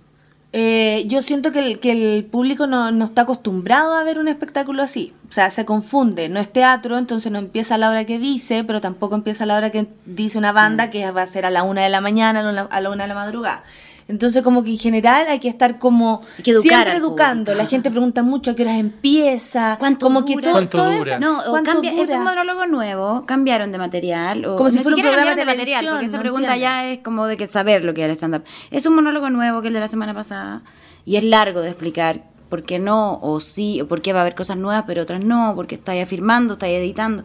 Eh, 0.54 1.04
yo 1.06 1.22
siento 1.22 1.50
que 1.50 1.60
el, 1.60 1.78
que 1.80 1.92
el 1.92 2.24
público 2.24 2.66
no, 2.66 2.90
no 2.92 3.06
está 3.06 3.22
acostumbrado 3.22 3.94
a 3.94 4.04
ver 4.04 4.18
un 4.18 4.28
espectáculo 4.28 4.82
así. 4.82 5.14
O 5.30 5.32
sea, 5.32 5.48
se 5.48 5.64
confunde. 5.64 6.28
No 6.28 6.40
es 6.40 6.52
teatro, 6.52 6.98
entonces 6.98 7.32
no 7.32 7.38
empieza 7.38 7.76
a 7.76 7.78
la 7.78 7.88
hora 7.88 8.04
que 8.04 8.18
dice, 8.18 8.62
pero 8.64 8.80
tampoco 8.82 9.14
empieza 9.14 9.44
a 9.44 9.46
la 9.46 9.56
hora 9.56 9.70
que 9.70 9.86
dice 10.04 10.36
una 10.36 10.52
Mm. 10.52 10.54
banda 10.54 10.90
que 10.90 11.10
va 11.10 11.22
a 11.22 11.26
ser 11.26 11.46
a 11.46 11.50
la 11.50 11.62
una 11.62 11.82
de 11.82 11.88
la 11.88 12.02
mañana, 12.02 12.40
a 12.40 12.52
la, 12.52 12.62
a 12.62 12.80
la 12.82 12.90
una 12.90 13.04
de 13.04 13.08
la 13.08 13.14
madrugada. 13.14 13.62
Entonces, 14.08 14.42
como 14.42 14.62
que 14.64 14.70
en 14.70 14.78
general 14.78 15.26
hay 15.28 15.38
que 15.38 15.48
estar 15.48 15.78
como 15.78 16.20
que 16.42 16.50
educar 16.50 16.68
siempre 16.86 16.96
educando. 16.96 17.54
La 17.54 17.66
gente 17.66 17.90
pregunta 17.90 18.22
mucho 18.22 18.50
a 18.50 18.54
qué 18.54 18.62
horas 18.62 18.76
empieza. 18.78 19.76
¿Cuánto 19.78 20.06
como 20.06 20.24
que 20.24 20.34
dura? 20.34 20.44
todo, 20.44 20.52
¿Cuánto 20.54 20.78
todo 20.78 20.92
dura? 20.98 21.10
eso. 21.12 21.20
No, 21.20 21.40
o 21.40 21.50
¿cuánto 21.50 21.72
cambia, 21.72 21.92
es 21.92 22.08
dura? 22.08 22.18
un 22.18 22.24
monólogo 22.24 22.66
nuevo, 22.66 23.26
cambiaron 23.26 23.72
de 23.72 23.78
material. 23.78 24.44
O, 24.44 24.56
Como 24.56 24.70
si 24.70 24.80
fuera 24.80 24.96
un 24.96 25.02
programa 25.02 25.34
de 25.34 25.44
material, 25.44 25.86
porque 25.90 26.06
esa 26.06 26.16
no 26.16 26.22
pregunta 26.22 26.54
entiendo. 26.54 26.62
ya 26.64 26.86
es 26.90 26.98
como 27.00 27.26
de 27.26 27.36
que 27.36 27.46
saber 27.46 27.84
lo 27.84 27.94
que 27.94 28.02
es 28.02 28.06
el 28.06 28.12
stand-up. 28.16 28.42
Es 28.70 28.86
un 28.86 28.94
monólogo 28.94 29.30
nuevo 29.30 29.62
que 29.62 29.68
el 29.68 29.74
de 29.74 29.80
la 29.80 29.88
semana 29.88 30.14
pasada, 30.14 30.62
y 31.04 31.16
es 31.16 31.24
largo 31.24 31.60
de 31.60 31.68
explicar 31.70 32.24
por 32.48 32.64
qué 32.64 32.78
no, 32.78 33.18
o 33.22 33.40
sí, 33.40 33.80
o 33.80 33.88
por 33.88 34.02
qué 34.02 34.12
va 34.12 34.18
a 34.18 34.22
haber 34.22 34.34
cosas 34.34 34.56
nuevas, 34.58 34.84
pero 34.86 35.02
otras 35.02 35.22
no, 35.24 35.52
porque 35.56 35.76
estáis 35.76 36.02
afirmando, 36.02 36.52
estáis 36.54 36.76
editando. 36.78 37.24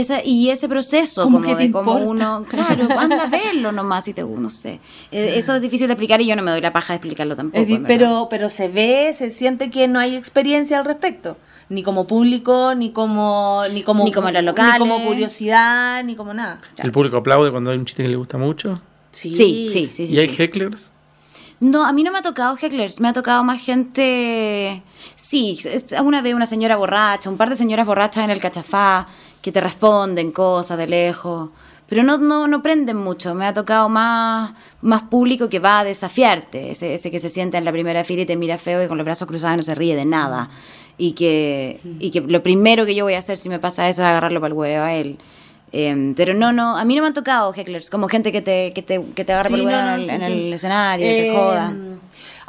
Esa, 0.00 0.24
y 0.24 0.50
ese 0.50 0.68
proceso 0.68 1.22
¿Cómo 1.24 1.38
como 1.38 1.48
que 1.48 1.56
de 1.56 1.64
importa? 1.64 1.90
uno, 2.04 2.44
claro, 2.48 2.86
anda 2.98 3.24
a 3.24 3.26
verlo 3.26 3.72
nomás 3.72 4.04
si 4.04 4.14
te 4.14 4.22
no 4.22 4.50
sé. 4.50 4.78
Eh, 5.10 5.34
Eso 5.38 5.54
es 5.54 5.62
difícil 5.62 5.86
de 5.88 5.94
explicar 5.94 6.20
y 6.20 6.26
yo 6.26 6.36
no 6.36 6.42
me 6.42 6.50
doy 6.50 6.60
la 6.60 6.72
paja 6.72 6.92
de 6.92 6.96
explicarlo 6.98 7.34
tampoco. 7.34 7.64
Es 7.64 7.80
pero, 7.86 8.28
pero 8.30 8.48
se 8.48 8.68
ve, 8.68 9.12
se 9.14 9.30
siente 9.30 9.70
que 9.70 9.88
no 9.88 9.98
hay 9.98 10.14
experiencia 10.14 10.78
al 10.78 10.84
respecto. 10.84 11.36
Ni 11.70 11.82
como 11.82 12.06
público, 12.06 12.74
ni 12.74 12.92
como, 12.92 13.62
ni 13.72 13.82
como, 13.82 14.04
Ni 14.04 14.12
como 14.12 14.28
en 14.28 14.34
los 14.34 14.44
locales. 14.44 14.80
Ni 14.80 14.88
como 14.88 15.04
curiosidad, 15.04 16.02
ni 16.04 16.14
como 16.16 16.32
nada. 16.32 16.60
¿El 16.78 16.92
público 16.92 17.16
aplaude 17.18 17.50
cuando 17.50 17.70
hay 17.70 17.76
un 17.78 17.84
chiste 17.84 18.02
que 18.04 18.08
le 18.08 18.16
gusta 18.16 18.38
mucho? 18.38 18.80
Sí, 19.10 19.32
sí, 19.32 19.68
sí. 19.68 19.88
sí, 19.90 20.04
¿Y 20.14 20.18
hay 20.18 20.28
sí. 20.28 20.36
hecklers? 20.42 20.92
No, 21.60 21.84
a 21.84 21.92
mí 21.92 22.04
no 22.04 22.12
me 22.12 22.18
ha 22.18 22.22
tocado 22.22 22.56
hecklers, 22.56 23.00
me 23.00 23.08
ha 23.08 23.12
tocado 23.12 23.42
más 23.42 23.60
gente... 23.60 24.82
Sí, 25.16 25.58
es- 25.64 25.92
una 26.00 26.22
vez 26.22 26.34
una 26.34 26.46
señora 26.46 26.76
borracha, 26.76 27.28
un 27.28 27.36
par 27.36 27.50
de 27.50 27.56
señoras 27.56 27.84
borrachas 27.86 28.24
en 28.24 28.30
el 28.30 28.40
cachafá 28.40 29.08
que 29.48 29.52
te 29.52 29.60
responden 29.62 30.30
cosas 30.30 30.76
de 30.76 30.86
lejos, 30.86 31.48
pero 31.88 32.02
no, 32.02 32.18
no, 32.18 32.46
no 32.46 32.62
prenden 32.62 32.98
mucho, 32.98 33.34
me 33.34 33.46
ha 33.46 33.54
tocado 33.54 33.88
más, 33.88 34.52
más 34.82 35.02
público 35.02 35.48
que 35.48 35.58
va 35.58 35.80
a 35.80 35.84
desafiarte, 35.84 36.70
ese, 36.70 36.92
ese 36.92 37.10
que 37.10 37.18
se 37.18 37.30
sienta 37.30 37.56
en 37.56 37.64
la 37.64 37.72
primera 37.72 38.04
fila 38.04 38.22
y 38.22 38.26
te 38.26 38.36
mira 38.36 38.58
feo 38.58 38.84
y 38.84 38.88
con 38.88 38.98
los 38.98 39.06
brazos 39.06 39.26
cruzados 39.26 39.56
no 39.56 39.62
se 39.62 39.74
ríe 39.74 39.96
de 39.96 40.04
nada. 40.04 40.50
Y 40.98 41.12
que, 41.12 41.80
y 41.98 42.10
que 42.10 42.20
lo 42.20 42.42
primero 42.42 42.84
que 42.84 42.94
yo 42.94 43.04
voy 43.04 43.14
a 43.14 43.20
hacer 43.20 43.38
si 43.38 43.48
me 43.48 43.58
pasa 43.58 43.88
eso 43.88 44.02
es 44.02 44.08
agarrarlo 44.08 44.40
para 44.40 44.48
el 44.48 44.58
huevo 44.58 44.84
a 44.84 44.92
él. 44.92 45.16
Eh, 45.72 46.12
pero 46.14 46.34
no, 46.34 46.52
no, 46.52 46.76
a 46.76 46.84
mí 46.84 46.94
no 46.94 47.02
me 47.02 47.08
han 47.08 47.14
tocado 47.14 47.54
hecklers, 47.54 47.88
como 47.88 48.08
gente 48.08 48.32
que 48.32 48.42
te, 48.42 48.72
que 48.74 48.82
te, 48.82 49.02
que 49.14 49.24
te 49.24 49.32
agarra 49.32 49.48
por 49.48 49.58
el 49.58 49.66
huevo 49.66 49.80
no, 49.80 49.96
no, 49.96 50.02
en, 50.02 50.22
el, 50.22 50.32
en 50.48 50.52
escenario, 50.52 51.06
y 51.06 51.10
te 51.10 51.30
Eh, 51.30 51.34
joda. 51.34 51.74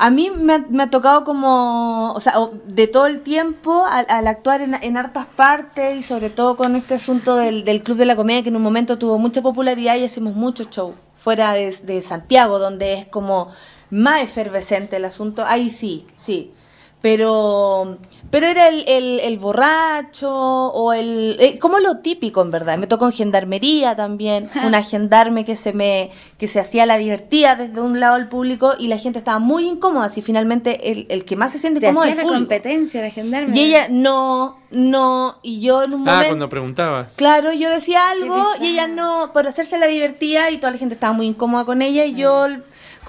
A 0.02 0.10
mí 0.12 0.32
me 0.32 0.54
ha, 0.54 0.60
me 0.60 0.84
ha 0.84 0.90
tocado 0.90 1.26
como, 1.26 2.14
o 2.14 2.20
sea, 2.22 2.34
de 2.66 2.88
todo 2.88 3.06
el 3.06 3.22
tiempo 3.22 3.86
al, 3.86 4.06
al 4.08 4.28
actuar 4.28 4.62
en, 4.62 4.98
hartas 4.98 5.26
partes 5.28 5.98
y 5.98 6.04
sobre 6.04 6.30
todo 6.30 6.56
con 6.56 6.78
este 6.78 6.94
asunto 6.94 7.36
del, 7.36 7.66
del 7.66 7.84
Club 7.84 7.98
de 7.98 8.06
la 8.06 8.16
Comedia 8.16 8.42
que 8.42 8.48
en 8.48 8.56
un 8.56 8.62
momento 8.62 8.98
tuvo 8.98 9.20
mucha 9.20 9.42
popularidad 9.42 9.98
y 9.98 10.06
hacemos 10.06 10.36
muchos 10.36 10.70
shows 10.70 10.96
fuera 11.16 11.52
de 11.52 12.02
Santiago 12.02 12.60
donde 12.60 12.94
es 12.94 13.08
como 13.08 13.52
más 13.90 14.24
efervescente 14.24 14.96
el 14.96 15.06
asunto, 15.06 15.44
ahí 15.46 15.70
sí, 15.70 16.06
sí. 16.16 16.54
Pero 17.02 17.98
pero 18.30 18.46
era 18.46 18.68
el, 18.68 18.84
el, 18.88 19.20
el 19.22 19.38
borracho 19.40 20.30
o 20.32 20.94
el 20.94 21.38
eh, 21.40 21.58
como 21.58 21.80
lo 21.80 21.98
típico 22.00 22.42
en 22.42 22.52
verdad 22.52 22.78
me 22.78 22.88
tocó 22.88 23.06
en 23.06 23.12
gendarmería 23.14 23.96
también 23.96 24.50
una 24.66 24.82
gendarme 24.84 25.46
que 25.46 25.56
se 25.56 25.74
me 25.74 26.12
que 26.38 26.48
se 26.48 26.60
hacía 26.60 26.86
la 26.86 26.98
divertida 26.98 27.56
desde 27.56 27.80
un 27.82 28.00
lado 28.00 28.16
del 28.18 28.28
público 28.28 28.74
y 28.78 28.88
la 28.88 28.98
gente 28.98 29.20
estaba 29.20 29.40
muy 29.40 29.68
incómoda 29.68 30.06
así 30.06 30.22
finalmente 30.22 30.92
el, 30.92 31.06
el 31.10 31.26
que 31.26 31.36
más 31.36 31.52
se 31.54 31.60
siente 31.60 31.80
hacía 31.80 31.90
es 31.92 31.96
la 31.96 32.12
el 32.12 32.18
público. 32.18 32.34
competencia 32.34 33.02
la 33.02 33.10
gendarme. 33.10 33.56
y 33.58 33.62
ella 33.64 33.88
no 33.90 34.58
no 34.72 35.40
y 35.42 35.62
yo 35.62 35.84
en 35.84 35.94
un 35.94 36.08
Ah, 36.08 36.12
momento 36.12 36.28
cuando 36.30 36.50
preguntabas. 36.50 37.14
Claro, 37.16 37.52
yo 37.54 37.70
decía 37.72 38.10
algo 38.10 38.44
y 38.62 38.68
ella 38.68 38.88
no, 38.88 39.32
por 39.34 39.48
hacerse 39.48 39.80
la 39.80 39.88
divertida 39.88 40.52
y 40.52 40.58
toda 40.58 40.72
la 40.72 40.78
gente 40.78 40.94
estaba 40.94 41.12
muy 41.14 41.26
incómoda 41.26 41.66
con 41.66 41.82
ella 41.82 42.06
y 42.06 42.14
yo 42.14 42.46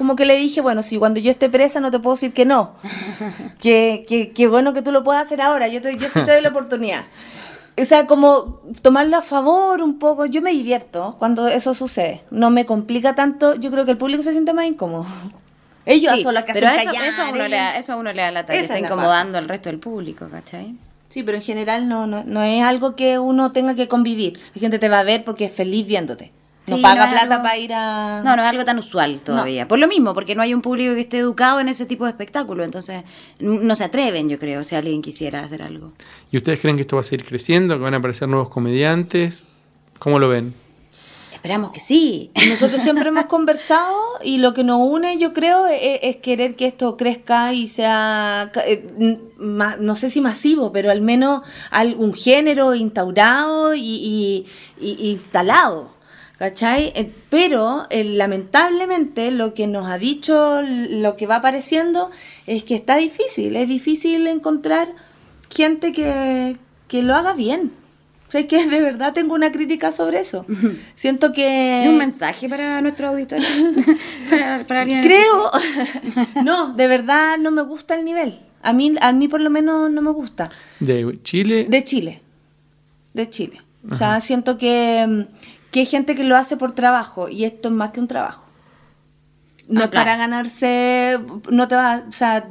como 0.01 0.17
que 0.17 0.25
le 0.25 0.35
dije, 0.37 0.63
bueno, 0.63 0.83
si 0.83 0.97
cuando 0.97 1.21
yo 1.21 1.31
esté 1.31 1.51
presa 1.51 1.79
no 1.79 1.91
te 1.91 1.99
puedo 1.99 2.17
decir 2.17 2.33
que 2.33 2.47
no. 2.47 2.73
que, 3.61 4.03
que, 4.09 4.31
que 4.33 4.47
bueno 4.49 4.73
que 4.73 4.81
tú 4.81 4.93
lo 4.93 5.05
puedas 5.05 5.27
hacer 5.27 5.43
ahora, 5.43 5.69
yo, 5.69 5.83
te, 5.83 5.95
yo 5.99 6.09
sí 6.09 6.25
te 6.25 6.33
doy 6.33 6.41
la 6.41 6.49
oportunidad. 6.55 7.05
O 7.79 7.85
sea, 7.85 8.07
como 8.07 8.61
tomarlo 8.81 9.19
a 9.19 9.21
favor 9.21 9.83
un 9.83 9.99
poco, 9.99 10.25
yo 10.25 10.41
me 10.41 10.53
divierto 10.53 11.17
cuando 11.19 11.49
eso 11.49 11.75
sucede, 11.75 12.23
no 12.31 12.49
me 12.49 12.65
complica 12.65 13.15
tanto, 13.15 13.57
yo 13.57 13.71
creo 13.71 13.85
que 13.85 13.91
el 13.91 13.99
público 13.99 14.23
se 14.23 14.33
siente 14.33 14.55
más 14.55 14.65
incómodo. 14.65 15.05
Ellos 15.85 16.15
Sí, 16.17 16.23
son 16.23 16.33
las 16.33 16.45
que 16.45 16.55
pero 16.55 16.67
hacen 16.69 16.81
eso, 16.81 16.93
callar, 16.93 17.09
eso, 17.09 17.23
uno 17.35 17.49
le, 17.49 17.57
da- 17.57 17.77
eso 17.77 17.99
uno 17.99 18.13
le 18.15 18.23
da 18.23 18.31
la 18.31 18.47
que 18.47 18.59
está 18.59 18.75
es 18.77 18.81
la 18.83 18.87
incomodando 18.89 19.37
al 19.37 19.49
resto 19.49 19.69
del 19.69 19.79
público, 19.79 20.29
¿cachai? 20.31 20.77
Sí, 21.09 21.23
pero 21.23 21.37
en 21.37 21.43
general 21.43 21.89
no, 21.91 22.07
no, 22.07 22.25
no 22.25 22.43
es 22.43 22.63
algo 22.63 22.97
que 22.97 23.19
uno 23.19 23.53
tenga 23.53 23.75
que 23.75 23.87
convivir. 23.89 24.41
La 24.55 24.61
gente 24.61 24.79
te 24.79 24.89
va 24.89 25.01
a 25.01 25.03
ver 25.03 25.25
porque 25.25 25.45
es 25.47 25.53
feliz 25.53 25.87
viéndote. 25.87 26.33
No 26.71 26.77
Sí, 26.77 26.83
paga 26.83 26.95
no 26.97 27.05
es 27.05 27.11
plata 27.11 27.35
algo- 27.35 27.43
para 27.45 27.59
ir 27.59 27.73
a... 27.75 28.23
No, 28.25 28.37
no 28.37 28.43
es 28.43 28.49
algo 28.49 28.65
tan 28.65 28.79
usual 28.79 29.21
todavía. 29.25 29.69
Por 29.69 29.79
lo 29.79 29.87
mismo, 29.89 30.15
porque 30.15 30.35
no 30.35 30.43
hay 30.43 30.55
un 30.55 30.63
público 30.63 30.95
que 30.95 31.01
esté 31.03 31.19
educado 31.19 31.61
en 31.61 31.69
ese 31.69 31.85
tipo 31.87 32.05
de 32.05 32.11
espectáculo. 32.11 32.65
Entonces, 32.65 33.05
no 33.41 33.75
se 33.77 33.85
atreven, 33.85 34.29
yo 34.29 34.39
creo, 34.39 34.65
si 34.65 34.75
alguien 34.77 35.03
quisiera 35.03 35.41
hacer 35.41 35.63
algo. 35.63 35.93
¿Y 36.33 36.37
ustedes 36.37 36.61
creen 36.61 36.77
que 36.77 36.83
esto 36.83 36.97
va 36.97 37.01
a 37.01 37.05
seguir 37.05 37.27
creciendo? 37.27 37.75
¿Que 37.77 37.83
van 37.83 37.95
a 37.95 37.99
aparecer 37.99 38.29
nuevos 38.29 38.49
comediantes? 38.49 39.47
¿Cómo 39.99 40.19
lo 40.19 40.29
ven? 40.29 40.55
Esperamos 41.33 41.71
que 41.71 41.81
sí. 41.81 42.31
Nosotros 42.51 42.83
siempre 42.83 43.09
hemos 43.09 43.25
conversado 43.25 43.97
y 44.23 44.39
lo 44.39 44.53
que 44.53 44.63
nos 44.63 44.79
une, 44.83 45.17
yo 45.19 45.33
creo, 45.33 45.67
es, 45.67 46.01
es 46.03 46.17
querer 46.17 46.55
que 46.55 46.67
esto 46.67 46.99
crezca 46.99 47.55
y 47.55 47.67
sea, 47.67 48.51
eh, 48.67 48.87
ma- 49.39 49.77
no 49.79 49.95
sé 49.95 50.11
si 50.11 50.21
masivo, 50.21 50.71
pero 50.71 50.91
al 50.91 51.01
menos 51.01 51.41
algún 51.71 52.13
género 52.13 52.75
instaurado 52.75 53.75
y, 53.75 53.81
y- 53.81 54.47
y- 54.81 55.11
instalado. 55.13 55.99
¿Cachai? 56.41 56.91
Eh, 56.97 57.13
Pero 57.29 57.87
eh, 57.91 58.03
lamentablemente 58.03 59.31
lo 59.31 59.53
que 59.53 59.67
nos 59.67 59.87
ha 59.87 59.99
dicho, 59.99 60.63
lo 60.63 61.15
que 61.15 61.27
va 61.27 61.37
apareciendo, 61.37 62.11
es 62.47 62.65
que 62.65 62.75
está 62.75 62.97
difícil. 62.97 63.57
Es 63.57 63.69
difícil 63.69 64.27
encontrar 64.27 64.89
gente 65.55 65.93
que, 65.93 66.57
que 66.89 67.03
lo 67.03 67.15
haga 67.15 67.35
bien. 67.35 67.73
O 68.27 68.33
sea, 68.33 68.41
es 68.41 68.47
que 68.47 68.67
de 68.67 68.81
verdad 68.81 69.13
tengo 69.13 69.35
una 69.35 69.53
crítica 69.53 69.93
sobre 69.93 70.21
eso. 70.21 70.47
Siento 70.95 71.35
que... 71.35 71.83
¿Es 71.83 71.91
un 71.91 71.99
mensaje 71.99 72.49
para 72.49 72.81
nuestro 72.81 73.09
auditorio? 73.09 73.47
para, 74.31 74.65
para 74.65 74.81
alguien 74.81 75.01
en 75.01 75.05
Creo, 75.05 75.51
no, 76.43 76.73
de 76.73 76.87
verdad 76.87 77.37
no 77.37 77.51
me 77.51 77.61
gusta 77.61 77.97
el 77.97 78.05
nivel. 78.07 78.41
A 78.63 78.73
mí, 78.73 78.95
a 79.03 79.13
mí 79.13 79.29
por 79.29 79.43
lo 79.43 79.51
menos 79.51 79.91
no 79.91 80.01
me 80.01 80.11
gusta. 80.11 80.51
¿De 80.79 81.19
Chile? 81.23 81.67
De 81.69 81.85
Chile, 81.85 82.23
de 83.13 83.29
Chile. 83.29 83.61
O 83.89 83.95
sea, 83.95 84.21
siento 84.21 84.59
que, 84.59 85.07
mm, 85.07 85.23
que 85.71 85.81
hay 85.81 85.87
gente 85.87 86.15
que 86.15 86.25
lo 86.25 86.37
hace 86.37 86.57
por 86.57 86.73
trabajo 86.73 87.29
y 87.29 87.45
esto 87.45 87.69
es 87.69 87.75
más 87.75 87.91
que 87.91 88.01
un 88.01 88.09
trabajo. 88.09 88.47
No 89.69 89.83
Ah, 89.83 89.85
es 89.85 89.91
para 89.91 90.17
ganarse, 90.17 91.19
no 91.49 91.69
te 91.69 91.77
va, 91.77 92.03
o 92.09 92.13
sea, 92.13 92.49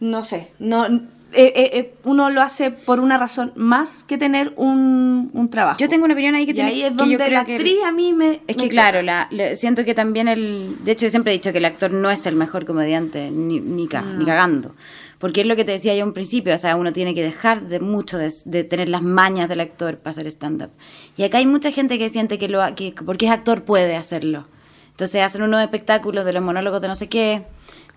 no 0.00 0.22
sé, 0.22 0.52
no, 0.58 0.86
eh, 1.32 1.52
eh, 1.54 1.70
eh, 1.74 1.94
uno 2.04 2.30
lo 2.30 2.42
hace 2.42 2.70
por 2.70 3.00
una 3.00 3.18
razón 3.18 3.52
más 3.56 4.02
que 4.04 4.18
tener 4.18 4.52
un, 4.56 5.30
un 5.32 5.50
trabajo. 5.50 5.78
Yo 5.78 5.88
tengo 5.88 6.04
una 6.04 6.14
opinión 6.14 6.34
ahí 6.34 6.44
que 6.46 6.52
y 6.52 6.54
tiene 6.54 6.70
ahí 6.70 6.82
es 6.82 6.88
que 6.90 6.94
donde 6.96 7.12
yo 7.12 7.18
creo 7.18 7.30
la 7.30 7.44
que- 7.44 7.54
actriz 7.56 7.76
a 7.86 7.92
mí 7.92 8.12
me... 8.12 8.40
Es 8.46 8.56
me 8.56 8.62
que 8.64 8.68
claro, 8.68 9.02
la, 9.02 9.28
siento 9.54 9.84
que 9.84 9.94
también 9.94 10.28
el... 10.28 10.76
De 10.84 10.92
hecho, 10.92 11.06
yo 11.06 11.10
siempre 11.10 11.32
he 11.32 11.36
dicho 11.36 11.52
que 11.52 11.58
el 11.58 11.64
actor 11.64 11.90
no 11.92 12.10
es 12.10 12.26
el 12.26 12.34
mejor 12.36 12.64
comediante, 12.66 13.30
ni, 13.30 13.60
ni, 13.60 13.86
ca- 13.88 14.02
ni 14.02 14.24
cagando. 14.24 14.74
Porque 15.18 15.42
es 15.42 15.46
lo 15.46 15.54
que 15.54 15.64
te 15.66 15.72
decía 15.72 15.94
yo 15.94 16.04
en 16.04 16.14
principio, 16.14 16.54
o 16.54 16.58
sea, 16.58 16.76
uno 16.76 16.92
tiene 16.94 17.14
que 17.14 17.22
dejar 17.22 17.62
de 17.62 17.78
mucho 17.78 18.16
de, 18.16 18.32
de 18.46 18.64
tener 18.64 18.88
las 18.88 19.02
mañas 19.02 19.48
del 19.48 19.60
actor 19.60 19.98
para 19.98 20.12
hacer 20.12 20.26
stand-up. 20.26 20.70
Y 21.16 21.24
acá 21.24 21.38
hay 21.38 21.46
mucha 21.46 21.70
gente 21.72 21.98
que 21.98 22.08
siente 22.08 22.38
que, 22.38 22.48
lo, 22.48 22.60
que 22.74 22.94
porque 23.04 23.26
es 23.26 23.32
actor 23.32 23.62
puede 23.64 23.96
hacerlo. 23.96 24.46
Entonces 24.92 25.22
hacen 25.22 25.42
unos 25.42 25.60
espectáculos 25.62 26.24
de 26.24 26.32
los 26.32 26.42
monólogos 26.42 26.80
de 26.80 26.88
no 26.88 26.94
sé 26.94 27.08
qué, 27.08 27.44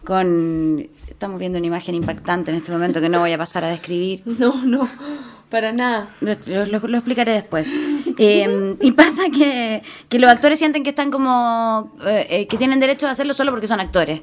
con... 0.05 0.87
Estamos 1.07 1.39
viendo 1.39 1.57
una 1.57 1.67
imagen 1.67 1.95
impactante 1.95 2.51
en 2.51 2.57
este 2.57 2.71
momento 2.71 2.99
que 3.01 3.09
no 3.09 3.19
voy 3.19 3.31
a 3.31 3.37
pasar 3.37 3.63
a 3.63 3.69
describir. 3.69 4.21
No, 4.39 4.53
no, 4.65 4.87
para 5.49 5.71
nada. 5.71 6.09
Lo, 6.21 6.35
lo- 6.45 6.65
lo- 6.65 6.87
lo 6.87 6.97
explicaré 6.97 7.31
después. 7.33 7.71
Eh, 8.17 8.75
y 8.81 8.91
pasa 8.91 9.23
que, 9.33 9.81
que 10.09 10.19
los 10.19 10.29
actores 10.29 10.59
sienten 10.59 10.83
que 10.83 10.89
están 10.89 11.11
como. 11.11 11.93
eh, 12.05 12.27
eh, 12.29 12.47
que 12.47 12.57
tienen 12.57 12.79
derecho 12.79 13.07
a 13.07 13.11
hacerlo 13.11 13.33
solo 13.33 13.51
porque 13.51 13.67
son 13.67 13.79
actores. 13.79 14.21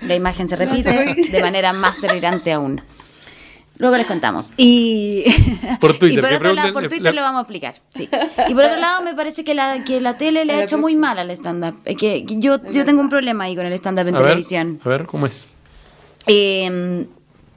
La 0.00 0.14
imagen 0.14 0.48
se 0.48 0.56
repite 0.56 1.14
de 1.30 1.40
manera 1.42 1.72
más 1.74 2.00
delirante 2.00 2.52
aún. 2.52 2.80
Luego 3.80 3.96
les 3.96 4.06
contamos. 4.06 4.52
Y 4.56 5.24
Por 5.80 5.98
Twitter, 5.98 6.18
y 6.18 6.22
por 6.22 6.32
otro 6.34 6.54
lado, 6.54 6.72
por 6.72 6.86
Twitter 6.86 7.12
la- 7.14 7.20
lo 7.20 7.22
vamos 7.22 7.38
a 7.38 7.42
explicar. 7.42 7.74
Sí. 7.94 8.08
Y 8.48 8.54
por 8.54 8.64
otro 8.64 8.76
lado, 8.78 9.02
me 9.02 9.14
parece 9.14 9.42
que 9.42 9.54
la, 9.54 9.82
que 9.84 10.00
la 10.00 10.16
tele 10.16 10.44
le 10.44 10.52
A 10.52 10.56
ha 10.58 10.62
hecho 10.64 10.78
muy 10.78 10.94
mal 10.96 11.18
al 11.18 11.30
stand-up. 11.32 11.76
Es 11.84 11.96
que 11.96 12.24
que 12.24 12.36
yo, 12.38 12.62
yo 12.70 12.84
tengo 12.84 13.00
un 13.00 13.08
problema 13.08 13.44
ahí 13.44 13.56
con 13.56 13.66
el 13.66 13.72
stand-up 13.72 14.06
en 14.06 14.14
a 14.14 14.18
ver, 14.18 14.26
televisión. 14.28 14.80
a 14.84 14.88
ver, 14.88 15.06
¿cómo 15.06 15.26
es? 15.26 15.46
Eh, 16.26 17.06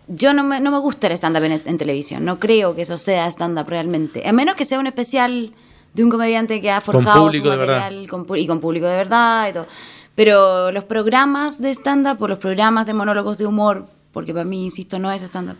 yo 0.07 0.33
no 0.33 0.43
me, 0.43 0.59
no 0.59 0.71
me 0.71 0.79
gusta 0.79 1.07
el 1.07 1.13
stand-up 1.13 1.43
en, 1.43 1.61
en 1.65 1.77
televisión. 1.77 2.25
No 2.25 2.39
creo 2.39 2.75
que 2.75 2.81
eso 2.83 2.97
sea 2.97 3.27
stand-up 3.27 3.67
realmente. 3.67 4.27
A 4.27 4.31
menos 4.33 4.55
que 4.55 4.65
sea 4.65 4.79
un 4.79 4.87
especial 4.87 5.53
de 5.93 6.03
un 6.03 6.09
comediante 6.09 6.59
que 6.61 6.71
ha 6.71 6.81
forjado 6.81 7.31
su 7.31 7.43
material 7.43 8.07
con 8.07 8.25
y 8.37 8.47
con 8.47 8.59
público 8.59 8.87
de 8.87 8.95
verdad 8.97 9.49
y 9.49 9.53
todo. 9.53 9.67
Pero 10.15 10.71
los 10.71 10.83
programas 10.83 11.61
de 11.61 11.71
stand-up 11.73 12.21
o 12.21 12.27
los 12.27 12.39
programas 12.39 12.85
de 12.85 12.93
monólogos 12.93 13.37
de 13.37 13.45
humor, 13.45 13.87
porque 14.13 14.31
para 14.33 14.45
mí, 14.45 14.63
insisto, 14.63 14.99
no 14.99 15.11
es 15.11 15.21
stand-up, 15.23 15.57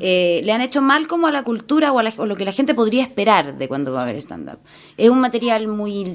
eh, 0.00 0.40
le 0.44 0.52
han 0.52 0.60
hecho 0.60 0.82
mal 0.82 1.06
como 1.08 1.28
a 1.28 1.32
la 1.32 1.42
cultura 1.44 1.92
o 1.92 1.98
a, 1.98 2.02
la- 2.02 2.12
o 2.18 2.26
lo 2.26 2.34
que 2.36 2.44
la 2.44 2.52
gente 2.52 2.74
podría 2.74 3.02
esperar 3.04 3.56
de 3.56 3.68
cuando 3.68 3.92
va 3.92 4.00
a 4.00 4.02
haber 4.02 4.16
stand-up. 4.16 4.58
Es 4.98 5.08
un 5.08 5.20
material 5.20 5.68
muy 5.68 6.12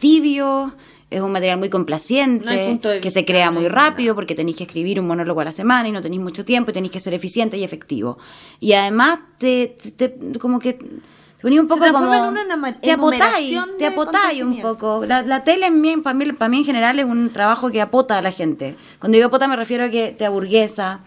tibio, 0.00 0.74
es 1.10 1.20
un 1.20 1.32
material 1.32 1.58
muy 1.58 1.70
complaciente, 1.70 2.44
No 2.44 3.00
que 3.00 3.10
se 3.10 3.24
crea 3.24 3.50
muy 3.50 3.68
rápido 3.68 4.14
porque 4.14 4.34
tenéis 4.34 4.56
que 4.58 4.64
escribir 4.64 5.00
un 5.00 5.06
monólogo 5.06 5.40
a 5.40 5.44
la 5.44 5.52
semana 5.52 5.88
y 5.88 5.92
no 5.92 6.02
tenéis 6.02 6.20
mucho 6.20 6.44
tiempo 6.44 6.70
y 6.70 6.74
tenéis 6.74 6.92
que 6.92 7.00
ser 7.00 7.14
eficiente 7.14 7.56
y 7.56 7.64
efectivo. 7.64 8.18
Y 8.60 8.72
además 8.74 9.18
te, 9.38 9.76
te- 9.96 10.08
te- 10.10 10.38
como 10.38 10.58
que 10.58 10.74
te 10.74 11.42
ponía 11.42 11.60
un 11.62 11.68
Se 11.68 11.74
poco 11.74 11.86
como 11.86 11.98
transforma 12.10 12.16
en 12.28 12.34
una 12.34 12.42
te 12.80 12.90
apotáis, 12.92 13.48
te 13.78 13.86
apotáis 13.86 14.42
un 14.42 14.60
poco. 14.62 15.06
La, 15.06 15.22
la 15.22 15.44
tele 15.44 15.66
en 15.66 15.80
mí, 15.80 15.96
para 15.98 16.12
mí, 16.14 16.32
para 16.32 16.48
mí 16.48 16.58
en 16.58 16.64
general 16.64 16.98
es 16.98 17.06
un 17.06 17.30
trabajo 17.30 17.70
que 17.70 17.80
apota 17.80 18.18
a 18.18 18.22
la 18.22 18.32
gente. 18.32 18.76
Cuando 18.98 19.16
digo 19.16 19.28
apota 19.28 19.46
me 19.48 19.56
refiero 19.56 19.84
a 19.84 19.88
que 19.88 20.10
te 20.12 20.26
aburguesa, 20.26 21.00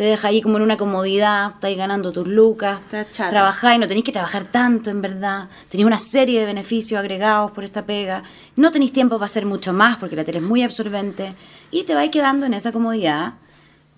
te 0.00 0.06
deja 0.06 0.28
ahí 0.28 0.40
como 0.40 0.56
en 0.56 0.62
una 0.62 0.78
comodidad, 0.78 1.56
estáis 1.56 1.76
ganando 1.76 2.10
tus 2.10 2.26
lucas, 2.26 2.78
trabajáis, 3.14 3.78
no 3.78 3.86
tenéis 3.86 4.06
que 4.06 4.12
trabajar 4.12 4.44
tanto 4.44 4.88
en 4.88 5.02
verdad, 5.02 5.50
tenéis 5.68 5.86
una 5.86 5.98
serie 5.98 6.40
de 6.40 6.46
beneficios 6.46 6.98
agregados 6.98 7.50
por 7.50 7.64
esta 7.64 7.84
pega, 7.84 8.22
no 8.56 8.70
tenéis 8.70 8.94
tiempo 8.94 9.16
para 9.16 9.26
hacer 9.26 9.44
mucho 9.44 9.74
más 9.74 9.98
porque 9.98 10.16
la 10.16 10.24
tele 10.24 10.38
es 10.38 10.44
muy 10.44 10.62
absorbente 10.62 11.34
y 11.70 11.82
te 11.82 11.94
vais 11.94 12.08
quedando 12.08 12.46
en 12.46 12.54
esa 12.54 12.72
comodidad 12.72 13.34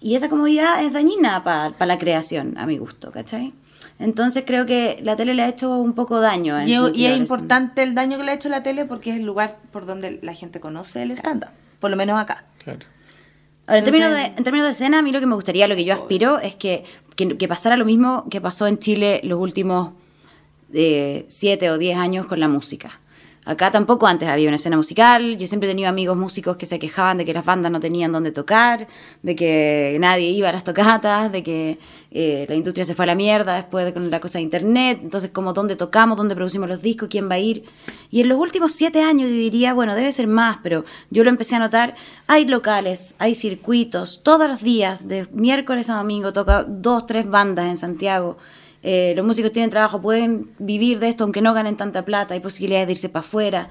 y 0.01 0.17
esa 0.17 0.29
comodidad 0.29 0.83
es 0.83 0.93
dañina 0.93 1.45
para 1.45 1.87
la 1.87 1.99
creación, 1.99 2.59
a 2.59 2.67
mi 2.67 2.79
gusto, 2.79 3.12
¿cachai? 3.12 3.55
Entonces 4.01 4.43
creo 4.45 4.67
que 4.67 4.99
la 5.05 5.15
tele 5.15 5.35
le 5.35 5.43
ha 5.43 5.49
hecho 5.49 5.79
un 5.79 5.93
poco 5.93 6.21
daño. 6.21 6.59
en 6.59 6.69
Y, 6.69 6.73
y 6.97 7.07
es 7.07 7.17
importante 7.17 7.85
el 7.85 7.95
daño 7.95 8.19
que 8.19 8.25
le 8.25 8.33
ha 8.33 8.35
hecho 8.35 8.49
la 8.49 8.65
tele 8.65 8.87
porque 8.87 9.11
es 9.11 9.19
el 9.19 9.23
lugar 9.23 9.61
por 9.71 9.87
donde 9.87 10.19
la 10.21 10.35
gente 10.35 10.59
conoce 10.59 11.05
el 11.05 11.12
stand-up. 11.12 11.51
Por 11.79 11.93
lo 11.93 11.97
menos 11.97 12.21
acá. 12.21 12.45
Claro. 12.65 12.81
Ahora, 13.66 13.79
en 13.79 13.85
términos, 13.85 14.11
de, 14.11 14.25
en 14.25 14.44
términos 14.44 14.66
de 14.66 14.72
escena, 14.72 14.98
a 14.98 15.03
mí 15.03 15.12
lo 15.12 15.20
que 15.20 15.27
me 15.27 15.35
gustaría, 15.35 15.68
lo 15.68 15.77
que 15.77 15.85
yo 15.85 15.94
aspiro, 15.94 16.38
es 16.40 16.57
que, 16.57 16.85
que, 17.14 17.37
que 17.37 17.48
pasara 17.48 17.77
lo 17.77 17.85
mismo 17.85 18.27
que 18.31 18.40
pasó 18.40 18.66
en 18.66 18.79
Chile 18.79 19.20
los 19.25 19.38
últimos 19.38 19.92
eh, 20.72 21.25
siete 21.29 21.70
o 21.70 21.79
diez 21.79 21.96
años 21.96 22.27
con 22.27 22.40
la 22.40 22.48
música. 22.48 23.01
Acá 23.44 23.72
tampoco 23.72 24.07
antes 24.07 24.29
había 24.29 24.46
una 24.48 24.55
escena 24.55 24.77
musical. 24.77 25.37
Yo 25.37 25.48
siempre 25.48 25.68
he 25.68 25.72
tenido 25.72 25.88
amigos 25.88 26.16
músicos 26.16 26.57
que 26.57 26.64
se 26.64 26.79
quejaban 26.79 27.18
de 27.18 27.25
que 27.25 27.35
las 27.35 27.44
bandas 27.44 27.72
no 27.72 27.81
tenían 27.81 28.12
dónde 28.12 28.31
tocar, 28.31 28.87
de 29.22 29.35
que 29.35 29.96
nadie 29.98 30.31
iba 30.31 30.48
a 30.48 30.53
las 30.53 30.62
tocatas, 30.62 31.33
de 31.33 31.42
que 31.42 31.79
eh, 32.14 32.44
la 32.48 32.55
industria 32.55 32.85
se 32.85 32.94
fue 32.94 33.05
a 33.05 33.07
la 33.07 33.14
mierda 33.14 33.55
después 33.55 33.85
de 33.87 33.94
con 33.94 34.11
la 34.11 34.20
cosa 34.20 34.38
de 34.38 34.42
internet. 34.42 35.01
Entonces, 35.03 35.31
como 35.31 35.53
dónde 35.53 35.77
tocamos, 35.77 36.16
dónde 36.16 36.35
producimos 36.35 36.68
los 36.68 36.83
discos, 36.83 37.09
quién 37.09 37.31
va 37.31 37.37
a 37.37 37.38
ir. 37.38 37.64
Y 38.11 38.20
en 38.20 38.29
los 38.29 38.38
últimos 38.38 38.72
siete 38.72 39.03
años 39.03 39.31
yo 39.31 39.35
diría, 39.35 39.72
bueno, 39.72 39.94
debe 39.94 40.12
ser 40.12 40.27
más, 40.27 40.59
pero 40.62 40.85
yo 41.11 41.25
lo 41.25 41.31
empecé 41.31 41.57
a 41.57 41.59
notar. 41.59 41.94
Hay 42.27 42.44
locales, 42.44 43.16
hay 43.18 43.35
circuitos, 43.35 44.20
todos 44.22 44.46
los 44.48 44.62
días, 44.62 45.09
de 45.09 45.27
miércoles 45.33 45.88
a 45.88 45.96
domingo, 45.96 46.33
toca 46.33 46.64
dos, 46.64 47.07
tres 47.07 47.29
bandas 47.29 47.66
en 47.66 47.77
Santiago. 47.77 48.37
Eh, 48.83 49.14
los 49.16 49.25
músicos 49.25 49.53
tienen 49.53 49.70
trabajo, 49.70 50.01
pueden 50.01 50.51
vivir 50.59 50.98
de 50.98 51.09
esto 51.09 51.25
aunque 51.25 51.40
no 51.40 51.55
ganen 51.55 51.77
tanta 51.77 52.05
plata, 52.05 52.35
hay 52.35 52.40
posibilidades 52.40 52.88
de 52.88 52.92
irse 52.92 53.09
para 53.09 53.25
afuera. 53.25 53.68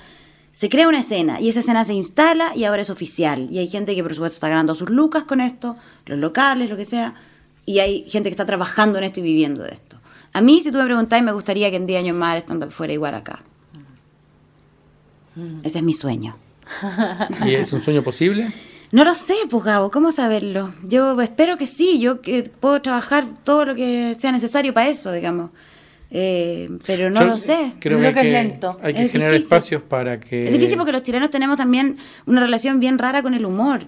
Se 0.53 0.67
crea 0.67 0.87
una 0.87 0.99
escena 0.99 1.39
y 1.39 1.49
esa 1.49 1.59
escena 1.61 1.83
se 1.85 1.93
instala 1.93 2.55
y 2.55 2.63
ahora 2.63 2.81
es 2.81 2.89
oficial. 2.89 3.47
Y 3.51 3.59
hay 3.59 3.67
gente 3.67 3.95
que 3.95 4.03
por 4.03 4.13
supuesto 4.13 4.35
está 4.35 4.49
ganando 4.49 4.75
sus 4.75 4.89
lucas 4.89 5.23
con 5.23 5.41
esto, 5.41 5.77
los 6.05 6.17
locales, 6.17 6.69
lo 6.69 6.75
que 6.75 6.85
sea. 6.85 7.13
Y 7.65 7.79
hay 7.79 8.03
gente 8.09 8.29
que 8.29 8.33
está 8.33 8.45
trabajando 8.45 8.97
en 8.97 9.03
esto 9.05 9.19
y 9.19 9.23
viviendo 9.23 9.63
de 9.63 9.71
esto. 9.73 9.97
A 10.33 10.41
mí, 10.41 10.61
si 10.61 10.71
tú 10.71 10.77
me 10.77 10.85
preguntáis, 10.85 11.23
me 11.23 11.31
gustaría 11.31 11.69
que 11.69 11.75
en 11.77 11.85
10 11.87 11.99
años 11.99 12.15
más 12.15 12.35
el 12.35 12.41
stand-up 12.41 12.71
fuera 12.71 12.93
igual 12.93 13.15
acá. 13.15 13.43
Ese 15.63 15.79
es 15.79 15.83
mi 15.83 15.93
sueño. 15.93 16.37
¿Y 17.45 17.55
es 17.55 17.71
un 17.73 17.81
sueño 17.81 18.03
posible? 18.03 18.51
No 18.93 19.05
lo 19.05 19.15
sé, 19.15 19.35
pues 19.49 19.63
Gabo, 19.63 19.89
¿cómo 19.89 20.11
saberlo? 20.11 20.73
Yo 20.83 21.21
espero 21.21 21.55
que 21.57 21.65
sí, 21.65 21.97
yo 22.01 22.19
que 22.19 22.43
puedo 22.43 22.81
trabajar 22.81 23.25
todo 23.45 23.63
lo 23.63 23.73
que 23.73 24.15
sea 24.19 24.33
necesario 24.33 24.73
para 24.73 24.89
eso, 24.89 25.13
digamos. 25.13 25.51
Eh, 26.09 26.67
pero 26.85 27.09
no 27.09 27.21
Yo 27.21 27.25
lo 27.25 27.37
sé. 27.37 27.71
Creo, 27.79 27.99
Creo 27.99 28.13
que, 28.13 28.19
es 28.19 28.25
lento. 28.25 28.77
Hay 28.83 28.93
que 28.93 29.03
Es 29.05 29.11
generar 29.13 29.31
difícil. 29.31 29.53
espacios 29.55 29.81
para 29.81 30.19
que... 30.19 30.43
Es 30.45 30.51
difícil 30.51 30.75
porque 30.77 30.91
los 30.91 31.03
chilenos 31.03 31.29
tenemos 31.29 31.55
también 31.55 31.95
una 32.25 32.41
relación 32.41 32.81
bien 32.81 32.99
rara 32.99 33.23
con 33.23 33.33
el 33.33 33.45
humor. 33.45 33.85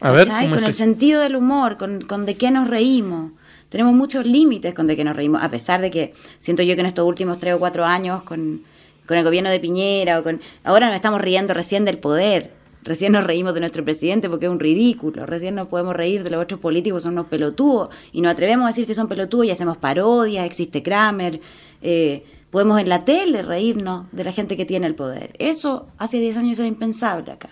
A 0.00 0.10
ver, 0.10 0.28
¿cachai? 0.28 0.44
¿cómo 0.44 0.54
con 0.54 0.58
es 0.58 0.64
el 0.64 0.70
eso? 0.70 0.78
sentido 0.78 1.20
del 1.22 1.36
humor, 1.36 1.76
con, 1.76 2.02
con 2.02 2.26
de 2.26 2.36
qué 2.36 2.50
nos 2.50 2.68
reímos. 2.68 3.32
Tenemos 3.68 3.94
muchos 3.94 4.26
límites 4.26 4.74
con 4.74 4.86
de 4.86 4.96
qué 4.96 5.04
nos 5.04 5.16
reímos, 5.16 5.42
a 5.42 5.50
pesar 5.50 5.80
de 5.80 5.90
que 5.90 6.14
siento 6.38 6.62
yo 6.62 6.74
que 6.74 6.80
en 6.80 6.86
estos 6.86 7.06
últimos 7.06 7.38
tres 7.38 7.54
o 7.54 7.58
cuatro 7.58 7.84
años 7.84 8.22
con, 8.22 8.62
con 9.06 9.16
el 9.16 9.24
gobierno 9.24 9.50
de 9.50 9.58
Piñera 9.58 10.18
o 10.18 10.22
con 10.22 10.40
ahora 10.64 10.86
nos 10.86 10.94
estamos 10.96 11.20
riendo 11.20 11.54
recién 11.54 11.84
del 11.84 11.98
poder. 11.98 12.52
Recién 12.82 13.10
nos 13.10 13.24
reímos 13.24 13.52
de 13.52 13.58
nuestro 13.58 13.84
presidente 13.84 14.30
porque 14.30 14.46
es 14.46 14.52
un 14.52 14.60
ridículo. 14.60 15.26
Recién 15.26 15.56
nos 15.56 15.66
podemos 15.66 15.96
reír 15.96 16.22
de 16.22 16.30
los 16.30 16.40
otros 16.40 16.60
políticos, 16.60 17.02
son 17.02 17.14
unos 17.14 17.26
pelotudos. 17.26 17.88
Y 18.12 18.20
nos 18.20 18.30
atrevemos 18.30 18.64
a 18.64 18.68
decir 18.68 18.86
que 18.86 18.94
son 18.94 19.08
pelotudos 19.08 19.46
y 19.46 19.50
hacemos 19.50 19.76
parodias, 19.76 20.46
existe 20.46 20.84
Kramer. 20.84 21.40
eh, 21.82 22.24
podemos 22.50 22.80
en 22.80 22.88
la 22.88 23.04
tele 23.04 23.42
reírnos 23.42 24.06
de 24.12 24.22
la 24.24 24.30
gente 24.32 24.56
que 24.56 24.64
tiene 24.64 24.86
el 24.86 24.94
poder. 24.94 25.32
Eso 25.40 25.88
hace 25.98 26.18
10 26.20 26.36
años 26.36 26.58
era 26.60 26.68
impensable 26.68 27.32
acá. 27.32 27.48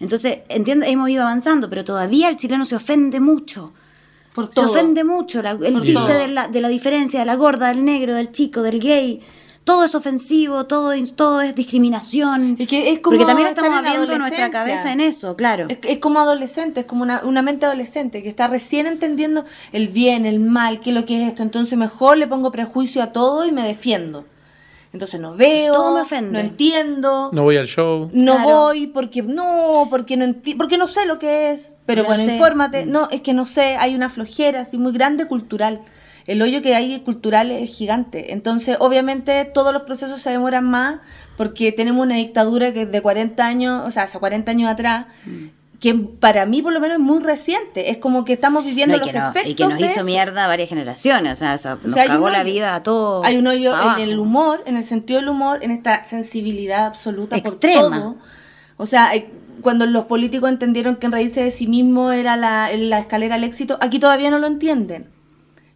Entonces, 0.00 0.38
entiendo, 0.48 0.84
hemos 0.86 1.08
ido 1.08 1.22
avanzando, 1.22 1.68
pero 1.70 1.84
todavía 1.84 2.28
el 2.28 2.36
chileno 2.36 2.64
se 2.64 2.76
ofende 2.76 3.20
mucho. 3.20 3.72
Por 4.34 4.46
Se 4.46 4.60
todo. 4.60 4.70
ofende 4.70 5.02
mucho 5.04 5.40
la- 5.42 5.52
el 5.52 5.72
Por 5.72 5.82
chiste 5.82 5.94
todo. 5.94 6.06
de 6.18 6.28
la, 6.28 6.48
de 6.48 6.60
la 6.60 6.68
diferencia 6.68 7.20
de 7.20 7.26
la 7.26 7.36
gorda, 7.36 7.68
del 7.68 7.84
negro, 7.84 8.14
del 8.14 8.30
chico, 8.32 8.62
del 8.62 8.80
gay. 8.80 9.20
Todo 9.64 9.84
es 9.84 9.94
ofensivo, 9.94 10.66
todo, 10.66 10.92
es- 10.92 11.16
todo 11.16 11.40
es 11.40 11.54
discriminación. 11.54 12.56
Es 12.58 12.68
que 12.68 12.92
es 12.92 12.98
como 13.00 13.16
Porque 13.16 13.24
también 13.26 13.48
estamos 13.48 13.72
abriendo 13.74 14.18
nuestra 14.18 14.50
cabeza 14.50 14.92
en 14.92 15.00
eso, 15.00 15.34
claro. 15.36 15.66
Es, 15.68 15.78
es 15.82 15.98
como 15.98 16.20
adolescente, 16.20 16.80
es 16.80 16.86
como 16.86 17.02
una, 17.02 17.24
una 17.24 17.42
mente 17.42 17.64
adolescente 17.66 18.22
que 18.22 18.28
está 18.28 18.46
recién 18.46 18.86
entendiendo 18.86 19.44
el 19.72 19.88
bien, 19.88 20.26
el 20.26 20.38
mal, 20.38 20.80
qué 20.80 20.90
es 20.90 20.94
lo 20.96 21.04
que 21.06 21.22
es 21.22 21.28
esto. 21.28 21.42
Entonces 21.42 21.76
mejor 21.78 22.18
le 22.18 22.26
pongo 22.26 22.52
prejuicio 22.52 23.02
a 23.02 23.12
todo 23.12 23.44
y 23.46 23.52
me 23.52 23.66
defiendo. 23.66 24.24
Entonces 24.96 25.20
no 25.20 25.34
veo, 25.34 25.74
todo 25.74 25.94
me 25.94 26.00
ofende. 26.00 26.32
no 26.32 26.38
entiendo, 26.38 27.28
No 27.32 27.42
voy 27.42 27.58
al 27.58 27.66
show. 27.66 28.10
no 28.14 28.32
Claro. 28.36 28.48
voy 28.48 28.86
porque 28.86 29.22
no, 29.22 29.88
porque 29.90 30.16
no 30.16 30.24
enti- 30.24 30.56
porque 30.56 30.78
no 30.78 30.88
sé 30.88 31.04
lo 31.04 31.18
que 31.18 31.50
es. 31.52 31.76
Pero 31.84 32.02
Yo 32.02 32.08
no 32.08 32.14
bueno, 32.14 32.24
sé. 32.24 32.32
infórmate. 32.32 32.86
No, 32.86 33.08
es 33.10 33.20
que 33.20 33.34
no 33.34 33.44
sé, 33.44 33.76
hay 33.76 33.94
una 33.94 34.08
flojera 34.08 34.62
así 34.62 34.78
muy 34.78 34.92
grande 34.92 35.26
cultural. 35.26 35.82
El 36.26 36.40
hoyo 36.42 36.60
que 36.62 36.74
hay 36.74 36.98
cultural 37.00 37.50
es 37.52 37.76
gigante. 37.76 38.32
Entonces, 38.32 38.78
obviamente, 38.80 39.44
todos 39.44 39.72
los 39.72 39.82
procesos 39.82 40.20
se 40.22 40.30
demoran 40.30 40.64
más 40.64 41.00
porque 41.36 41.70
tenemos 41.72 42.02
una 42.02 42.16
dictadura 42.16 42.72
que 42.72 42.82
es 42.82 42.90
de 42.90 43.00
40 43.02 43.46
años, 43.46 43.82
o 43.86 43.90
sea, 43.90 44.04
hace 44.04 44.18
40 44.18 44.50
años 44.50 44.70
atrás, 44.70 45.06
Mm. 45.26 45.44
Que 45.80 45.94
para 45.94 46.46
mí 46.46 46.62
por 46.62 46.72
lo 46.72 46.80
menos 46.80 46.96
es 46.96 47.02
muy 47.02 47.22
reciente. 47.22 47.90
Es 47.90 47.98
como 47.98 48.24
que 48.24 48.32
estamos 48.32 48.64
viviendo 48.64 48.96
No, 48.96 49.04
los 49.04 49.14
no- 49.14 49.28
efectos 49.28 49.50
y 49.52 49.54
que 49.54 49.64
nos 49.64 49.78
de 49.78 49.84
hizo 49.84 49.94
eso. 50.00 50.04
mierda 50.04 50.46
varias 50.46 50.68
generaciones. 50.68 51.32
O 51.34 51.36
sea, 51.36 51.52
nos 51.82 51.92
sea, 51.92 52.06
cagó 52.06 52.30
la 52.30 52.42
vida 52.44 52.74
a 52.74 52.82
todos. 52.82 53.24
Hay 53.26 53.36
un 53.36 53.46
hoyo 53.46 53.74
en 53.96 54.02
el 54.02 54.18
humor, 54.18 54.62
en 54.66 54.76
el 54.76 54.82
sentido 54.82 55.20
del 55.20 55.28
humor, 55.28 55.60
en 55.62 55.70
esta 55.70 56.02
sensibilidad 56.04 56.86
absoluta 56.86 57.36
Extrema. 57.36 57.82
por 57.82 57.90
todo. 58.00 58.16
O 58.78 58.86
sea, 58.86 59.14
eh, 59.14 59.30
cuando 59.60 59.86
los 59.86 60.04
políticos 60.04 60.48
entendieron 60.50 60.96
que 60.96 61.06
en 61.06 61.12
reírse 61.12 61.42
de 61.42 61.50
sí 61.50 61.66
mismo 61.66 62.12
era 62.12 62.36
la, 62.36 62.70
la 62.76 62.98
escalera 62.98 63.34
al 63.36 63.44
éxito, 63.44 63.78
aquí 63.80 63.98
todavía 63.98 64.30
no 64.30 64.38
lo 64.38 64.46
entienden. 64.46 65.10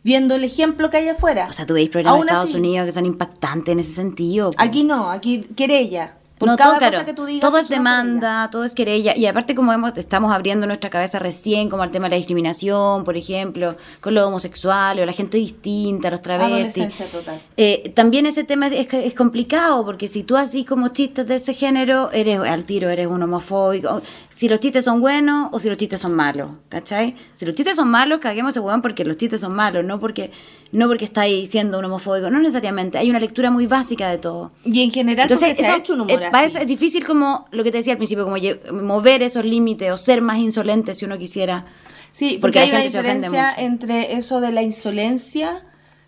Viendo 0.02 0.34
el 0.34 0.44
ejemplo 0.44 0.88
que 0.88 0.96
hay 0.96 1.08
afuera. 1.08 1.46
O 1.48 1.52
sea, 1.52 1.66
tú 1.66 1.74
veis 1.74 1.90
programas 1.90 2.20
de 2.22 2.26
Estados 2.28 2.50
así, 2.50 2.58
Unidos 2.58 2.86
que 2.86 2.92
son 2.92 3.04
impactantes 3.04 3.70
en 3.72 3.78
ese 3.80 3.92
sentido. 3.92 4.50
Aquí 4.56 4.82
no, 4.82 5.10
aquí 5.10 5.40
querella. 5.54 6.14
Por 6.40 6.48
No, 6.48 6.56
cada 6.56 6.70
todo, 6.70 6.78
claro, 6.78 6.94
cosa 6.94 7.04
que 7.04 7.12
tú 7.12 7.26
digas. 7.26 7.46
todo 7.46 7.58
es 7.58 7.66
una 7.66 7.76
demanda, 7.76 8.48
todo 8.50 8.64
es 8.64 8.74
querella. 8.74 9.14
Y 9.14 9.26
aparte, 9.26 9.54
como 9.54 9.74
hemos, 9.74 9.92
estamos 9.98 10.32
abriendo 10.32 10.66
nuestra 10.66 10.88
cabeza 10.88 11.18
recién, 11.18 11.68
como 11.68 11.82
al 11.82 11.90
tema 11.90 12.06
de 12.06 12.10
la 12.12 12.16
discriminación, 12.16 13.04
por 13.04 13.18
ejemplo, 13.18 13.76
con 14.00 14.14
los 14.14 14.24
homosexuales 14.24 15.02
o 15.02 15.06
la 15.06 15.12
gente 15.12 15.36
distinta, 15.36 16.10
los 16.10 16.22
travestis. 16.22 16.96
Total. 17.12 17.38
Eh, 17.58 17.92
también 17.94 18.24
ese 18.24 18.42
tema 18.44 18.68
es, 18.68 18.88
es 18.90 19.12
complicado, 19.14 19.84
porque 19.84 20.08
si 20.08 20.22
tú 20.22 20.38
así 20.38 20.64
como 20.64 20.88
chistes 20.88 21.26
de 21.26 21.36
ese 21.36 21.52
género, 21.52 22.10
eres 22.10 22.40
al 22.40 22.64
tiro, 22.64 22.88
eres 22.88 23.06
un 23.06 23.22
homofóbico. 23.22 24.00
Si 24.30 24.48
los 24.48 24.60
chistes 24.60 24.86
son 24.86 25.02
buenos 25.02 25.50
o 25.52 25.58
si 25.58 25.68
los 25.68 25.76
chistes 25.76 26.00
son 26.00 26.14
malos, 26.14 26.52
¿cachai? 26.70 27.14
Si 27.34 27.44
los 27.44 27.54
chistes 27.54 27.76
son 27.76 27.90
malos, 27.90 28.18
caguemos 28.18 28.52
ese 28.52 28.60
weón 28.60 28.80
porque 28.80 29.04
los 29.04 29.18
chistes 29.18 29.42
son 29.42 29.52
malos, 29.52 29.84
no 29.84 30.00
porque, 30.00 30.30
no 30.72 30.86
porque 30.86 31.04
estáis 31.04 31.50
siendo 31.50 31.78
un 31.78 31.84
homofóbico, 31.84 32.30
no 32.30 32.38
necesariamente. 32.38 32.98
Hay 32.98 33.10
una 33.10 33.20
lectura 33.20 33.50
muy 33.50 33.66
básica 33.66 34.08
de 34.08 34.18
todo. 34.18 34.52
Y 34.64 34.82
en 34.82 34.90
general 34.90 35.28
se 35.28 35.50
eso, 35.50 35.72
ha 35.72 35.76
hecho 35.76 35.94
un 35.94 36.02
humor 36.02 36.22
eh, 36.22 36.28
para 36.30 36.46
eso 36.46 36.58
es 36.58 36.66
difícil 36.66 37.06
como 37.06 37.46
lo 37.50 37.64
que 37.64 37.70
te 37.70 37.78
decía 37.78 37.94
al 37.94 37.98
principio, 37.98 38.24
como 38.24 38.36
mover 38.82 39.22
esos 39.22 39.44
límites 39.44 39.90
o 39.90 39.98
ser 39.98 40.22
más 40.22 40.38
insolente 40.38 40.94
si 40.94 41.04
uno 41.04 41.18
quisiera. 41.18 41.66
Sí, 42.12 42.38
porque 42.40 42.58
porque, 42.58 42.58
hay 42.60 42.70
una 42.70 42.78
se 42.78 42.84
diferencia 42.84 43.54
entre 43.56 44.16
eso 44.16 44.40
de 44.40 44.52
la 44.52 44.62
insolencia, 44.62 45.62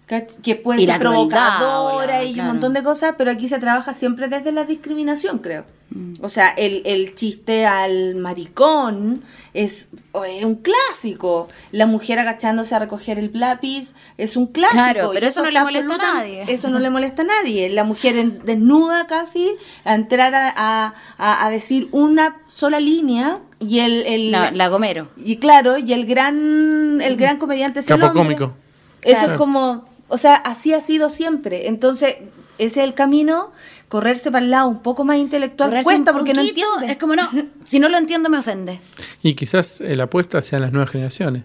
que, 0.07 0.57
puede 0.57 0.83
Y 0.83 0.87
ser 0.87 0.99
crueldad, 1.01 1.59
provocadora 1.59 2.19
la- 2.19 2.25
y 2.25 2.35
claro. 2.35 2.49
un 2.51 2.55
montón 2.57 2.75
de 2.75 2.83
cosas, 2.83 3.15
pero 3.17 3.31
aquí 3.31 3.49
se 3.49 3.59
trabaja 3.59 3.93
siempre 3.95 4.29
desde 4.29 4.53
la 4.53 4.65
discriminación, 4.65 5.39
creo. 5.39 5.65
Mm. 5.91 6.13
O 6.23 6.29
sea, 6.29 6.49
el, 6.51 6.83
el 6.85 7.15
chiste 7.15 7.65
al 7.67 8.17
maricón 8.17 9.23
es, 9.55 9.89
es 10.27 10.45
un 10.45 10.57
clásico. 10.57 11.49
La 11.71 11.87
mujer 11.87 12.19
agachándose 12.19 12.75
a 12.75 12.79
recoger 12.79 13.19
el 13.19 13.31
lápiz 13.33 13.95
es 14.19 14.37
un 14.37 14.47
clásico. 14.49 14.75
Claro, 14.83 15.11
pero 15.15 15.27
eso 15.27 15.43
no 15.43 15.51
le 15.51 15.61
molesta 15.63 15.95
a 15.95 15.99
nadie. 16.15 16.45
Eso 16.49 16.69
no 16.69 16.79
le 16.79 16.91
molesta 16.91 17.23
a 17.23 17.27
nadie. 17.27 17.71
La 17.71 17.85
mujer 17.85 18.17
en- 18.19 18.45
desnuda 18.45 19.07
casi 19.07 19.55
a 19.85 19.95
entrar 19.95 20.35
a, 20.35 20.95
a- 21.19 21.51
decir 21.51 21.89
una 21.93 22.37
sola 22.49 22.81
línea 22.81 23.39
y 23.61 23.79
el... 23.81 24.03
el 24.07 24.31
La, 24.31 24.51
la 24.51 24.69
Gomero. 24.69 25.09
y 25.17 25.37
claro, 25.37 25.79
y 25.79 25.93
el 25.95 26.05
gran, 26.07 27.01
el 27.03 27.17
gran 27.17 27.39
comediante 27.39 27.81
es 27.81 27.89
el 27.91 27.99
Capo 28.01 28.19
hombre. 28.21 28.37
cómico. 28.37 28.57
Eso 29.03 29.19
Claro. 29.21 29.33
es 29.33 29.39
como, 29.39 29.85
o 30.13 30.19
sea, 30.19 30.35
así 30.35 30.73
ha 30.75 30.81
sido 30.81 31.09
siempre. 31.09 31.69
Entonces, 31.69 32.17
ese 32.59 32.81
es 32.81 32.87
el 32.87 32.95
camino, 32.95 33.51
correrse 33.89 34.31
para 34.31 34.45
el 34.45 34.51
lado 34.51 34.69
un 34.69 34.83
poco 34.83 35.05
más 35.05 35.17
intelectual 35.17 35.71
Correrse 35.71 35.85
cuesta 35.85 36.11
un 36.13 36.17
porque 36.19 36.35
no 36.35 36.41
entiende. 36.43 36.87
Es 36.93 36.99
como 36.99 37.17
no, 37.17 37.23
si 37.65 37.79
no 37.79 37.89
lo 37.89 37.99
entiendo 37.99 38.29
me 38.29 38.39
ofende. 38.39 38.81
Y 39.23 39.35
quizás 39.35 39.81
eh, 39.81 39.95
la 39.95 40.05
apuesta 40.05 40.41
sean 40.43 40.63
las 40.63 40.73
nuevas 40.73 40.91
generaciones. 40.91 41.45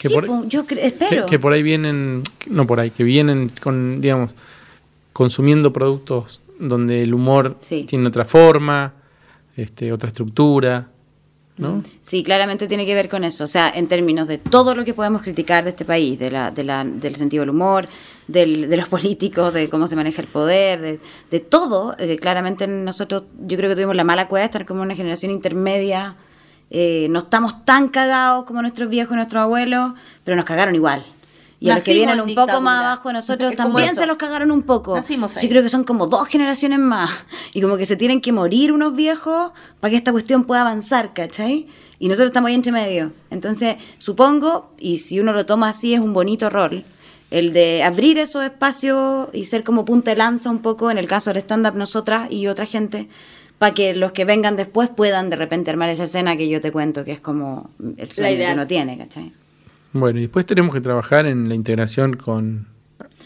Que, 0.00 0.08
sí, 0.08 0.14
por, 0.14 0.48
yo 0.48 0.66
cre- 0.66 1.24
que, 1.26 1.38
por 1.38 1.52
ahí 1.52 1.62
vienen, 1.62 2.22
no 2.48 2.66
por 2.66 2.80
ahí, 2.80 2.90
que 2.90 3.04
vienen 3.04 3.52
con, 3.62 4.00
digamos, 4.00 4.34
consumiendo 5.12 5.72
productos 5.72 6.40
donde 6.58 7.00
el 7.02 7.14
humor 7.14 7.56
Sí. 7.60 7.84
tiene 7.88 8.08
otra 8.08 8.24
forma, 8.24 8.94
este, 9.56 9.92
otra 9.92 10.08
estructura, 10.08 10.88
¿no? 11.56 11.82
Sí, 12.00 12.22
claramente 12.24 12.66
tiene 12.66 12.84
que 12.86 12.94
ver 12.94 13.08
con 13.08 13.24
eso. 13.24 13.44
O 13.44 13.46
sea, 13.46 13.70
en 13.74 13.86
términos 13.88 14.26
de 14.28 14.38
todo 14.38 14.74
lo 14.74 14.84
que 14.84 14.92
podemos 14.94 15.22
criticar 15.22 15.64
de 15.64 15.70
este 15.70 15.84
país, 15.84 16.18
de 16.18 16.30
la, 16.30 16.50
de 16.50 16.64
la, 16.64 16.84
del 16.84 17.16
sentido 17.16 17.42
del 17.42 17.50
humor, 17.50 17.86
del, 18.26 18.68
de 18.68 18.76
los 18.76 18.88
políticos, 18.94 19.54
de 19.54 19.68
cómo 19.70 19.86
se 19.86 19.96
maneja 19.96 20.20
el 20.22 20.28
poder, 20.28 20.80
de, 20.80 21.00
de 21.30 21.40
todo, 21.40 21.94
eh, 21.98 22.16
claramente 22.18 22.66
nosotros, 22.66 23.24
yo 23.46 23.56
creo 23.56 23.68
que 23.70 23.76
tuvimos 23.76 23.96
la 23.96 24.04
mala 24.04 24.28
cueva 24.28 24.42
de 24.42 24.46
estar 24.46 24.66
como 24.66 24.82
una 24.82 24.94
generación 24.96 25.30
intermedia. 25.32 26.16
eh, 26.70 27.06
no 27.10 27.20
estamos 27.20 27.64
tan 27.64 27.88
cagados 27.88 28.44
como 28.44 28.60
nuestros 28.62 28.88
viejos 28.88 29.12
y 29.12 29.16
nuestros 29.16 29.42
abuelos, 29.42 29.92
pero 30.24 30.36
nos 30.36 30.44
cagaron 30.46 30.74
igual. 30.74 31.04
Y 31.64 31.70
a 31.70 31.76
los 31.76 31.84
que 31.84 31.94
vienen 31.94 32.18
en 32.18 32.28
un 32.28 32.34
poco 32.34 32.60
más 32.60 32.80
abajo 32.80 33.08
de 33.08 33.14
nosotros 33.14 33.52
Es 33.52 33.56
también 33.56 33.94
se 33.94 34.06
los 34.06 34.16
cagaron 34.16 34.50
un 34.50 34.62
poco. 34.62 34.94
Nacimos 34.94 35.34
Yo 35.34 35.40
ahí. 35.40 35.48
creo 35.48 35.62
que 35.62 35.70
son 35.70 35.84
como 35.84 36.06
dos 36.06 36.26
generaciones 36.28 36.78
más. 36.78 37.10
Y 37.54 37.62
como 37.62 37.76
que 37.78 37.86
se 37.86 37.96
tienen 37.96 38.20
que 38.20 38.32
morir 38.32 38.70
unos 38.70 38.94
viejos 38.94 39.52
para 39.80 39.90
que 39.90 39.96
esta 39.96 40.12
cuestión 40.12 40.44
pueda 40.44 40.60
avanzar, 40.60 41.14
¿cachai? 41.14 41.66
Y 41.98 42.08
nosotros 42.08 42.28
estamos 42.28 42.48
ahí 42.48 42.54
entre 42.54 42.70
medio. 42.70 43.12
Entonces, 43.30 43.76
supongo, 43.98 44.72
y 44.78 44.98
si 44.98 45.20
uno 45.20 45.32
lo 45.32 45.46
toma 45.46 45.70
así, 45.70 45.94
es 45.94 46.00
un 46.00 46.12
bonito 46.12 46.50
rol, 46.50 46.84
el 47.30 47.52
de 47.54 47.82
abrir 47.82 48.18
esos 48.18 48.44
espacios 48.44 49.28
y 49.32 49.46
ser 49.46 49.64
como 49.64 49.84
punta 49.86 50.10
de 50.10 50.18
lanza 50.18 50.50
un 50.50 50.58
poco, 50.60 50.90
en 50.90 50.98
el 50.98 51.06
caso 51.06 51.30
del 51.30 51.38
stand-up 51.38 51.74
nosotras 51.76 52.30
y 52.30 52.46
otra 52.46 52.66
gente, 52.66 53.08
para 53.58 53.72
que 53.72 53.96
los 53.96 54.12
que 54.12 54.24
vengan 54.24 54.56
después 54.56 54.90
puedan 54.90 55.30
de 55.30 55.36
repente 55.36 55.70
armar 55.70 55.88
esa 55.88 56.04
escena 56.04 56.36
que 56.36 56.48
yo 56.48 56.60
te 56.60 56.70
cuento, 56.70 57.04
que 57.04 57.12
es 57.12 57.20
como 57.20 57.70
el 57.96 58.10
sueño 58.10 58.36
que 58.36 58.52
uno 58.52 58.66
tiene, 58.66 58.98
¿cachai? 58.98 59.32
Bueno, 59.94 60.18
y 60.18 60.22
después 60.22 60.44
tenemos 60.44 60.74
que 60.74 60.80
trabajar 60.80 61.24
en 61.24 61.48
la 61.48 61.54
integración 61.54 62.16
con 62.16 62.66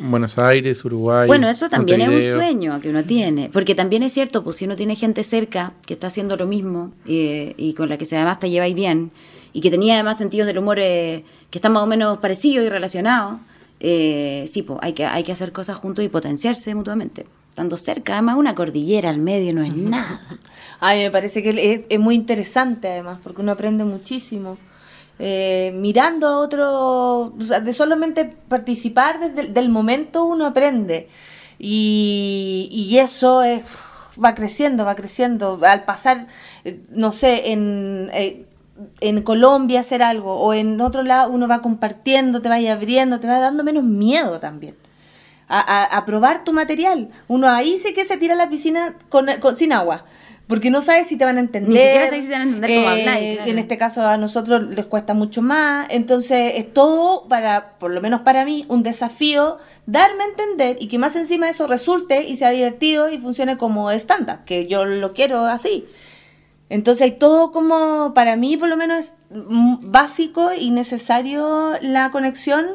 Buenos 0.01 0.39
Aires, 0.39 0.85
Uruguay. 0.85 1.27
Bueno, 1.27 1.49
eso 1.49 1.71
también 1.71 2.03
es 2.03 2.09
un 2.09 2.39
sueño 2.39 2.79
que 2.79 2.91
uno 2.91 3.03
tiene, 3.05 3.49
porque 3.51 3.75
también 3.75 4.03
es 4.03 4.13
cierto, 4.13 4.45
pues 4.45 4.57
si 4.57 4.67
uno 4.67 4.77
tiene 4.77 4.95
gente 4.95 5.25
cerca 5.25 5.73
que 5.87 5.95
está 5.95 6.09
haciendo 6.09 6.37
lo 6.37 6.47
mismo 6.47 6.93
eh, 7.07 7.55
y 7.57 7.73
con 7.73 7.89
la 7.89 7.97
que 7.97 8.05
se 8.05 8.17
además 8.17 8.39
te 8.39 8.51
lleváis 8.51 8.75
bien 8.75 9.11
y 9.55 9.63
que 9.63 9.71
tenía 9.71 9.95
además 9.95 10.19
sentidos 10.19 10.47
del 10.47 10.59
humor 10.59 10.79
eh, 10.79 11.25
que 11.49 11.57
están 11.57 11.73
más 11.73 11.83
o 11.83 11.87
menos 11.87 12.19
parecidos 12.19 12.67
y 12.67 12.69
relacionados, 12.69 13.41
eh, 13.81 14.45
sí, 14.47 14.63
pues 14.63 14.79
hay 14.83 14.93
que, 14.93 15.07
hay 15.07 15.23
que 15.23 15.33
hacer 15.33 15.53
cosas 15.53 15.77
juntos 15.77 16.05
y 16.05 16.11
potenciarse 16.11 16.75
mutuamente. 16.75 17.25
Estando 17.49 17.79
cerca, 17.79 18.13
además 18.13 18.37
una 18.37 18.55
cordillera 18.55 19.09
al 19.09 19.19
medio 19.19 19.55
no 19.55 19.63
es 19.63 19.75
nada. 19.75 20.21
A 20.81 20.93
mí 20.93 21.01
me 21.01 21.11
parece 21.11 21.43
que 21.43 21.73
es, 21.73 21.87
es 21.89 21.99
muy 21.99 22.15
interesante 22.15 22.89
además, 22.89 23.21
porque 23.25 23.41
uno 23.41 23.53
aprende 23.53 23.85
muchísimo. 23.85 24.59
Eh, 25.19 25.73
mirando 25.75 26.27
a 26.29 26.39
otro, 26.39 27.35
o 27.39 27.45
sea, 27.45 27.61
de 27.61 27.73
solamente 27.73 28.25
participar 28.25 29.19
desde 29.19 29.41
el 29.41 29.55
del 29.55 29.69
momento 29.69 30.25
uno 30.25 30.47
aprende. 30.47 31.09
Y, 31.59 32.97
eso 33.01 33.43
es, 33.43 33.65
va 34.23 34.35
creciendo, 34.35 34.85
va 34.85 34.95
creciendo. 34.95 35.59
Al 35.65 35.85
pasar, 35.85 36.29
eh, 36.65 36.81
no 36.91 37.11
sé, 37.13 37.53
en, 37.53 38.11
eh, 38.13 38.47
en 39.01 39.23
Colombia 39.23 39.81
hacer 39.81 40.03
algo 40.03 40.35
o 40.41 40.55
en 40.55 40.81
otro 40.81 41.03
lado 41.03 41.31
uno 41.33 41.49
va 41.49 41.63
compartiendo, 41.63 42.41
te 42.41 42.49
va 42.49 42.57
abriendo, 42.73 43.21
te 43.21 43.27
va 43.27 43.39
dando 43.41 43.65
menos 43.65 43.85
miedo 43.85 44.39
también. 44.41 44.77
A, 45.51 46.05
probar 46.05 46.45
tu 46.45 46.53
material. 46.53 47.09
Uno 47.27 47.49
ahí 47.49 47.79
sí 47.79 47.95
que 47.95 48.05
se 48.05 48.19
tira 48.19 48.35
a 48.35 48.37
la 48.37 48.51
piscina 48.51 48.97
con- 49.09 49.29
sin 49.57 49.73
agua. 49.73 50.05
Porque 50.49 50.71
no 50.71 50.81
sabes 50.81 51.07
si 51.07 51.17
te 51.17 51.25
van 51.27 51.37
a 51.37 51.41
entender. 51.41 51.71
Ni 51.71 51.77
siquiera 51.79 52.07
sabes 52.07 52.25
si 52.25 52.31
te 52.31 52.33
van 52.33 52.41
a 52.41 52.45
entender 52.45 52.71
cómo 52.75 52.89
Eh, 52.89 53.01
habláis, 53.01 53.35
claro. 53.35 53.51
En 53.51 53.59
este 53.59 53.77
caso 53.79 54.07
a 54.07 54.17
nosotros 54.17 54.67
les 54.69 54.87
cuesta 54.87 55.13
mucho 55.13 55.43
más. 55.43 55.87
Entonces 55.91 56.55
es 56.57 56.73
todo 56.73 57.29
para, 57.29 57.79
por 57.79 57.91
lo 57.91 58.01
menos 58.01 58.23
para 58.23 58.47
mí, 58.47 58.65
un 58.69 58.83
desafío 58.83 59.59
darme 59.85 60.25
a 60.25 60.27
entender 60.29 60.79
y 60.81 60.89
que 60.89 60.99
más 60.99 61.15
encima 61.17 61.47
de 61.47 61.53
eso 61.53 61.67
resulte 61.67 62.25
y 62.25 62.37
sea 62.37 62.51
divertido 62.51 63.11
y 63.11 63.19
funcione 63.19 63.59
como 63.59 63.91
estándar, 63.91 64.45
que 64.47 64.67
yo 64.67 64.87
lo 64.87 65.13
quiero 65.13 65.45
así. 65.45 65.87
Entonces 66.71 67.03
hay 67.03 67.13
todo 67.13 67.53
como, 67.53 68.13
para 68.15 68.37
mí 68.37 68.57
por 68.57 68.69
lo 68.69 68.77
menos 68.77 68.99
es 68.99 69.15
básico 69.31 70.51
y 70.59 70.71
necesario 70.71 71.73
la 71.83 72.11
conexión 72.11 72.67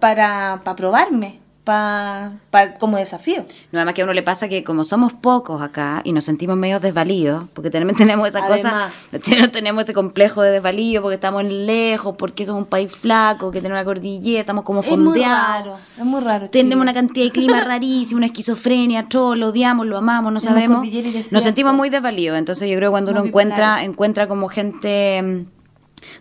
para, 0.00 0.60
para 0.64 0.76
probarme, 0.76 1.40
para- 1.68 2.74
como 2.78 2.96
desafío. 2.96 3.44
No, 3.72 3.78
además 3.78 3.94
que 3.94 4.00
a 4.00 4.04
uno 4.04 4.14
le 4.14 4.22
pasa 4.22 4.48
que 4.48 4.64
como 4.64 4.84
somos 4.84 5.12
pocos 5.12 5.60
acá 5.60 6.00
y 6.02 6.12
nos 6.12 6.24
sentimos 6.24 6.56
medio 6.56 6.80
desvalidos, 6.80 7.44
porque 7.52 7.68
tenemos, 7.70 7.94
tenemos 7.96 8.26
esa 8.28 8.38
Además. 8.44 8.92
cosa, 9.12 9.36
no 9.40 9.50
tenemos 9.50 9.84
ese 9.84 9.92
complejo 9.92 10.40
de 10.42 10.50
desvalido 10.52 11.02
porque 11.02 11.16
estamos 11.16 11.44
lejos, 11.44 12.14
porque 12.16 12.46
somos 12.46 12.62
un 12.62 12.68
país 12.68 12.90
flaco, 12.90 13.50
que 13.50 13.60
tiene 13.60 13.74
una 13.74 13.84
cordillera, 13.84 14.40
estamos 14.40 14.64
como 14.64 14.80
Es 14.80 14.88
muy 14.88 14.96
fondeados. 15.20 15.38
raro, 15.66 15.76
es 15.98 16.04
muy 16.04 16.20
raro. 16.20 16.48
Tenemos 16.48 16.72
Chile. 16.72 16.82
una 16.82 16.94
cantidad 16.94 17.26
de 17.26 17.32
clima 17.32 17.60
rarísimo, 17.64 18.16
una 18.18 18.26
esquizofrenia, 18.26 19.08
todo 19.08 19.34
lo 19.34 19.48
odiamos, 19.48 19.86
lo 19.86 19.98
amamos, 19.98 20.32
no 20.32 20.40
Tenemos 20.40 20.86
sabemos. 20.88 21.32
Nos 21.32 21.44
sentimos 21.44 21.74
muy 21.74 21.90
desvalidos. 21.90 22.38
Entonces 22.38 22.68
yo 22.70 22.76
creo 22.76 22.90
que 22.90 22.92
cuando 22.92 23.10
Somos 23.10 23.20
uno 23.22 23.28
encuentra, 23.28 23.56
bipolares. 23.56 23.88
encuentra 23.90 24.26
como 24.26 24.48
gente 24.48 25.22
mm, 25.22 25.57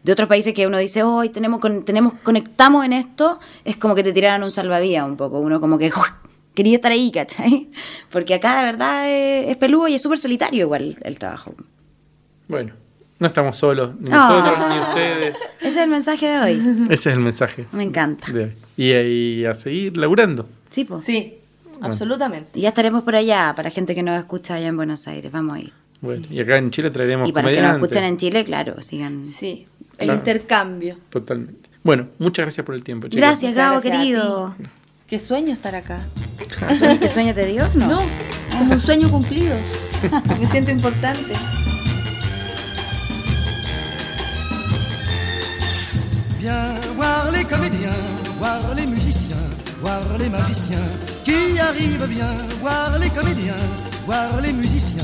de 0.03 0.11
otros 0.11 0.27
países 0.27 0.53
que 0.53 0.67
uno 0.67 0.77
dice, 0.77 1.03
hoy 1.03 1.29
tenemos, 1.29 1.59
con- 1.59 1.83
tenemos, 1.85 2.13
conectamos 2.23 2.85
en 2.85 2.93
esto, 2.93 3.39
es 3.65 3.77
como 3.77 3.95
que 3.95 4.03
te 4.03 4.13
tiraran 4.13 4.43
un 4.43 4.51
salvavidas 4.51 5.05
un 5.07 5.17
poco. 5.17 5.39
Uno 5.39 5.59
como 5.61 5.77
que 5.77 5.91
quería 6.53 6.75
estar 6.75 6.91
ahí, 6.91 7.11
¿cachai? 7.11 7.69
Porque 8.11 8.33
acá 8.35 8.59
de 8.61 8.65
verdad 8.65 9.09
es, 9.09 9.49
es 9.49 9.57
peludo 9.57 9.87
y 9.87 9.95
es 9.95 10.01
súper 10.01 10.19
solitario 10.19 10.61
igual 10.65 10.97
el 11.01 11.19
trabajo. 11.19 11.53
Bueno, 12.47 12.73
no 13.19 13.27
estamos 13.27 13.57
solos, 13.57 13.91
ni 13.99 14.09
Ah. 14.11 14.29
nosotros, 14.29 14.69
ni 14.69 14.79
ustedes. 14.79 15.35
Ese 15.59 15.67
es 15.69 15.77
el 15.77 15.89
mensaje 15.89 16.25
de 16.27 16.39
hoy. 16.39 16.85
Ese 16.89 16.93
es 17.09 17.15
el 17.15 17.19
mensaje 17.19 17.65
Me 17.71 17.83
encanta. 17.83 18.31
de 18.31 18.43
hoy. 18.45 18.51
Y, 18.77 18.91
y 19.41 19.45
a 19.45 19.55
seguir 19.55 19.97
laburando. 19.97 20.47
Sí, 20.69 20.85
pues. 20.85 21.03
Sí, 21.05 21.37
absolutamente. 21.81 22.57
Y 22.59 22.61
ya 22.61 22.69
estaremos 22.69 23.03
por 23.03 23.15
allá, 23.15 23.53
para 23.55 23.69
gente 23.69 23.95
que 23.95 24.03
nos 24.03 24.17
escucha 24.17 24.55
allá 24.55 24.67
en 24.67 24.77
Buenos 24.77 25.07
Aires. 25.07 25.31
Vamos 25.31 25.57
a 25.57 25.59
ir. 25.59 25.73
Bueno, 26.01 26.27
y 26.29 26.39
acá 26.39 26.57
en 26.57 26.69
Chile 26.69 26.89
traeremos 26.91 27.27
Y 27.27 27.31
para 27.31 27.49
que 27.49 27.61
nos 27.61 27.73
escuchan 27.73 28.03
en 28.03 28.17
Chile, 28.17 28.43
claro, 28.45 28.81
sigan. 28.81 29.25
Sí, 29.25 29.67
el 29.97 30.05
Claro. 30.05 30.13
intercambio. 30.19 30.97
Totalmente. 31.09 31.69
Bueno, 31.83 32.07
muchas 32.19 32.43
gracias 32.45 32.65
por 32.65 32.75
el 32.75 32.83
tiempo, 32.83 33.07
chicos. 33.07 33.17
Gracias, 33.21 33.55
Gabo, 33.55 33.81
querido. 33.81 34.55
Qué 35.07 35.19
sueño 35.19 35.53
estar 35.53 35.73
acá. 35.73 36.01
¿Qué 36.67 36.75
sueño, 36.75 36.99
qué 36.99 37.07
sueño 37.07 37.33
te 37.33 37.45
dio? 37.45 37.67
No. 37.75 37.87
No, 37.87 38.01
como 38.59 38.73
un 38.73 38.79
sueño 38.79 39.09
cumplido. 39.09 39.55
Me 40.39 40.45
siento 40.45 40.69
importante. 40.71 41.33
Viens 46.39 46.95
voir 46.95 47.31
les 47.31 47.45
comédiens, 47.45 47.95
voir 48.39 48.61
les 48.75 48.87
musiciens, 48.87 49.37
voir 49.81 50.01
les 50.19 50.29
magiciens 50.29 50.87
qui 51.23 51.57
arrivent. 51.59 52.05
Viens 52.07 52.37
voir 52.61 52.97
les 52.99 53.09
comédiens, 53.09 53.55
voir 54.05 54.41
les 54.41 54.53
musiciens, 54.53 55.03